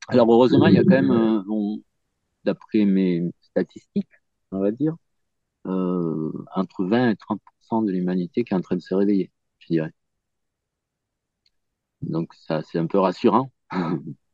[0.07, 1.43] Alors heureusement, il y a quand même,
[2.43, 4.07] d'après mes statistiques,
[4.51, 4.95] on va dire,
[5.65, 9.91] entre 20 et 30% de l'humanité qui est en train de se réveiller, je dirais.
[12.01, 13.51] Donc ça, c'est un peu rassurant.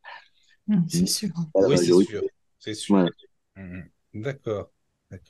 [0.68, 1.30] Mmh, c'est sûr.
[1.55, 2.22] oui, c'est sûr.
[2.59, 3.09] C'est sûr.
[3.55, 3.82] Mmh,
[4.14, 4.70] d'accord.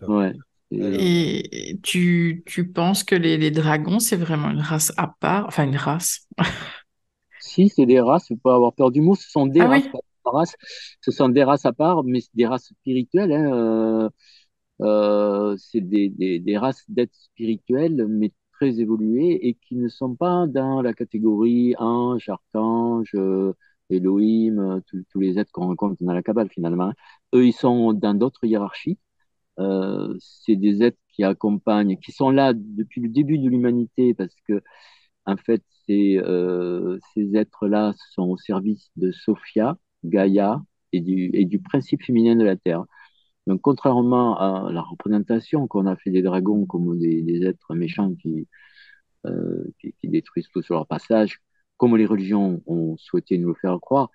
[0.08, 0.34] Ouais.
[0.72, 5.66] Et tu, tu penses que les, les dragons, c'est vraiment une race à part, enfin
[5.66, 6.28] une race?
[7.40, 9.68] Si, c'est des races, il faut pas avoir peur du mot, ce sont des ah
[10.26, 10.56] races,
[11.02, 13.34] Ce sont des races à part, mais des races spirituelles.
[13.34, 14.10] Hein, euh,
[14.82, 20.16] euh, c'est des, des, des, races d'êtres spirituels, mais très évoluées et qui ne sont
[20.16, 23.54] pas dans la catégorie ange, archange, euh,
[23.94, 24.80] Elohim, euh,
[25.12, 26.94] tous les êtres qu'on rencontre dans la Kabbale finalement.
[27.34, 29.00] Eux, ils sont dans d'autres hiérarchies.
[29.60, 34.36] Euh, c'est des êtres qui accompagnent, qui sont là depuis le début de l'humanité parce
[34.48, 34.62] que,
[35.26, 40.62] en fait, ces, euh, ces êtres-là sont au service de Sophia, Gaïa
[40.94, 42.84] et du, et du principe féminin de la Terre.
[43.48, 48.48] Donc, contrairement à la représentation qu'on a fait des dragons comme des, êtres méchants qui,
[49.80, 51.42] qui, qui, détruisent tout sur leur passage,
[51.84, 54.10] comme les religions ont souhaité nous le faire croire,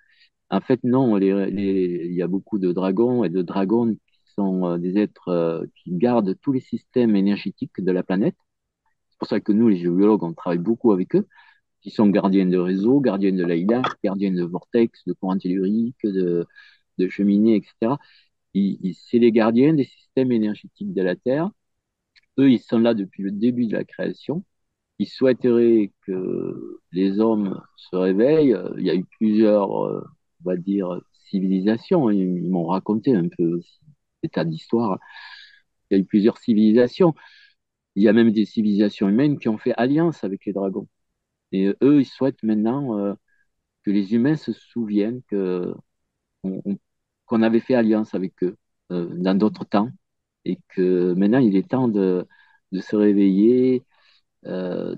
[0.49, 4.77] en fait, non, il y a beaucoup de dragons et de dragons qui sont euh,
[4.79, 8.35] des êtres euh, qui gardent tous les systèmes énergétiques de la planète.
[9.11, 11.27] C'est pour ça que nous, les géologues, on travaille beaucoup avec eux,
[11.81, 16.47] qui sont gardiens de réseaux, gardiens de l'AIDA, gardiens de vortex, de courant tellurique, de,
[16.97, 17.99] de cheminées, etc.
[18.55, 21.51] C'est les gardiens des systèmes énergétiques de la Terre.
[22.39, 24.43] Eux, ils sont là depuis le début de la création
[24.99, 28.57] il souhaiterait que les hommes se réveillent.
[28.77, 30.03] Il y a eu plusieurs, euh,
[30.45, 32.09] on va dire, civilisations.
[32.09, 33.81] Ils, m'ont raconté un peu cet
[34.23, 34.99] état d'histoire.
[35.91, 37.15] Il y a eu plusieurs civilisations.
[37.95, 40.87] Il y a même des civilisations humaines qui ont fait alliance avec les dragons.
[41.51, 43.13] Et eux, ils souhaitent maintenant euh,
[43.83, 45.21] que les humains se souviennent
[47.25, 48.57] qu'on avait fait alliance avec eux
[48.91, 49.89] euh, dans d'autres temps
[50.45, 52.25] et que maintenant il est temps de
[52.73, 53.83] se réveiller,
[54.45, 54.95] euh,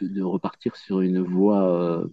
[0.00, 2.06] de, repartir sur une voie euh,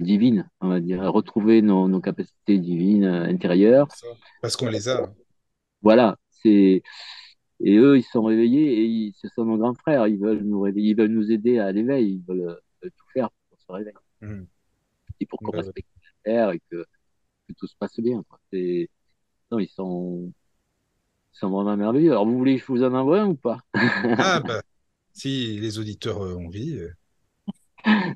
[0.00, 3.88] divine, on va dire, retrouver nos, capacités divines euh, intérieures.
[4.42, 5.12] Parce qu'on les a.
[5.82, 6.82] Voilà, c'est
[7.62, 10.06] et eux, ils sont réveillés et ils, ce sont nos grands frères.
[10.06, 13.60] Ils veulent nous réveiller, ils veulent nous aider à l'éveil, ils veulent, tout faire pour
[13.60, 14.42] se réveiller mmh.
[15.20, 16.86] et pour qu'on respecte la terre et que,
[17.48, 18.24] que, tout se passe bien.
[19.50, 20.32] Non, ils sont,
[21.34, 22.12] ils sont vraiment merveilleux.
[22.12, 23.60] Alors, vous voulez que je vous en envoie un ou pas?
[23.74, 24.62] Ah bah,
[25.12, 26.78] si les auditeurs ont envie.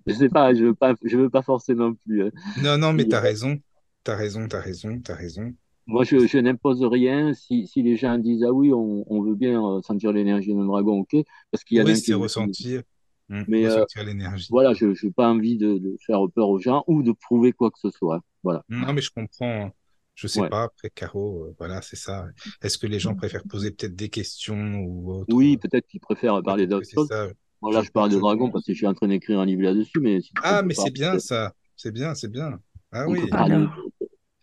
[0.06, 2.24] Je sais pas, je veux pas, je veux pas forcer non plus.
[2.26, 2.30] hein.
[2.56, 3.60] Non, non, mais t'as euh, raison.
[4.02, 5.54] T'as raison, t'as raison, t'as raison.
[5.86, 7.34] moi, je, je n'impose rien.
[7.34, 10.64] Si, si les gens disent, ah oui, on, on veut bien euh, sentir l'énergie d'un
[10.64, 11.16] dragon, ok,
[11.50, 12.82] parce qu'il y a Oui, c'est ressentir,
[13.28, 14.50] Hmm, Mais euh, ressentir l'énergie.
[14.50, 17.70] voilà, je n'ai pas envie de, de faire peur aux gens ou de prouver quoi
[17.70, 18.22] que ce soit.
[18.42, 18.64] Voilà.
[18.68, 19.74] Non, mais je comprends.
[20.15, 20.51] Je sais Ouais.
[20.51, 22.27] pas, après, Caro, euh, voilà, c'est ça.
[22.62, 25.35] Est-ce que les gens préfèrent poser peut-être des questions ou autre?
[25.35, 27.09] Oui, peut-être qu'ils préfèrent parler Peut-être que d'autre c'est chose.
[27.09, 27.28] ça.
[27.61, 29.62] Voilà, Je je parle de dragon parce que je suis en train d'écrire un livre
[29.62, 31.53] là-dessus, mais si Ah, mais c'est bien ça.
[31.77, 32.61] C'est bien, c'est bien.
[32.93, 33.31] Ah on oui.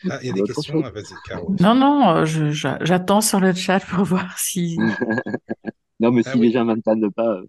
[0.07, 0.83] Ah, il y a des d'autre questions.
[0.83, 1.55] Ah, vas-y, Caro.
[1.59, 4.77] non, non, euh, j'attends sur le chat pour voir si.
[5.99, 6.51] Non, mais Ah si les oui.
[6.51, 7.45] gens m'entendent pas, euh,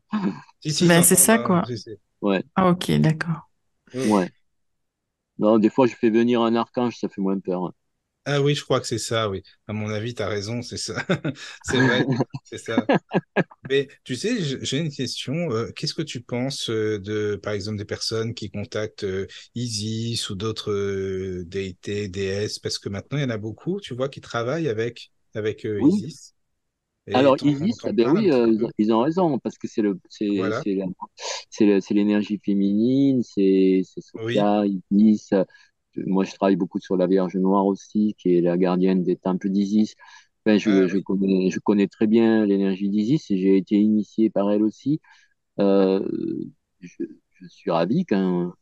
[0.61, 1.73] Si, si, Ben, c'est ça, hein, quoi.
[1.77, 3.51] si, ouais, Ah, ok, d'accord.
[4.05, 4.31] Ouais.
[5.39, 7.73] Non, des fois, je fais venir un archange, ça fait moins peur.
[8.25, 9.43] Ah oui, je crois que c'est ça, oui.
[9.67, 10.95] À mon avis, tu as raison, c'est ça.
[11.63, 12.07] C'est vrai,
[12.45, 12.89] c'est ça.
[13.71, 15.53] Mais tu sais, j'ai une question.
[15.53, 19.27] euh, qu'est-ce que tu penses euh, de, par exemple, des personnes qui contactent euh,
[19.57, 22.59] Isis ou d'autres déités, déesses?
[22.61, 26.05] Parce que maintenant, il y en a beaucoup, tu vois, qui travaillent avec, avec Oui.
[26.05, 26.35] Isis.
[27.07, 29.83] Et Alors, Isis, eh ben oui, euh, ils ont, ils ont raison, parce que c'est
[30.29, 30.67] Voilà.
[31.91, 34.51] l'énergie féminine, c'est, c'est Oui.
[34.51, 35.31] Sophia, Isis.
[35.97, 39.51] Moi, je travaille beaucoup sur la Vierge Noire aussi, qui est la gardienne des temples
[39.51, 39.95] d'Isis.
[40.47, 44.31] Enfin, Ah je, je connais, je connais très bien l'énergie d'Isis et j'ai été initié
[44.31, 45.01] par elle aussi.
[45.61, 46.01] Euh,
[46.81, 48.53] je, je suis ravi quand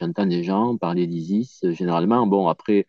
[0.00, 1.60] j'entends des gens parler d'Isis.
[1.72, 2.86] Généralement, bon, après,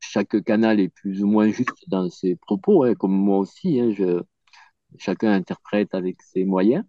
[0.00, 3.80] chaque canal est plus ou moins juste dans ses propos, hein, comme moi aussi.
[3.80, 4.22] hein, je,
[4.98, 6.84] chacun interprète avec ses moyens,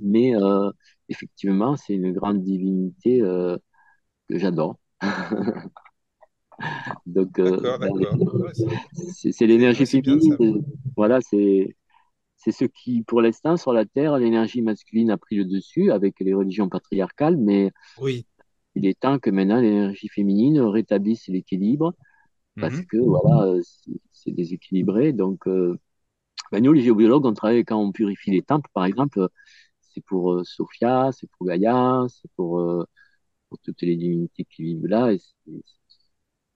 [0.00, 0.70] mais euh,
[1.08, 3.56] effectivement, c'est une grande divinité euh,
[4.28, 4.78] que j'adore.
[7.06, 7.38] Donc,
[9.32, 10.36] c'est, l'énergie féminine.
[10.40, 10.60] euh,
[10.96, 11.76] Voilà, c'est
[12.36, 16.20] c'est ce qui, pour l'instant, sur la Terre, l'énergie masculine a pris le dessus avec
[16.20, 18.26] les religions patriarcales, mais Oui.
[18.74, 21.94] il est temps que maintenant l'énergie féminine rétablisse l'équilibre
[22.60, 22.86] parce Mhm.
[22.88, 25.12] que voilà, euh, c'est c'est déséquilibré.
[25.14, 25.78] Donc, euh,
[26.52, 29.28] ben, nous, les géobiologues, on travaille quand on purifie les temples, par exemple,
[29.82, 32.84] c'est pour euh, Sophia, c'est pour Gaïa, c'est pour, euh,
[33.52, 35.18] pour toutes les divinités qui vivent là, et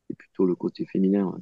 [0.08, 1.26] c'est plutôt le côté féminin.
[1.26, 1.40] ouais.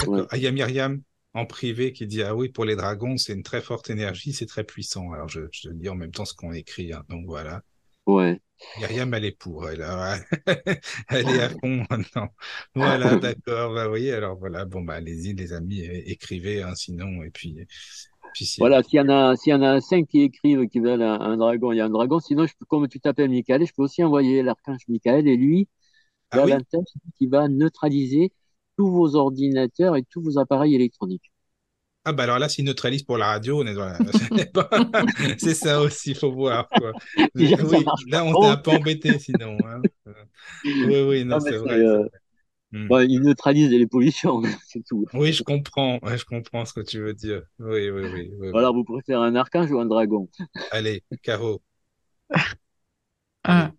[0.00, 0.14] D'accord.
[0.22, 0.26] Ouais.
[0.30, 1.02] Ah, il y a Myriam
[1.34, 4.46] en privé qui dit, ah oui, pour les dragons, c'est une très forte énergie, c'est
[4.46, 5.12] très puissant.
[5.12, 6.92] Alors, je, je te dis en même temps ce qu'on écrit.
[6.92, 7.04] hein.
[7.08, 7.62] Donc, voilà.
[8.06, 8.40] Ouais.
[8.78, 10.18] Myriam, elle est pour, elle, hein.
[11.08, 12.34] elle est à fond maintenant.
[12.74, 13.74] Voilà, d'accord.
[13.74, 14.64] Bah oui, alors voilà.
[14.64, 17.56] Bon, bah, allez-y, les amis, écrivez, hein, sinon, et puis
[18.34, 21.02] si, Voilà, s'il y en a, s'il y en a cinq qui écrivent qui veulent
[21.02, 22.20] un, un dragon, il y a un dragon.
[22.20, 25.68] Sinon, je peux, comme tu t'appelles Michael, je peux aussi envoyer l'archange Michael et lui,
[26.30, 28.32] ah oui, l'avantage, c'est qu'il va neutraliser
[28.78, 31.32] tous vos ordinateurs et tous vos appareils électroniques.
[32.04, 33.98] ah bah alors là, s'il neutralise pour la radio, on est dans la...
[35.38, 36.94] C'est ça aussi, il faut voir, quoi.
[37.34, 39.64] Oui, là, on trop, un peu embêté sinon.
[39.66, 39.86] hein.
[40.80, 42.08] Oui, oui, non, c'est vrai, euh,
[42.72, 42.80] vrai.
[42.80, 42.92] Hmm.
[42.94, 45.06] ouais, il neutralise les pollutions, c'est tout.
[45.14, 47.42] Oui, je comprends, ouais, je comprends ce que tu veux dire.
[47.58, 48.70] Oui, oui, oui, oui, Voilà, oui.
[48.70, 50.28] vous préférez un archange ou un dragon?
[50.70, 51.62] Allez, Caro,
[53.44, 53.72] Ah,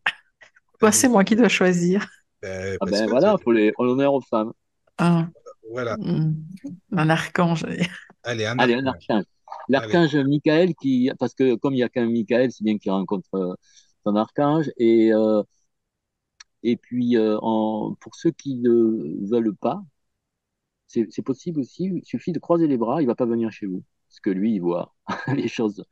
[0.91, 1.09] c'est allez.
[1.09, 2.07] moi qui dois choisir?
[2.43, 4.53] Euh, Ah ben voilà, faut les, on l'honneur aux femmes.
[4.97, 5.29] Ah,
[5.69, 6.33] voilà, hmm,
[6.93, 7.65] un archange.
[8.23, 8.85] allez, un Allez, un archange.
[8.87, 9.25] archange.
[9.75, 12.91] Allez, L'archange Michael, qui, parce que comme il y a qu'un Michael, c'est bien qu'il
[12.91, 13.53] rencontre euh,
[14.05, 14.71] son archange.
[14.77, 15.43] Et, euh,
[16.63, 19.83] et puis, euh, en, pour ceux qui ne veulent pas,
[20.87, 23.83] c'est possible aussi, il suffit de croiser les bras, il va pas venir chez vous.
[24.09, 24.93] Parce que lui, il voit
[25.35, 25.83] les choses.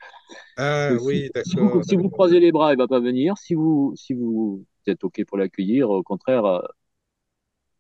[0.56, 3.38] Ah Donc, oui, si vous, d'accord, si vous croisez les bras, il va pas venir.
[3.38, 6.62] Si vous, si vous êtes OK pour l'accueillir, au contraire, euh,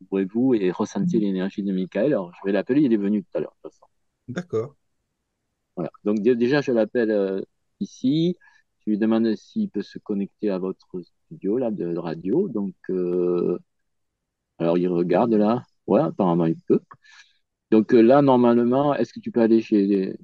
[0.01, 2.13] ouvrez-vous et ressentez l'énergie de Michael.
[2.13, 3.87] Alors, je vais l'appeler, il est venu tout à l'heure, de toute façon.
[4.27, 4.75] D'accord.
[5.75, 5.91] Voilà.
[6.03, 7.41] Donc, dé- déjà, je l'appelle euh,
[7.79, 8.37] ici.
[8.85, 12.47] Je lui demande s'il peut se connecter à votre studio là, de, radio.
[12.49, 13.59] Donc, euh,
[14.59, 15.63] alors, il regarde là.
[15.87, 16.79] Ouais, apparemment, il peut.
[17.71, 20.15] Donc, euh, là, normalement, est-ce que tu peux aller chez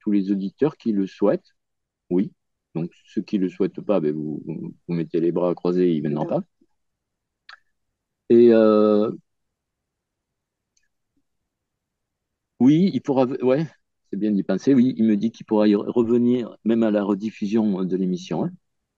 [0.00, 1.54] tous les auditeurs qui le souhaitent?
[2.10, 2.32] Oui.
[2.74, 5.92] Donc, ceux qui ne le souhaitent pas, ben, vous, vous, vous mettez les bras croisés,
[5.92, 6.44] ils ne viendront pas.
[8.28, 9.10] Et euh,
[12.60, 13.24] oui, il pourra.
[13.42, 13.66] Ouais,
[14.10, 14.74] c'est bien d'y penser.
[14.74, 18.44] Oui, il me dit qu'il pourra y revenir même à la rediffusion de l'émission.
[18.44, 18.50] hein.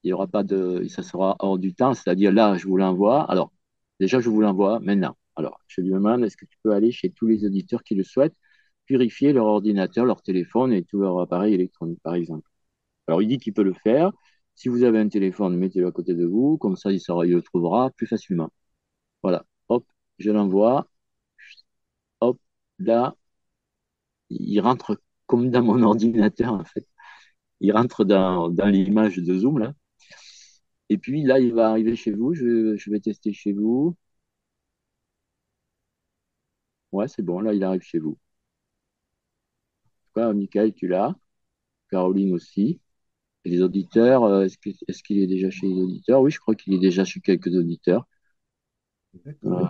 [0.03, 0.85] Il y aura pas de.
[0.89, 3.23] Ça sera hors du temps, c'est-à-dire là, je vous l'envoie.
[3.31, 3.51] Alors,
[3.99, 5.15] déjà, je vous l'envoie maintenant.
[5.35, 8.03] Alors, je lui demande est-ce que tu peux aller chez tous les auditeurs qui le
[8.03, 8.35] souhaitent,
[8.85, 12.49] purifier leur ordinateur, leur téléphone et tout leur appareil électronique, par exemple?
[13.07, 14.11] Alors, il dit qu'il peut le faire.
[14.55, 17.33] Si vous avez un téléphone, mettez-le à côté de vous, comme ça, il, sera, il
[17.33, 18.49] le trouvera plus facilement.
[19.23, 19.85] Voilà, hop,
[20.19, 20.87] je l'envoie.
[22.21, 22.39] Hop,
[22.79, 23.15] là,
[24.39, 26.87] il rentre comme dans mon ordinateur, en fait.
[27.61, 29.73] Il rentre dans, dans l'image de Zoom, là.
[30.89, 32.33] Et puis là, il va arriver chez vous.
[32.33, 33.95] Je, je vais tester chez vous.
[36.93, 37.39] Ouais, c'est bon.
[37.41, 38.17] Là, il arrive chez vous.
[40.15, 41.15] Cas, Michael, tu l'as.
[41.91, 42.81] Caroline aussi.
[43.45, 46.21] Et les auditeurs, euh, est-ce qu'il est, déjà chez les auditeurs?
[46.21, 48.07] Oui, je crois qu'il est déjà chez quelques auditeurs.
[49.45, 49.65] Euh,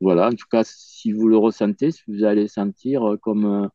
[0.00, 3.70] voilà, en tout cas, si vous le ressentez, si vous allez sentir euh, comme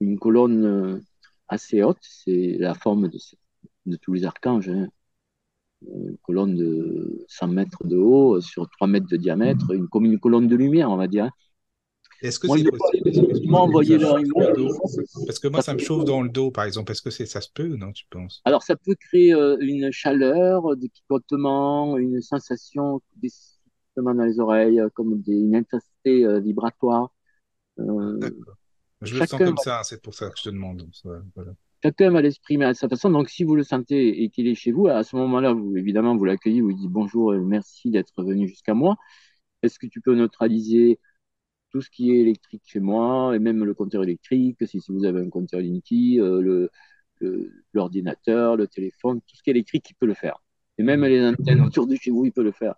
[0.00, 1.02] une colonne
[1.48, 3.18] assez haute, c'est la forme de,
[3.86, 4.68] de, tous les archanges.
[4.68, 4.88] Hein.
[5.82, 10.18] Une colonne de 100 mètres de haut sur 3 mètres de diamètre, une, comme une
[10.18, 11.24] colonne de lumière, on va dire.
[11.24, 11.30] Hein.
[12.22, 13.10] Est-ce que c'est possible
[15.26, 16.92] Parce que moi, ça me chauffe dans le dos, par exemple.
[16.92, 18.40] Est-ce que ça se peut ou non, tu penses?
[18.44, 23.02] Alors, ça peut créer euh, une chaleur, des picotements, une sensation
[24.02, 27.12] dans les oreilles, euh, comme des, une intensité euh, vibratoire.
[27.76, 28.56] D'accord.
[29.02, 30.88] Je le sens comme ça, c'est pour ça que je te demande.
[31.82, 33.10] Chacun va l'exprimer à sa façon.
[33.10, 36.16] Donc, si vous le sentez et qu'il est chez vous, à ce moment-là, vous, évidemment,
[36.16, 38.96] vous l'accueillez, vous dites bonjour et merci d'être venu jusqu'à moi.
[39.62, 40.98] Est-ce que tu peux neutraliser
[41.70, 45.04] tout ce qui est électrique chez moi, et même le compteur électrique, si, si vous
[45.04, 46.68] avez un compteur Linky, euh,
[47.72, 50.42] l'ordinateur, le, téléphone, tout ce qui est électrique, il peut le faire.
[50.78, 52.74] Et même les antennes autour de chez vous, il peut le faire.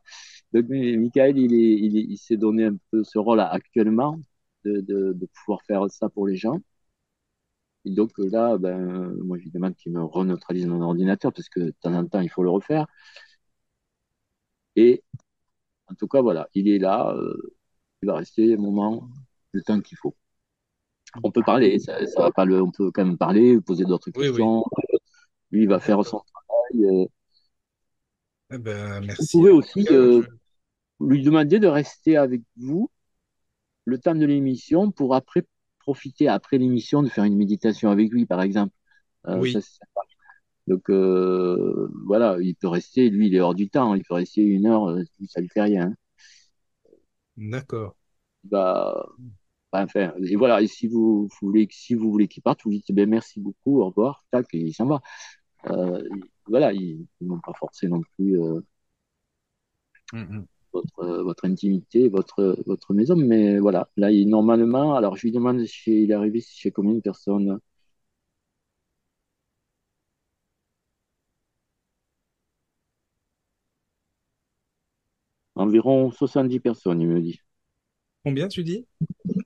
[0.52, 4.18] Donc, Michael, il, est, il, s'est donné un peu ce rôle actuellement
[4.64, 6.60] de, de, de, pouvoir faire ça pour les gens.
[7.84, 11.74] Et donc là, ben, moi, je demande qu'il me reneutralise mon ordinateur parce que de
[11.80, 12.86] temps en temps, il faut le refaire.
[14.76, 15.02] Et
[15.88, 17.14] en tout cas, voilà, il est là.
[17.14, 17.56] Euh,
[18.02, 19.08] il va rester un moment,
[19.52, 20.16] le temps qu'il faut.
[21.24, 24.64] On peut parler, ça, va pas le, on peut quand même parler, poser d'autres questions.
[25.50, 26.84] Lui, il va faire son travail.
[26.84, 27.06] Euh.
[28.50, 29.36] Eh ben, merci.
[29.36, 30.22] Vous pouvez aussi euh,
[31.00, 32.90] lui demander de rester avec vous
[33.84, 35.44] le temps de l'émission pour après
[35.78, 38.74] profiter après l'émission de faire une méditation avec lui, par exemple.
[39.26, 39.56] Euh, oui.
[40.66, 44.66] Donc voilà, il peut rester, lui, il est hors du temps, il peut rester une
[44.66, 44.94] heure,
[45.28, 45.94] ça lui fait rien.
[47.38, 47.96] D'accord.
[48.44, 49.06] Bah,
[49.72, 52.90] bah, enfin, et voilà, et si vous, voulez, si vous voulez qu'il parte, vous dites
[52.92, 55.00] ben, merci beaucoup, au revoir, tac, et il s'en va.
[55.70, 56.02] Euh,
[56.48, 58.60] voilà, ils n'ont pas forcé non plus euh,
[60.12, 60.46] mm, mm.
[60.72, 65.64] votre, votre intimité, votre, votre maison, mais voilà, là, il, normalement, alors je lui demande
[65.66, 67.60] si il est arrivé chez combien de personnes
[75.58, 77.40] Environ 70 personnes, il me dit.
[78.24, 78.86] Combien tu dis?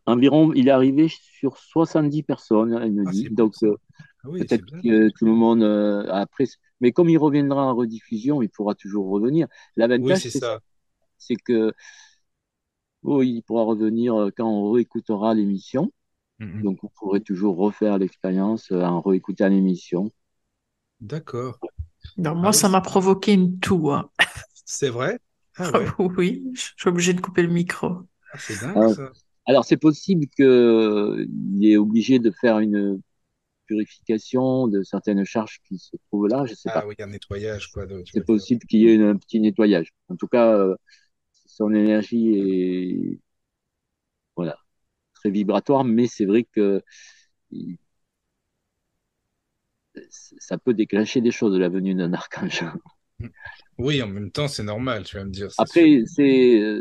[0.04, 3.28] Environ, il est arrivé sur 70 personnes, il me ah, dit.
[3.30, 3.76] Donc, euh,
[4.24, 6.44] ah peut-être que tout le monde euh, après.
[6.82, 9.46] Mais comme il reviendra en rediffusion, il pourra toujours revenir.
[9.76, 10.40] L'avantage, oui,
[11.16, 11.72] c'est que
[13.02, 15.92] oh, il pourra revenir euh, quand on réécoutera l'émission.
[16.40, 16.62] Mm-hmm.
[16.62, 20.10] Donc, vous pourrez toujours refaire l'expérience en réécoutant l'émission.
[21.00, 21.58] D'accord.
[22.18, 23.90] moi, ah ça m'a provoqué une toux.
[23.90, 24.10] Hein.
[24.66, 25.18] C'est vrai?
[25.56, 27.88] Ah oui, je suis obligé de couper le micro.
[28.32, 29.12] Ah, c'est dingue ça.
[29.44, 31.28] Alors c'est possible qu'il
[31.60, 33.02] est obligé de faire une
[33.72, 36.86] purification de certaines charges qui se trouvent là, je sais ah, pas.
[36.86, 37.86] oui, un nettoyage quoi.
[38.12, 39.92] C'est possible qu'il y ait un petit nettoyage.
[40.08, 40.76] En tout cas, euh,
[41.46, 43.20] son énergie est
[44.36, 44.58] voilà
[45.14, 46.82] très vibratoire, mais c'est vrai que
[50.10, 52.64] ça peut déclencher des choses de la venue d'un archange.
[53.78, 55.48] Oui, en même temps, c'est normal, tu vas me dire.
[55.58, 56.80] Après, c'est.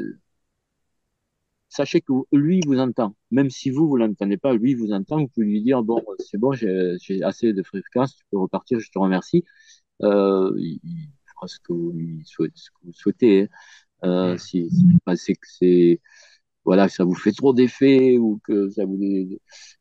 [1.72, 3.16] Euh, sachez que lui vous entend.
[3.32, 5.20] Même si vous, vous l'entendez pas, lui vous entend.
[5.20, 8.90] Vous pouvez lui dire Bon, c'est bon, j'ai assez de fréquence, tu peux repartir, je
[8.92, 9.44] te remercie.
[10.04, 10.80] Euh, il
[11.36, 12.22] fera ce que vous,
[12.94, 13.44] souhaitez.
[14.04, 14.34] Hein.
[14.34, 14.70] Euh, si,
[15.16, 16.02] c'est que c'est.
[16.66, 18.98] Voilà, ça vous fait trop d'effet ou que ça vous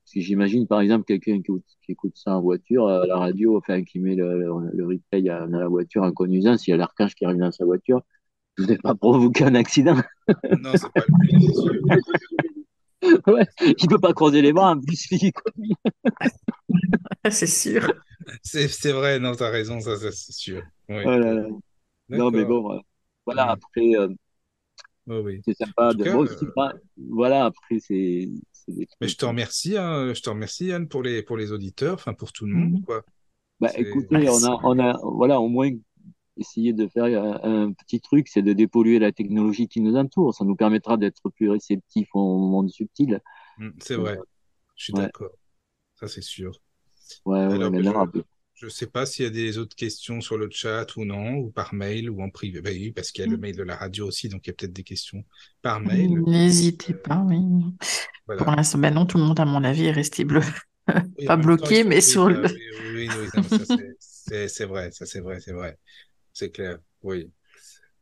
[0.04, 1.52] si j'imagine par exemple quelqu'un qui,
[1.88, 5.68] écoute ça en voiture, à la radio, enfin qui met le, le, replay dans la
[5.68, 8.02] voiture en conduisant, s'il y a l'archange qui arrive dans sa voiture,
[8.58, 9.96] vous n'avez pas provoqué un accident.
[10.58, 11.72] Non, c'est pas lui, c'est sûr.
[13.26, 15.08] ouais, il peut pas croiser les bras en plus
[17.30, 17.92] c'est sûr.
[18.42, 20.62] C'est vrai, non, tu as raison, ça, c'est sûr.
[20.88, 21.04] Oui.
[22.08, 22.80] non, mais bon,
[23.24, 23.96] voilà, après.
[23.96, 24.08] Euh,
[25.06, 25.40] oui.
[25.44, 25.94] C'est sympa.
[25.94, 26.04] De...
[26.04, 26.26] Euh,
[27.10, 28.28] voilà, après, c'est.
[29.00, 32.14] Mais je te remercie, hein, je te remercie, Anne, pour les, pour les auditeurs, enfin,
[32.14, 32.84] pour tout le monde, mhm.
[32.84, 33.02] quoi.
[33.58, 35.70] Bah, écoutez, on a, on a, voilà, au moins
[36.40, 37.04] essayé de faire
[37.44, 40.34] un, petit truc, c'est de dépolluer la technologie qui nous entoure.
[40.34, 43.20] Ça nous permettra d'être plus réceptifs au monde subtil.
[43.58, 44.18] Mmh, c'est vrai,
[44.76, 45.32] je suis d'accord.
[45.96, 46.52] Ça, c'est sûr.
[47.24, 48.06] Ouais, ouais mais là,
[48.60, 51.36] je ne sais pas s'il y a des autres questions sur le chat ou non,
[51.36, 52.60] ou par mail ou en privé.
[52.60, 53.40] Ben oui, parce qu'il y a le mm.
[53.40, 55.24] mail de la radio aussi, donc il y a peut-être des questions
[55.62, 56.20] par mail.
[56.26, 57.38] N'hésitez pas, oui.
[58.36, 60.42] Pour l'instant, ben non, tout le monde, à mon avis, est resté bleu.
[61.26, 62.44] pas bloqué, mais sur le.
[62.94, 65.78] Oui, oui, oui c'est vrai, ça c'est vrai, c'est vrai.
[66.32, 67.30] C'est clair, oui.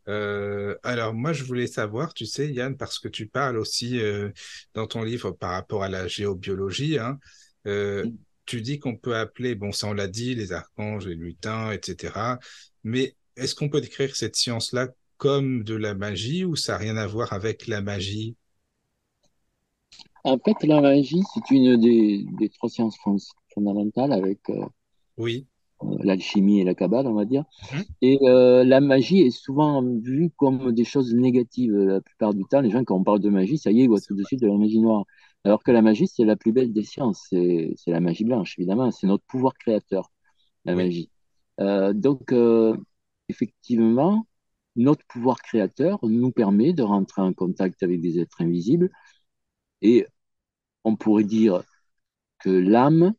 [0.09, 4.31] Euh, alors moi, je voulais savoir, tu sais, Yann, parce que tu parles aussi euh,
[4.75, 7.19] dans ton livre par rapport à la géobiologie, hein,
[7.67, 8.09] euh,
[8.47, 12.39] tu dis qu'on peut appeler, bon, ça on l'a dit, les archanges, les lutins, etc.
[12.85, 14.89] Mais est-ce qu'on peut décrire cette science-là
[15.19, 18.35] comme de la magie ou ça n'a rien à voir avec la magie?
[20.25, 22.97] En fait, la magie, c'est une des, des trois sciences
[23.53, 24.41] fondamentales avec
[25.19, 25.47] oui.
[25.85, 27.45] Euh, l'alchimie et la cabale, on va dire.
[27.73, 27.85] Mhm.
[28.03, 32.61] Et euh, la magie est souvent vue comme des choses négatives la plupart du temps.
[32.61, 34.41] Les gens, quand on parle de magie, ça y est, ils voient tout de suite
[34.41, 35.05] de la magie noire.
[35.45, 37.27] Alors que la magie, c'est la plus belle des sciences.
[37.31, 38.91] C'est la magie blanche, évidemment.
[38.91, 40.11] C'est notre pouvoir créateur,
[40.65, 41.11] la magie.
[41.61, 42.35] Euh, donc,
[43.29, 44.27] effectivement,
[44.77, 48.91] notre pouvoir créateur nous permet de rentrer en contact avec des êtres invisibles.
[49.83, 50.07] Et
[50.85, 51.63] on pourrait dire
[52.39, 53.15] que l'âme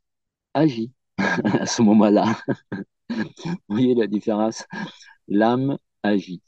[0.54, 0.94] agit.
[1.44, 2.38] à ce moment-là.
[3.10, 4.66] Vous voyez la différence?
[5.28, 6.42] L'âme agit.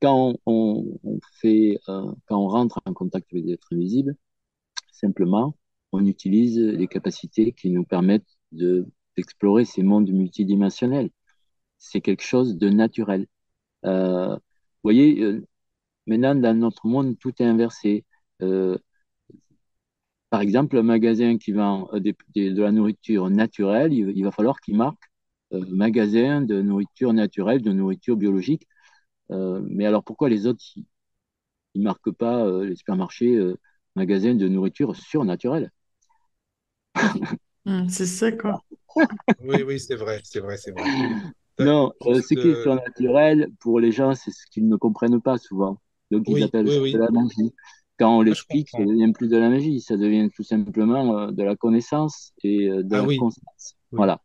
[0.00, 0.98] Quand on,
[1.40, 4.16] fait, euh, quand on rentre en contact avec des êtres invisibles,
[4.92, 5.56] simplement,
[5.92, 11.10] on utilise les capacités qui nous permettent d'explorer ces mondes multidimensionnels.
[11.78, 13.26] C'est quelque chose de naturel.
[13.86, 14.40] Euh, vous
[14.82, 15.46] voyez, euh,
[16.06, 18.04] maintenant, dans notre monde, tout est inversé.
[20.34, 24.76] Par exemple, un magasin qui vend euh, de la nourriture naturelle, il, va falloir qu'il
[24.76, 25.04] marque
[25.52, 28.66] euh, magasin de nourriture naturelle, de nourriture biologique.
[29.30, 30.84] Euh, mais alors pourquoi les autres, ils
[31.76, 33.40] ne marquent pas les supermarchés
[33.94, 35.70] magasin de nourriture surnaturelle?
[37.66, 38.60] Hum, C'est ça, quoi.
[39.40, 40.82] oui, oui, c'est vrai, c'est vrai, c'est vrai.
[41.60, 45.78] Non, ce qui est surnaturel, pour les gens, c'est ce qu'ils ne comprennent pas souvent.
[46.10, 47.54] Donc, ils appellent ça de la magie.
[47.98, 51.42] Quand on l'explique, ça devient plus de la magie, ça devient tout simplement euh, de
[51.42, 53.76] la connaissance et euh, de ah la conscience.
[53.92, 54.20] Voilà.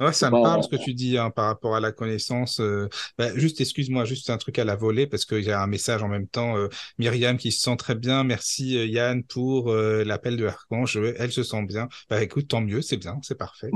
[0.00, 2.58] Ouais, ça me parle ce que tu dis hein, par rapport à la connaissance.
[2.58, 5.68] Euh, bah, juste, excuse-moi, juste un truc à la volée parce qu'il y a un
[5.68, 6.56] message en même temps.
[6.98, 8.24] Myriam qui se sent très bien.
[8.24, 10.96] Merci Yann pour l'appel de l'archange.
[11.18, 11.88] Elle se sent bien.
[12.10, 13.70] Bah écoute, tant mieux, c'est bien, c'est parfait.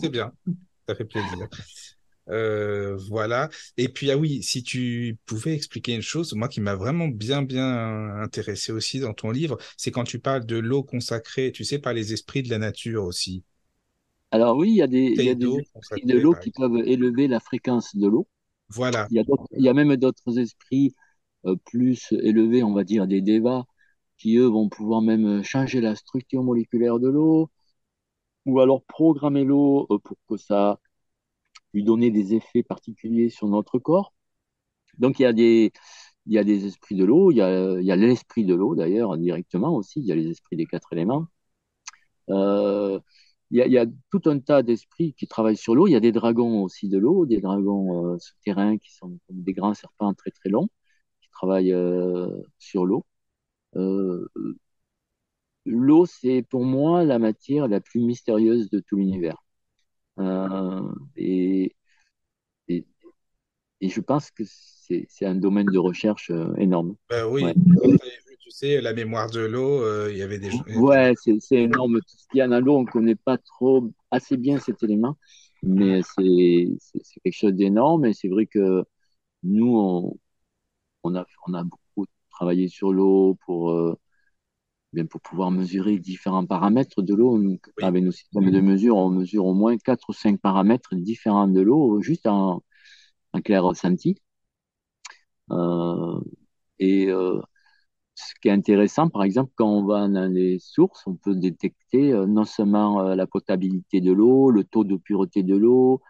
[0.00, 0.30] C'est bien,
[0.88, 1.48] ça fait plaisir.
[2.30, 3.48] Euh, voilà.
[3.76, 7.42] Et puis, ah oui, si tu pouvais expliquer une chose, moi qui m'a vraiment bien,
[7.42, 11.78] bien intéressé aussi dans ton livre, c'est quand tu parles de l'eau consacrée, tu sais,
[11.78, 13.42] par les esprits de la nature aussi.
[14.30, 16.76] Alors oui, il y a des, il y a des esprits de l'eau qui peuvent
[16.86, 18.28] élever la fréquence de l'eau.
[18.68, 19.08] Voilà.
[19.10, 19.24] Il y a,
[19.56, 20.94] il y a même d'autres esprits
[21.46, 23.64] euh, plus élevés, on va dire des devas,
[24.18, 27.50] qui eux vont pouvoir même changer la structure moléculaire de l'eau,
[28.46, 30.78] ou alors programmer l'eau euh, pour que ça
[31.74, 34.12] lui donner des effets particuliers sur notre corps.
[34.98, 35.72] Donc il y a des,
[36.66, 40.14] esprits de l'eau, il y a, l'esprit de l'eau d'ailleurs directement aussi, il y a
[40.14, 41.26] les esprits des quatre éléments.
[42.30, 43.00] Euh,
[43.50, 45.86] il, y a, tout un tas d'esprits qui travaillent sur l'eau.
[45.88, 49.42] Il y a des dragons aussi de l'eau, des dragons euh, souterrains qui sont comme
[49.42, 50.68] des grands serpents très très longs
[51.22, 52.28] qui travaillent euh,
[52.58, 53.04] sur l'eau.
[55.64, 59.42] L'eau, c'est pour moi la matière la plus mystérieuse de tout l'univers.
[60.20, 60.82] Euh,
[61.16, 61.74] et,
[62.68, 62.84] et,
[63.80, 66.96] je pense que c'est un domaine de recherche euh, énorme.
[67.08, 67.44] Ben oui,
[68.40, 70.76] tu sais, la mémoire de l'eau, euh, il y avait des choses.
[70.76, 72.00] Ouais, c'est énorme.
[72.00, 74.82] Tout ce qu'il y a dans l'eau, on ne connaît pas trop assez bien cet
[74.82, 75.16] élément,
[75.62, 76.68] mais c'est
[77.24, 78.04] quelque chose d'énorme.
[78.04, 78.84] Et c'est vrai que
[79.42, 80.18] nous, on,
[81.04, 83.96] on, a, on a beaucoup travaillé sur l'eau pour
[84.92, 87.40] bien pour pouvoir mesurer différents paramètres de l'eau.
[87.82, 91.60] Avec nos systèmes de mesure, on mesure au moins 4 ou 5 paramètres différents de
[91.60, 92.62] l'eau juste en,
[93.32, 94.16] en clair ressenti.
[95.50, 96.20] Euh,
[96.78, 97.40] et euh,
[98.14, 102.12] ce qui est intéressant, par exemple, quand on va dans les sources, on peut détecter
[102.12, 106.02] euh, non seulement la potabilité de l'eau, le taux de pureté de l'eau,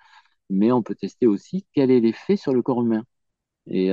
[0.51, 3.05] mais on peut tester aussi quel est l'effet sur le corps humain.
[3.69, 3.91] Et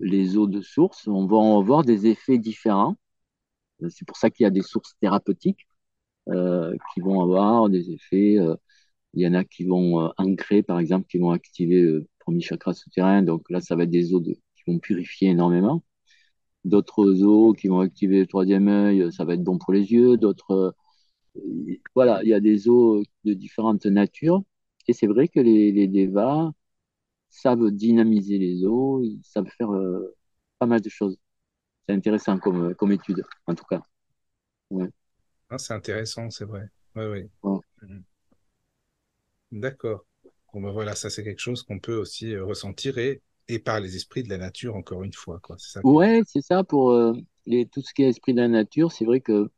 [0.00, 2.96] les eaux de source, on va avoir des effets différents
[3.90, 5.66] c'est pour ça qu'il y a des sources thérapeutiques
[6.30, 8.38] euh, qui vont avoir des effets.
[8.38, 8.56] Euh,
[9.14, 12.40] il y en a qui vont euh, ancrer, par exemple, qui vont activer le premier
[12.42, 13.22] chakra souterrain.
[13.22, 14.36] Donc là, ça va être des eaux qui
[14.66, 15.84] vont purifier énormément.
[16.64, 20.16] D'autres eaux qui vont activer le troisième œil, ça va être bon pour les yeux.
[20.18, 20.74] D'autres,
[21.94, 24.42] voilà, il y a des eaux de différentes natures.
[24.88, 26.52] Et c'est vrai que les, les devas
[27.30, 29.70] savent dynamiser les eaux, ils savent faire
[30.58, 31.16] pas mal de choses
[31.86, 33.82] c'est intéressant comme, comme étude, en tout cas.
[34.70, 34.88] Ouais.
[35.50, 36.68] Ah, c'est intéressant, c'est vrai.
[36.94, 37.04] Oui,
[37.42, 37.52] oui.
[37.82, 38.02] Mhm.
[39.52, 40.06] D'accord.
[40.52, 43.80] Bon, ben voilà, ça c'est quelque chose qu'on peut aussi euh, ressentir et, et par
[43.80, 45.40] les esprits de la nature, encore une fois.
[45.40, 45.56] Quoi.
[45.58, 46.64] Ça ouais, c'est ça.
[46.64, 47.12] Pour euh,
[47.46, 49.50] les, tout ce qui est esprit de la nature, c'est vrai que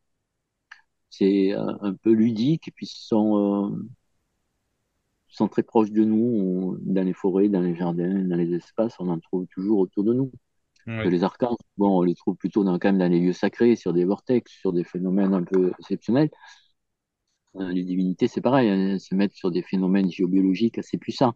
[1.10, 3.88] c'est un, peu ludique et puis ce sont, euh,
[5.28, 9.09] sont très proches de nous, dans les forêts, dans les jardins, dans les espaces, on
[9.09, 10.32] en trouve toujours autour de nous.
[10.86, 14.85] Les archanges, on les trouve plutôt dans, les lieux sacrés, sur des vortex, sur des
[14.85, 16.31] phénomènes un peu exceptionnels.
[17.56, 21.35] Euh, les divinités, c'est pareil, elles se mettent sur des phénomènes géobiologiques assez puissants.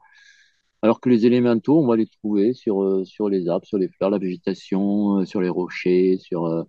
[0.83, 4.11] Alors que les élémentaux, on va les trouver sur, euh, les arbres, sur les fleurs,
[4.11, 6.66] la végétation, euh, sur les rochers, sur,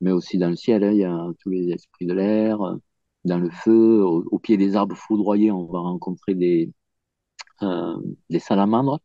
[0.00, 0.84] mais aussi dans le ciel.
[0.84, 2.58] Hein, il y a tous les esprits de l'air,
[3.24, 6.72] dans le feu, au, pied des arbres foudroyés, on va rencontrer des
[8.38, 9.00] salamandres.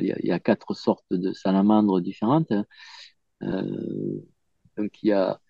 [0.00, 2.52] Il y, a quatre sortes de salamandres différentes.
[4.76, 5.40] donc il y a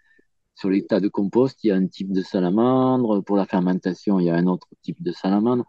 [0.61, 3.23] sur les tas de compost, il y a un type de salamandre.
[3.25, 5.65] Pour la fermentation, il y a un autre type de salamandre.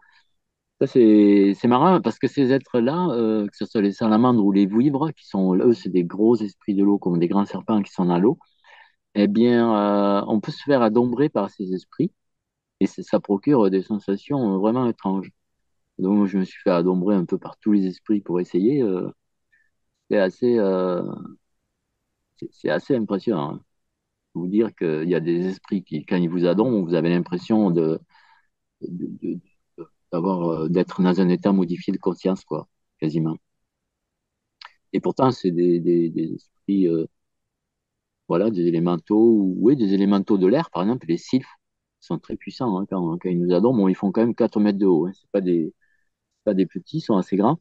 [0.80, 4.66] Ça, c'est marrant parce que ces êtres-là, euh, que ce soit les salamandres ou les
[4.66, 7.92] vouivres, qui sont, eux, c'est des gros esprits de l'eau, comme des grands serpents qui
[7.92, 8.38] sont dans l'eau,
[9.14, 12.12] eh bien, euh, on peut se faire adombrer par ces esprits
[12.80, 15.32] et ça procure des sensations vraiment étranges.
[15.98, 18.82] Donc, je me suis fait adombrer un peu par tous les esprits pour essayer.
[18.82, 19.08] Euh,
[20.10, 20.58] c'est assez,
[22.50, 23.54] c'est assez impressionnant.
[23.54, 23.64] Hein
[24.34, 27.70] vous dire qu'il y a des esprits qui, quand ils vous adorent, vous avez l'impression
[27.70, 28.00] de,
[30.12, 33.36] d'avoir, euh, d'être dans un état modifié de conscience, quoi, quasiment.
[34.92, 37.06] Et pourtant, c'est des, des, esprits, euh,
[38.28, 41.54] voilà, des élémentaux, oui, des élémentaux de l'air, par exemple, les sylphes
[42.00, 43.74] sont très puissants hein, quand, quand, ils nous adorent.
[43.74, 45.12] Bon, ils font quand même 4 mètres de haut, hein.
[45.14, 45.72] c'est pas des,
[46.44, 47.60] pas des petits, ils sont assez grands.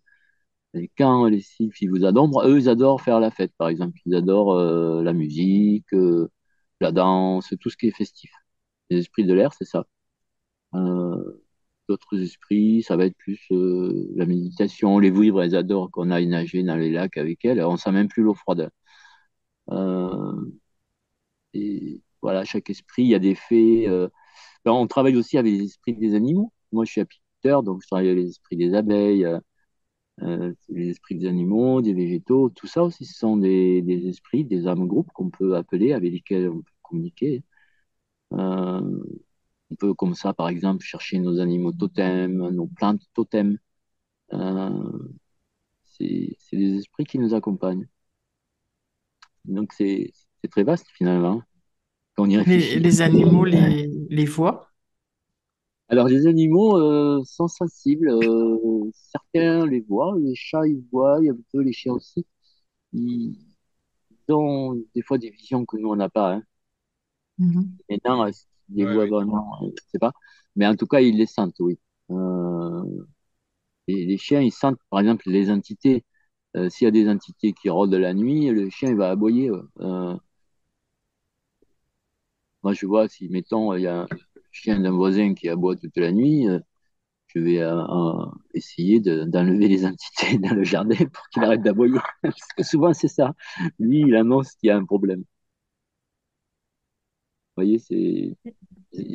[0.73, 3.99] Et quand les sylphes vous adorent, eux, ils adorent faire la fête, par exemple.
[4.05, 5.87] Ils adorent euh, la musique,
[6.81, 8.31] la danse, tout ce qui est festif.
[8.89, 9.85] Les esprits de l'air, c'est ça.
[10.75, 11.43] Euh,
[11.89, 14.99] d'autres esprits, ça va être plus euh, la méditation.
[14.99, 17.61] Les vouivres, elles adorent qu'on aille nager dans les lacs avec elles.
[17.63, 18.71] On sent même plus l'eau froide.
[19.71, 20.51] Euh,
[21.53, 23.87] et voilà, chaque esprit, il y a des faits.
[24.65, 26.53] Ben, on travaille aussi avec les esprits des animaux.
[26.71, 29.27] Moi, je suis apiculteur, donc je travaille avec les esprits des abeilles,
[30.69, 32.49] les esprits des animaux, des végétaux.
[32.49, 36.11] Tout ça aussi, ce sont des, des esprits, des âmes groupes qu'on peut appeler, avec
[36.11, 37.43] lesquels on peut communiquer.
[38.33, 39.03] Euh,
[39.71, 43.57] on peut comme ça, par exemple, chercher nos animaux totems, nos plantes totems.
[44.33, 45.09] Euh,
[45.83, 47.87] c'est des esprits qui nous accompagnent.
[49.45, 50.11] Donc c'est
[50.49, 51.41] très vaste finalement.
[52.17, 54.70] Les, animaux les, les voient
[55.91, 58.09] Alors les animaux euh, sont sensibles.
[58.93, 62.25] certains les voient, les chats ils voient, il y a un peu les chiens aussi.
[62.93, 63.35] Ils
[64.29, 66.35] ont des fois des visions que nous on n'a pas.
[66.35, 66.43] Hein.
[67.39, 67.77] Mhm.
[67.89, 68.25] Maintenant,
[68.69, 70.13] des voix vraiment, je sais pas.
[70.55, 71.79] Mais en tout cas, ils les sentent, oui.
[72.11, 73.05] Euh,
[73.87, 76.05] et les chiens, ils sentent, par exemple, les entités.
[76.57, 79.49] Euh, s'il y a des entités qui rôdent la nuit, le chien il va aboyer.
[79.79, 80.17] Euh,
[82.63, 84.07] moi, je vois si, mettons, il y a un
[84.51, 86.47] chien d'un voisin qui aboie toute la nuit,
[87.27, 87.61] je vais
[88.53, 91.99] essayer d'enlever les entités dans le jardin pour qu'il arrête d'aboyer.
[92.23, 93.33] Parce que souvent, c'est ça.
[93.79, 95.23] Lui, il annonce qu'il y a un problème
[97.55, 98.35] voyez, c'est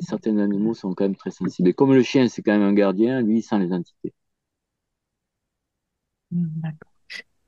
[0.01, 1.69] certains animaux sont quand même très sensibles.
[1.69, 4.15] Et comme le chien, c'est quand même un gardien, lui, il sent les entités.
[6.31, 6.93] D'accord.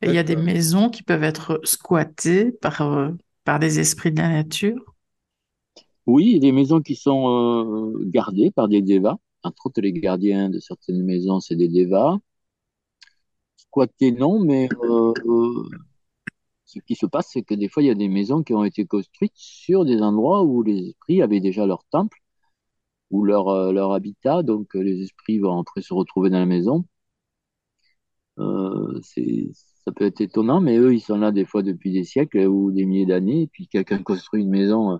[0.03, 3.11] Et il y a des maisons qui peuvent être squattées par, euh,
[3.45, 4.88] par des esprits de la nature
[6.09, 9.17] Oui, il y a des maisons qui sont euh, gardées par des devas.
[9.43, 12.17] Entre autres, les gardiens de certaines maisons, c'est des devas.
[13.57, 15.13] Squattées, non, mais euh,
[16.65, 18.65] ce qui se passe, c'est que des fois, il y a des maisons qui ont
[18.65, 22.19] été construites sur des endroits où les esprits avaient déjà leur temple
[23.11, 24.43] ou leur, euh, habitat.
[24.43, 26.87] Donc, euh, les esprits vont après se retrouver dans la maison.
[28.39, 32.47] Euh, ça peut être étonnant, mais eux, ils sont là des fois depuis des siècles
[32.47, 33.43] ou des milliers d'années.
[33.43, 34.99] Et puis, quelqu'un construit une maison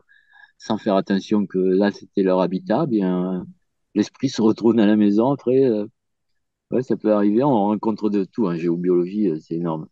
[0.59, 2.87] sans faire attention que là, c'était leur habitat.
[2.87, 3.47] Bien,
[3.95, 5.33] l'esprit se retrouve dans la maison.
[5.33, 5.69] Après,
[6.71, 7.43] ouais, ça peut arriver.
[7.45, 9.89] On rencontre de tout en géobiologie, c'est énorme.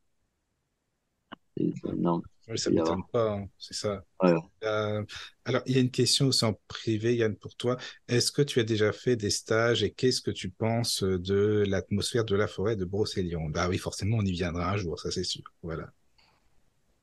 [1.97, 2.21] Non.
[2.55, 4.05] ça ne m'étonne pas, hein, c'est ça.
[4.23, 5.05] Euh,
[5.45, 7.79] alors, il y a une question aussi en privé, Yann, pour toi.
[8.09, 12.25] Est-ce que tu as déjà fait des stages et qu'est-ce que tu penses de l'atmosphère
[12.25, 13.53] de la forêt de Brocéliande?
[13.53, 15.45] Bah oui, forcément, on y viendra un jour, ça c'est sûr.
[15.63, 15.91] Voilà.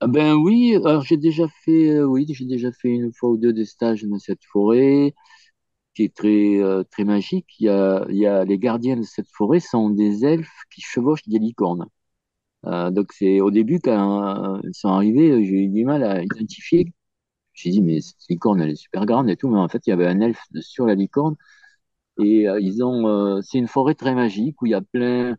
[0.03, 3.37] Ah ben oui, alors j'ai déjà fait, euh, oui, j'ai déjà fait une fois ou
[3.37, 5.13] deux des stages dans cette forêt
[5.95, 7.47] qui est très, euh, très magique.
[7.59, 10.81] Il y, a, il y a les gardiens de cette forêt sont des elfes qui
[10.81, 11.85] chevauchent des licornes.
[12.65, 16.93] Euh, donc c'est au début quand ils sont arrivés, j'ai eu du mal à identifier.
[17.53, 19.91] J'ai dit mais cette licorne elle est super grande et tout, mais en fait il
[19.91, 21.35] y avait un elfe sur la licorne
[22.19, 25.37] et euh, ils ont, euh, c'est une forêt très magique où il y a plein,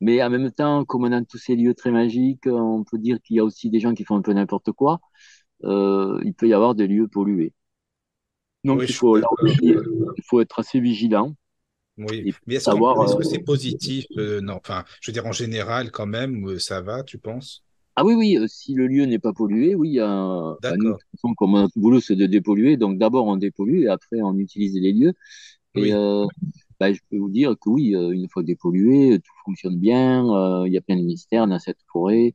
[0.00, 3.36] mais en même temps comme dans tous ces lieux très magiques, on peut dire qu'il
[3.36, 5.00] y a aussi des gens qui font un peu n'importe quoi.
[5.62, 7.52] il peut y avoir des lieux pollués.
[8.64, 11.34] Donc il faut, il faut être assez vigilant
[11.96, 16.58] Oui, mais est-ce que c'est positif Non, enfin, je veux dire en général quand même,
[16.58, 17.62] ça va, tu penses?
[18.00, 20.94] Ah oui, oui, si le lieu n'est pas pollué, oui, il y a, bah, nous,
[21.36, 22.76] comme notre boulot, c'est de dépolluer.
[22.76, 25.14] Donc d'abord, on dépollue et après, on utilise les lieux.
[25.74, 25.92] Et
[26.80, 30.22] bah, je peux vous dire que oui, une fois dépollué, tout fonctionne bien.
[30.66, 32.34] Il y a plein de mystères dans cette forêt.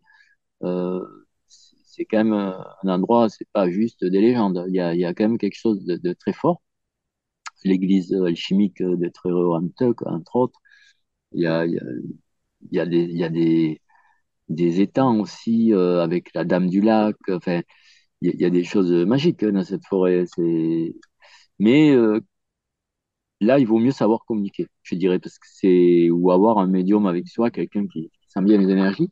[1.47, 4.65] c'est quand même un endroit, c'est pas juste des légendes.
[4.67, 6.61] Il y a, quand même quelque chose de, très fort
[7.65, 10.59] l'église alchimique de Trérorantec, entre autres.
[11.33, 11.65] Il y a,
[14.49, 17.15] des, étangs aussi euh, avec la Dame du Lac.
[17.29, 17.61] Enfin,
[18.21, 20.25] il y, a, des choses magiques hein, dans cette forêt.
[21.59, 22.19] Mais euh,
[23.43, 27.05] là, il vaut mieux savoir communiquer, je dirais, parce que c'est ou avoir un médium
[27.07, 29.09] avec soi, quelqu'un qui, sent bien les énergies,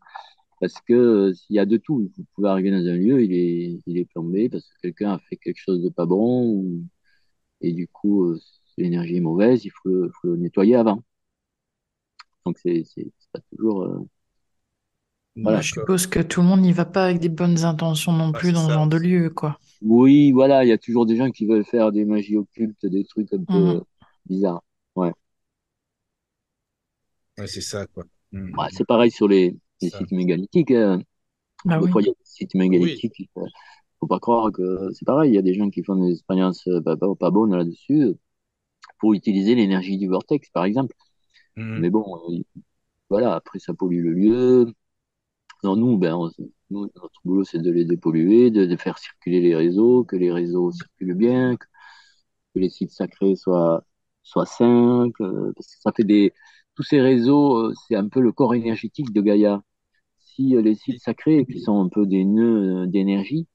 [0.59, 2.09] parce que euh, il y a de tout.
[2.17, 5.19] Vous pouvez arriver dans un lieu, il est, il est plombé parce que quelqu'un a
[5.19, 6.83] fait quelque chose de pas bon ou
[7.61, 8.39] et du coup, euh,
[8.77, 9.89] l'énergie est mauvaise, il faut,
[10.23, 11.03] le nettoyer avant.
[12.45, 12.83] Donc, c'est
[13.31, 13.83] pas toujours.
[13.83, 13.99] Euh,
[15.37, 18.31] voilà, je suppose que tout le monde n'y va pas avec des bonnes intentions non
[18.31, 19.59] plus dans ce genre de lieu, quoi.
[19.81, 23.05] Oui, voilà, il y a toujours des gens qui veulent faire des magies occultes, des
[23.05, 23.81] trucs un peu mhm.
[24.25, 24.63] Bizarres.
[24.95, 25.11] Ouais.
[27.37, 28.03] Ouais, c'est ça, quoi.
[28.31, 28.53] Mhm.
[28.71, 30.71] c'est pareil sur les, sites mégalithiques.
[30.71, 31.01] Hein.
[31.65, 33.29] Des fois, il y a des sites mégalithiques
[34.01, 35.31] faut pas croire que c'est pareil.
[35.31, 38.13] Il y a des gens qui font des expériences euh, pas, pas, bonnes là-dessus euh,
[38.99, 40.95] pour utiliser l'énergie du vortex, par exemple.
[41.57, 41.79] Mhm.
[41.79, 42.39] Mais bon, euh,
[43.09, 44.73] voilà, après ça pollue le lieu.
[45.63, 46.17] Non, nous, ben,
[46.71, 51.13] notre boulot, c'est de les dépolluer, de, faire circuler les réseaux, que les réseaux circulent
[51.15, 51.67] bien, que,
[52.55, 53.85] les sites sacrés soient,
[54.23, 56.33] soient sains, parce que ça fait des.
[56.75, 59.61] Tous ces réseaux, c'est un peu le corps énergétique de Gaïa.
[60.19, 63.47] Si les sites sacrés, qui sont un peu des nœuds d'énergie,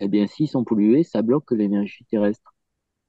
[0.00, 2.52] eh bien, s'ils sont pollués, ça bloque l'énergie terrestre.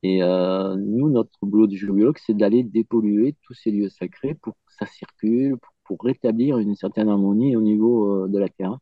[0.03, 4.53] Et euh, nous, notre boulot de géobiologue, c'est d'aller dépolluer tous ces lieux sacrés pour
[4.53, 8.77] que ça circule, pour, rétablir une certaine harmonie au niveau euh, de la Terre.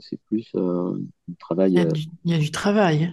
[0.00, 0.98] c'est plus euh,
[1.28, 1.72] du travail.
[1.72, 3.12] Il y, a du, il y a du travail.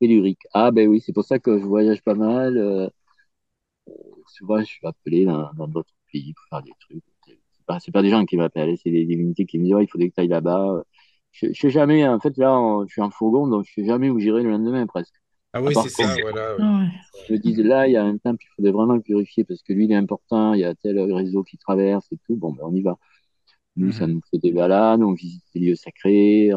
[0.00, 0.42] Tellurique.
[0.52, 2.90] Ah ben oui, c'est pour ça que je voyage pas mal.
[4.26, 7.04] souvent, je suis appelé dans d'autres pays pour faire des trucs.
[7.26, 9.98] C'est pas, pas des gens qui m'appellent, c'est des divinités qui me disent il faut
[9.98, 10.82] que tu ailles là-bas
[11.34, 14.08] je, je sais jamais, en fait, là, je suis en fourgon, donc je sais jamais
[14.08, 15.14] où j'irai le lendemain presque.
[15.52, 16.56] Ah oui, c'est ça, voilà.
[17.28, 19.72] Je me dis, là, il y a un temple qu'il faudrait vraiment purifier parce que
[19.72, 22.36] lui, il est important, il y a tel réseau qui traverse et tout.
[22.36, 22.98] Bon, ben, on y va.
[23.76, 24.14] Nous, ça mhm.
[24.14, 26.52] nous fait des balades, on visite les lieux sacrés.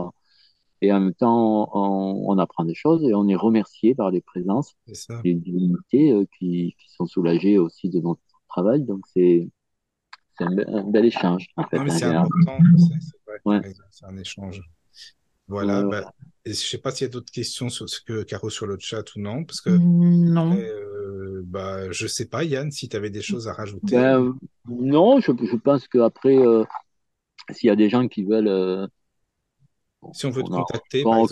[0.82, 4.22] Et en même temps, on, on apprend des choses et on est remercié par les
[4.22, 4.76] présences
[5.24, 8.84] des divinités euh, qui, qui, sont soulagées aussi de notre travail.
[8.84, 9.50] Donc, c'est
[10.40, 11.48] un, un, bel échange.
[11.58, 12.58] En fait, c'est important,
[13.92, 14.62] c'est un échange.
[15.48, 15.84] Voilà.
[15.84, 16.14] Bah,
[16.46, 18.78] je ne sais pas s'il y a d'autres questions sur ce que Caro sur le
[18.80, 20.58] chat ou non, parce que mm, non.
[20.58, 23.96] Euh, bah, je sais pas, Yann, si tu avais des choses à rajouter.
[23.96, 24.36] Ben,
[24.68, 26.64] non, je, je pense qu'après, euh,
[27.52, 28.88] s'il y a des gens qui veulent euh,
[30.14, 31.04] si on veut te contacter.
[31.04, 31.28] Quand,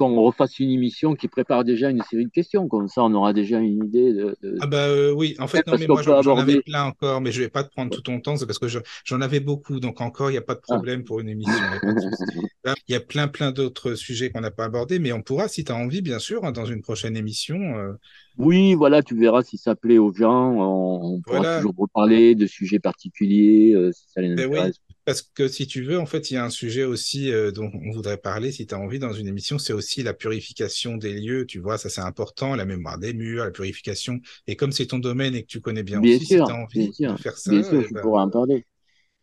[0.00, 3.32] on, refasse une émission qui prépare déjà une série de questions, comme ça on aura
[3.32, 4.36] déjà une idée de.
[4.60, 7.42] Ah bah euh, oui, en fait, non, mais moi j'en avais plein encore, mais je
[7.42, 10.30] vais pas te prendre tout ton temps, c'est parce que j'en avais beaucoup, donc encore
[10.30, 10.74] il n'y a pas de ah.
[10.74, 11.52] problème pour une émission.
[12.88, 15.64] il y a plein plein d'autres sujets qu'on n'a pas abordés, mais on pourra, si
[15.64, 17.56] tu as envie, bien sûr, hein, dans une prochaine émission.
[17.56, 17.92] Euh.
[18.38, 22.78] Oui, voilà, tu verras si ça plaît aux gens, on, pourra toujours reparler de sujets
[22.78, 24.76] particuliers, euh, si ça les ben intéresse.
[25.04, 27.70] Parce que si tu veux, en fait, il y a un sujet aussi euh, dont
[27.72, 31.14] on voudrait parler, si tu as envie, dans une émission, c'est aussi la purification des
[31.14, 31.46] lieux.
[31.46, 34.20] Tu vois, ça c'est important, la mémoire des murs, la purification.
[34.46, 36.90] Et comme c'est ton domaine et que tu connais bien, aussi, si tu as envie
[36.90, 37.50] de faire ça.
[37.50, 38.66] Bien sûr, je ben pourrais en parler.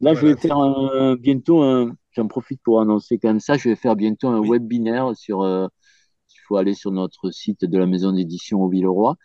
[0.02, 1.96] Là, je vais faire un, bientôt un.
[2.12, 3.56] J'en profite pour annoncer quand même ça.
[3.56, 5.44] Je vais faire bientôt un webinaire sur.
[5.44, 5.68] Euh,
[6.48, 9.16] faut aller sur notre site de la maison d'édition au Villeroy.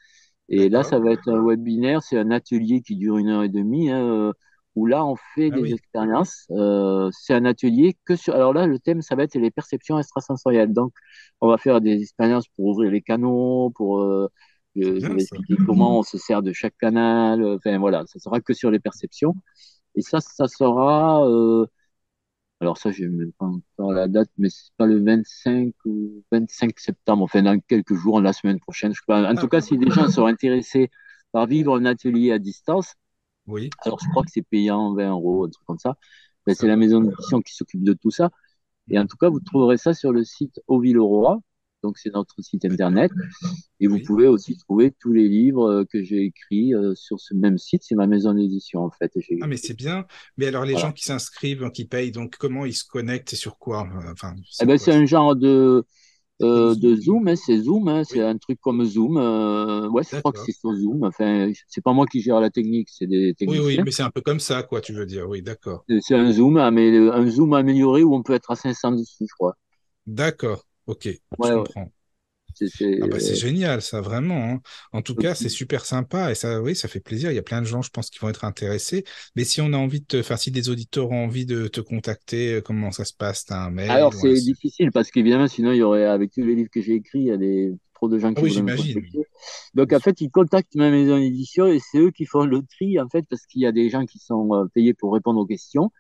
[0.49, 2.03] Et là, ça va être un webinaire.
[2.03, 3.91] C'est un atelier qui dure une heure et demie.
[3.91, 4.33] Hein, euh,
[4.77, 6.47] où là, on fait ah des expériences.
[6.51, 8.35] Euh, c'est un atelier que sur.
[8.35, 10.73] Alors là, le thème, ça va être les perceptions extrasensorielles.
[10.73, 10.93] Donc,
[11.41, 14.01] on va faire des expériences pour ouvrir les canaux, pour.
[14.01, 14.29] Euh,
[14.77, 17.45] je, vais expliquer comment on se sert de chaque canal.
[17.45, 19.35] Enfin, voilà, ça sera que sur les perceptions.
[19.95, 21.27] Et ça, ça sera.
[22.61, 26.23] Alors, ça, je n'ai même pas encore la date, mais c'est pas le 25 ou
[26.31, 28.95] 25 septembre, enfin, dans quelques jours, la semaine prochaine.
[28.95, 29.27] Je crois.
[29.29, 30.91] En tout cas, si des gens sont intéressés
[31.33, 32.95] par vivre un atelier à distance,
[33.47, 33.71] oui.
[33.85, 35.97] Alors, je crois que c'est payant 20 euros, un truc comme ça.
[36.47, 38.31] Ben, c'est la maison d'édition qui s'occupe de tout ça.
[38.91, 41.41] Et en tout cas, vous trouverez ça sur le site Au Villeroy.
[41.83, 43.11] Donc, c'est notre site internet.
[43.81, 47.35] Et vous pouvez aussi trouver tous les livres euh, que j'ai écrits euh, sur ce
[47.35, 47.83] même site.
[47.85, 49.13] C'est ma maison d'édition, en fait.
[49.41, 50.07] Ah, mais c'est bien.
[50.37, 53.59] Mais alors, les gens qui s'inscrivent, qui payent, donc, comment ils se connectent et sur
[53.59, 55.85] quoi enfin, eh ben, C'est un genre de.
[56.43, 59.19] Euh, de Zoom, hein, c'est Zoom, hein, c'est un truc comme Zoom.
[59.19, 61.05] Euh, ouais, je crois que c'est sur Zoom.
[61.05, 63.63] Enfin, c'est pas moi qui gère la technique, c'est des techniciens.
[63.63, 65.29] Oui, oui, mais c'est un peu comme ça, quoi, tu veux dire.
[65.29, 65.85] Oui, d'accord.
[66.01, 69.35] C'est un Zoom, mais un Zoom amélioré où on peut être à 500 dessus, je
[69.35, 69.55] crois.
[70.07, 71.93] D'accord, ok, je comprends.
[73.01, 74.45] Ah bah, c'est génial, ça, vraiment.
[74.45, 74.61] Hein.
[74.93, 77.31] En tout cas, c'est super sympa et ça, oui, ça fait plaisir.
[77.31, 79.05] Il y a plein de gens, je pense, qui vont être intéressés.
[79.37, 81.81] Mais si on a envie de te, enfin, si des auditeurs ont envie de te
[81.81, 83.45] contacter, euh, comment ça se passe?
[83.45, 86.55] T'as un mail Alors, c'est difficile parce qu'évidemment, sinon, il y aurait, avec tous les
[86.55, 89.01] livres que j'ai écrits, il y a des, trop de gens qui ah oui, j'imagine.
[89.75, 92.99] Donc, en fait, ils contactent ma maison d'édition et c'est eux qui font le tri,
[93.01, 95.47] en fait, parce qu'il y a des gens qui sont euh, payés pour répondre aux
[95.47, 95.91] questions.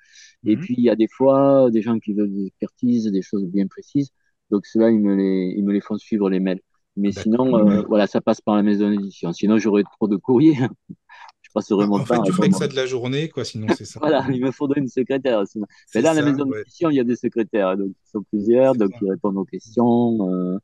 [0.44, 3.22] Et mmh puis, il y a des fois des gens qui veulent des expertises, des
[3.22, 4.10] choses bien précises.
[4.50, 6.60] Donc, ceux-là, ils me les, ils me les font suivre les mails.
[6.96, 9.32] Mais sinon, euh, voilà, ça passe par la maison d'édition.
[9.32, 10.56] Sinon, j'aurais trop de courriers.
[11.42, 12.02] je passerai mon temps.
[12.02, 14.00] En fait, tu ferais que ça de la journée, quoi, sinon c'est ça.
[14.00, 15.46] voilà, il me faudrait une secrétaire.
[15.46, 15.66] Sinon.
[15.94, 17.76] Mais là, à la maison d'édition, il y a des secrétaires.
[17.76, 20.28] Donc, ils sont plusieurs, donc ils répondent aux questions.
[20.28, 20.58] Euh,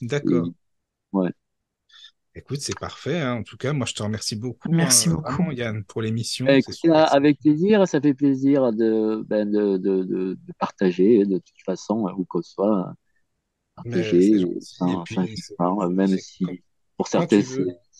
[0.00, 0.48] D'accord.
[1.12, 1.30] Ouais.
[2.34, 3.18] Écoute, c'est parfait.
[3.18, 3.36] Hein.
[3.36, 4.70] En tout cas, moi, je te remercie beaucoup.
[4.70, 6.46] Merci hein, beaucoup, Yann, pour l'émission.
[6.46, 12.24] Avec, plaisir, ça fait plaisir de, ben, de, de, de, partager de toute façon, où
[12.24, 12.94] que ce soit
[13.82, 14.44] partager,
[15.90, 16.44] même si
[16.96, 17.40] pour certains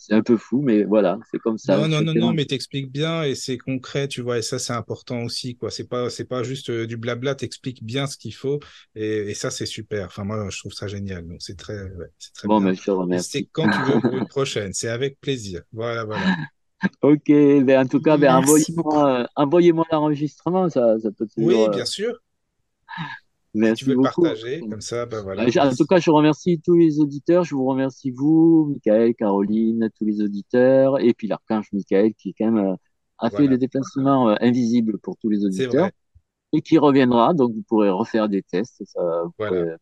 [0.01, 1.77] c'est un peu fou, mais voilà, c'est comme ça.
[1.77, 4.71] Non, non, non, non, mais t'expliques bien et c'est concret, tu vois, et ça c'est
[4.71, 5.71] important aussi, quoi.
[5.71, 8.61] C'est pas, c'est pas juste euh, du blabla, t'expliques bien ce qu'il faut
[8.95, 10.05] et, ça c'est super.
[10.05, 11.77] Enfin moi je trouve ça génial, donc c'est très,
[12.17, 12.73] c'est très bon, bien.
[12.87, 13.29] remercie.
[13.29, 15.63] C'est quand tu veux pour une prochaine, c'est avec plaisir.
[15.73, 16.37] Voilà, voilà.
[17.01, 21.69] ok, ben en tout cas, ben, envoyez-moi, euh, envoyez-moi l'enregistrement, ça, ça peut Oui, euh,
[21.69, 22.17] bien sûr.
[23.53, 24.21] Merci tu veux beaucoup.
[24.21, 25.43] partager, comme ça, ben voilà.
[25.43, 27.43] En tout cas, je remercie tous les auditeurs.
[27.43, 32.51] Je vous remercie vous, Michael, Caroline, tous les auditeurs, et puis l'archange Michael qui quand
[32.51, 32.75] même euh,
[33.17, 35.89] a fait des déplacements euh, invisibles pour tous les auditeurs
[36.53, 37.33] et qui reviendra.
[37.33, 38.83] Donc, vous pourrez refaire des tests.
[38.85, 39.01] Ça,
[39.37, 39.77] voilà.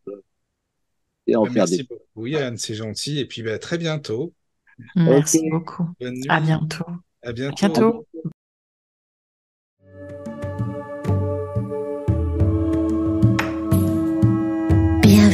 [1.26, 3.20] et en ben, faire merci beaucoup, Yann, c'est gentil.
[3.20, 4.34] Et puis, ben, très bientôt.
[4.96, 5.90] Merci beaucoup.
[6.30, 6.86] À bientôt.
[7.22, 7.66] À bientôt.
[7.66, 8.08] À bientôt.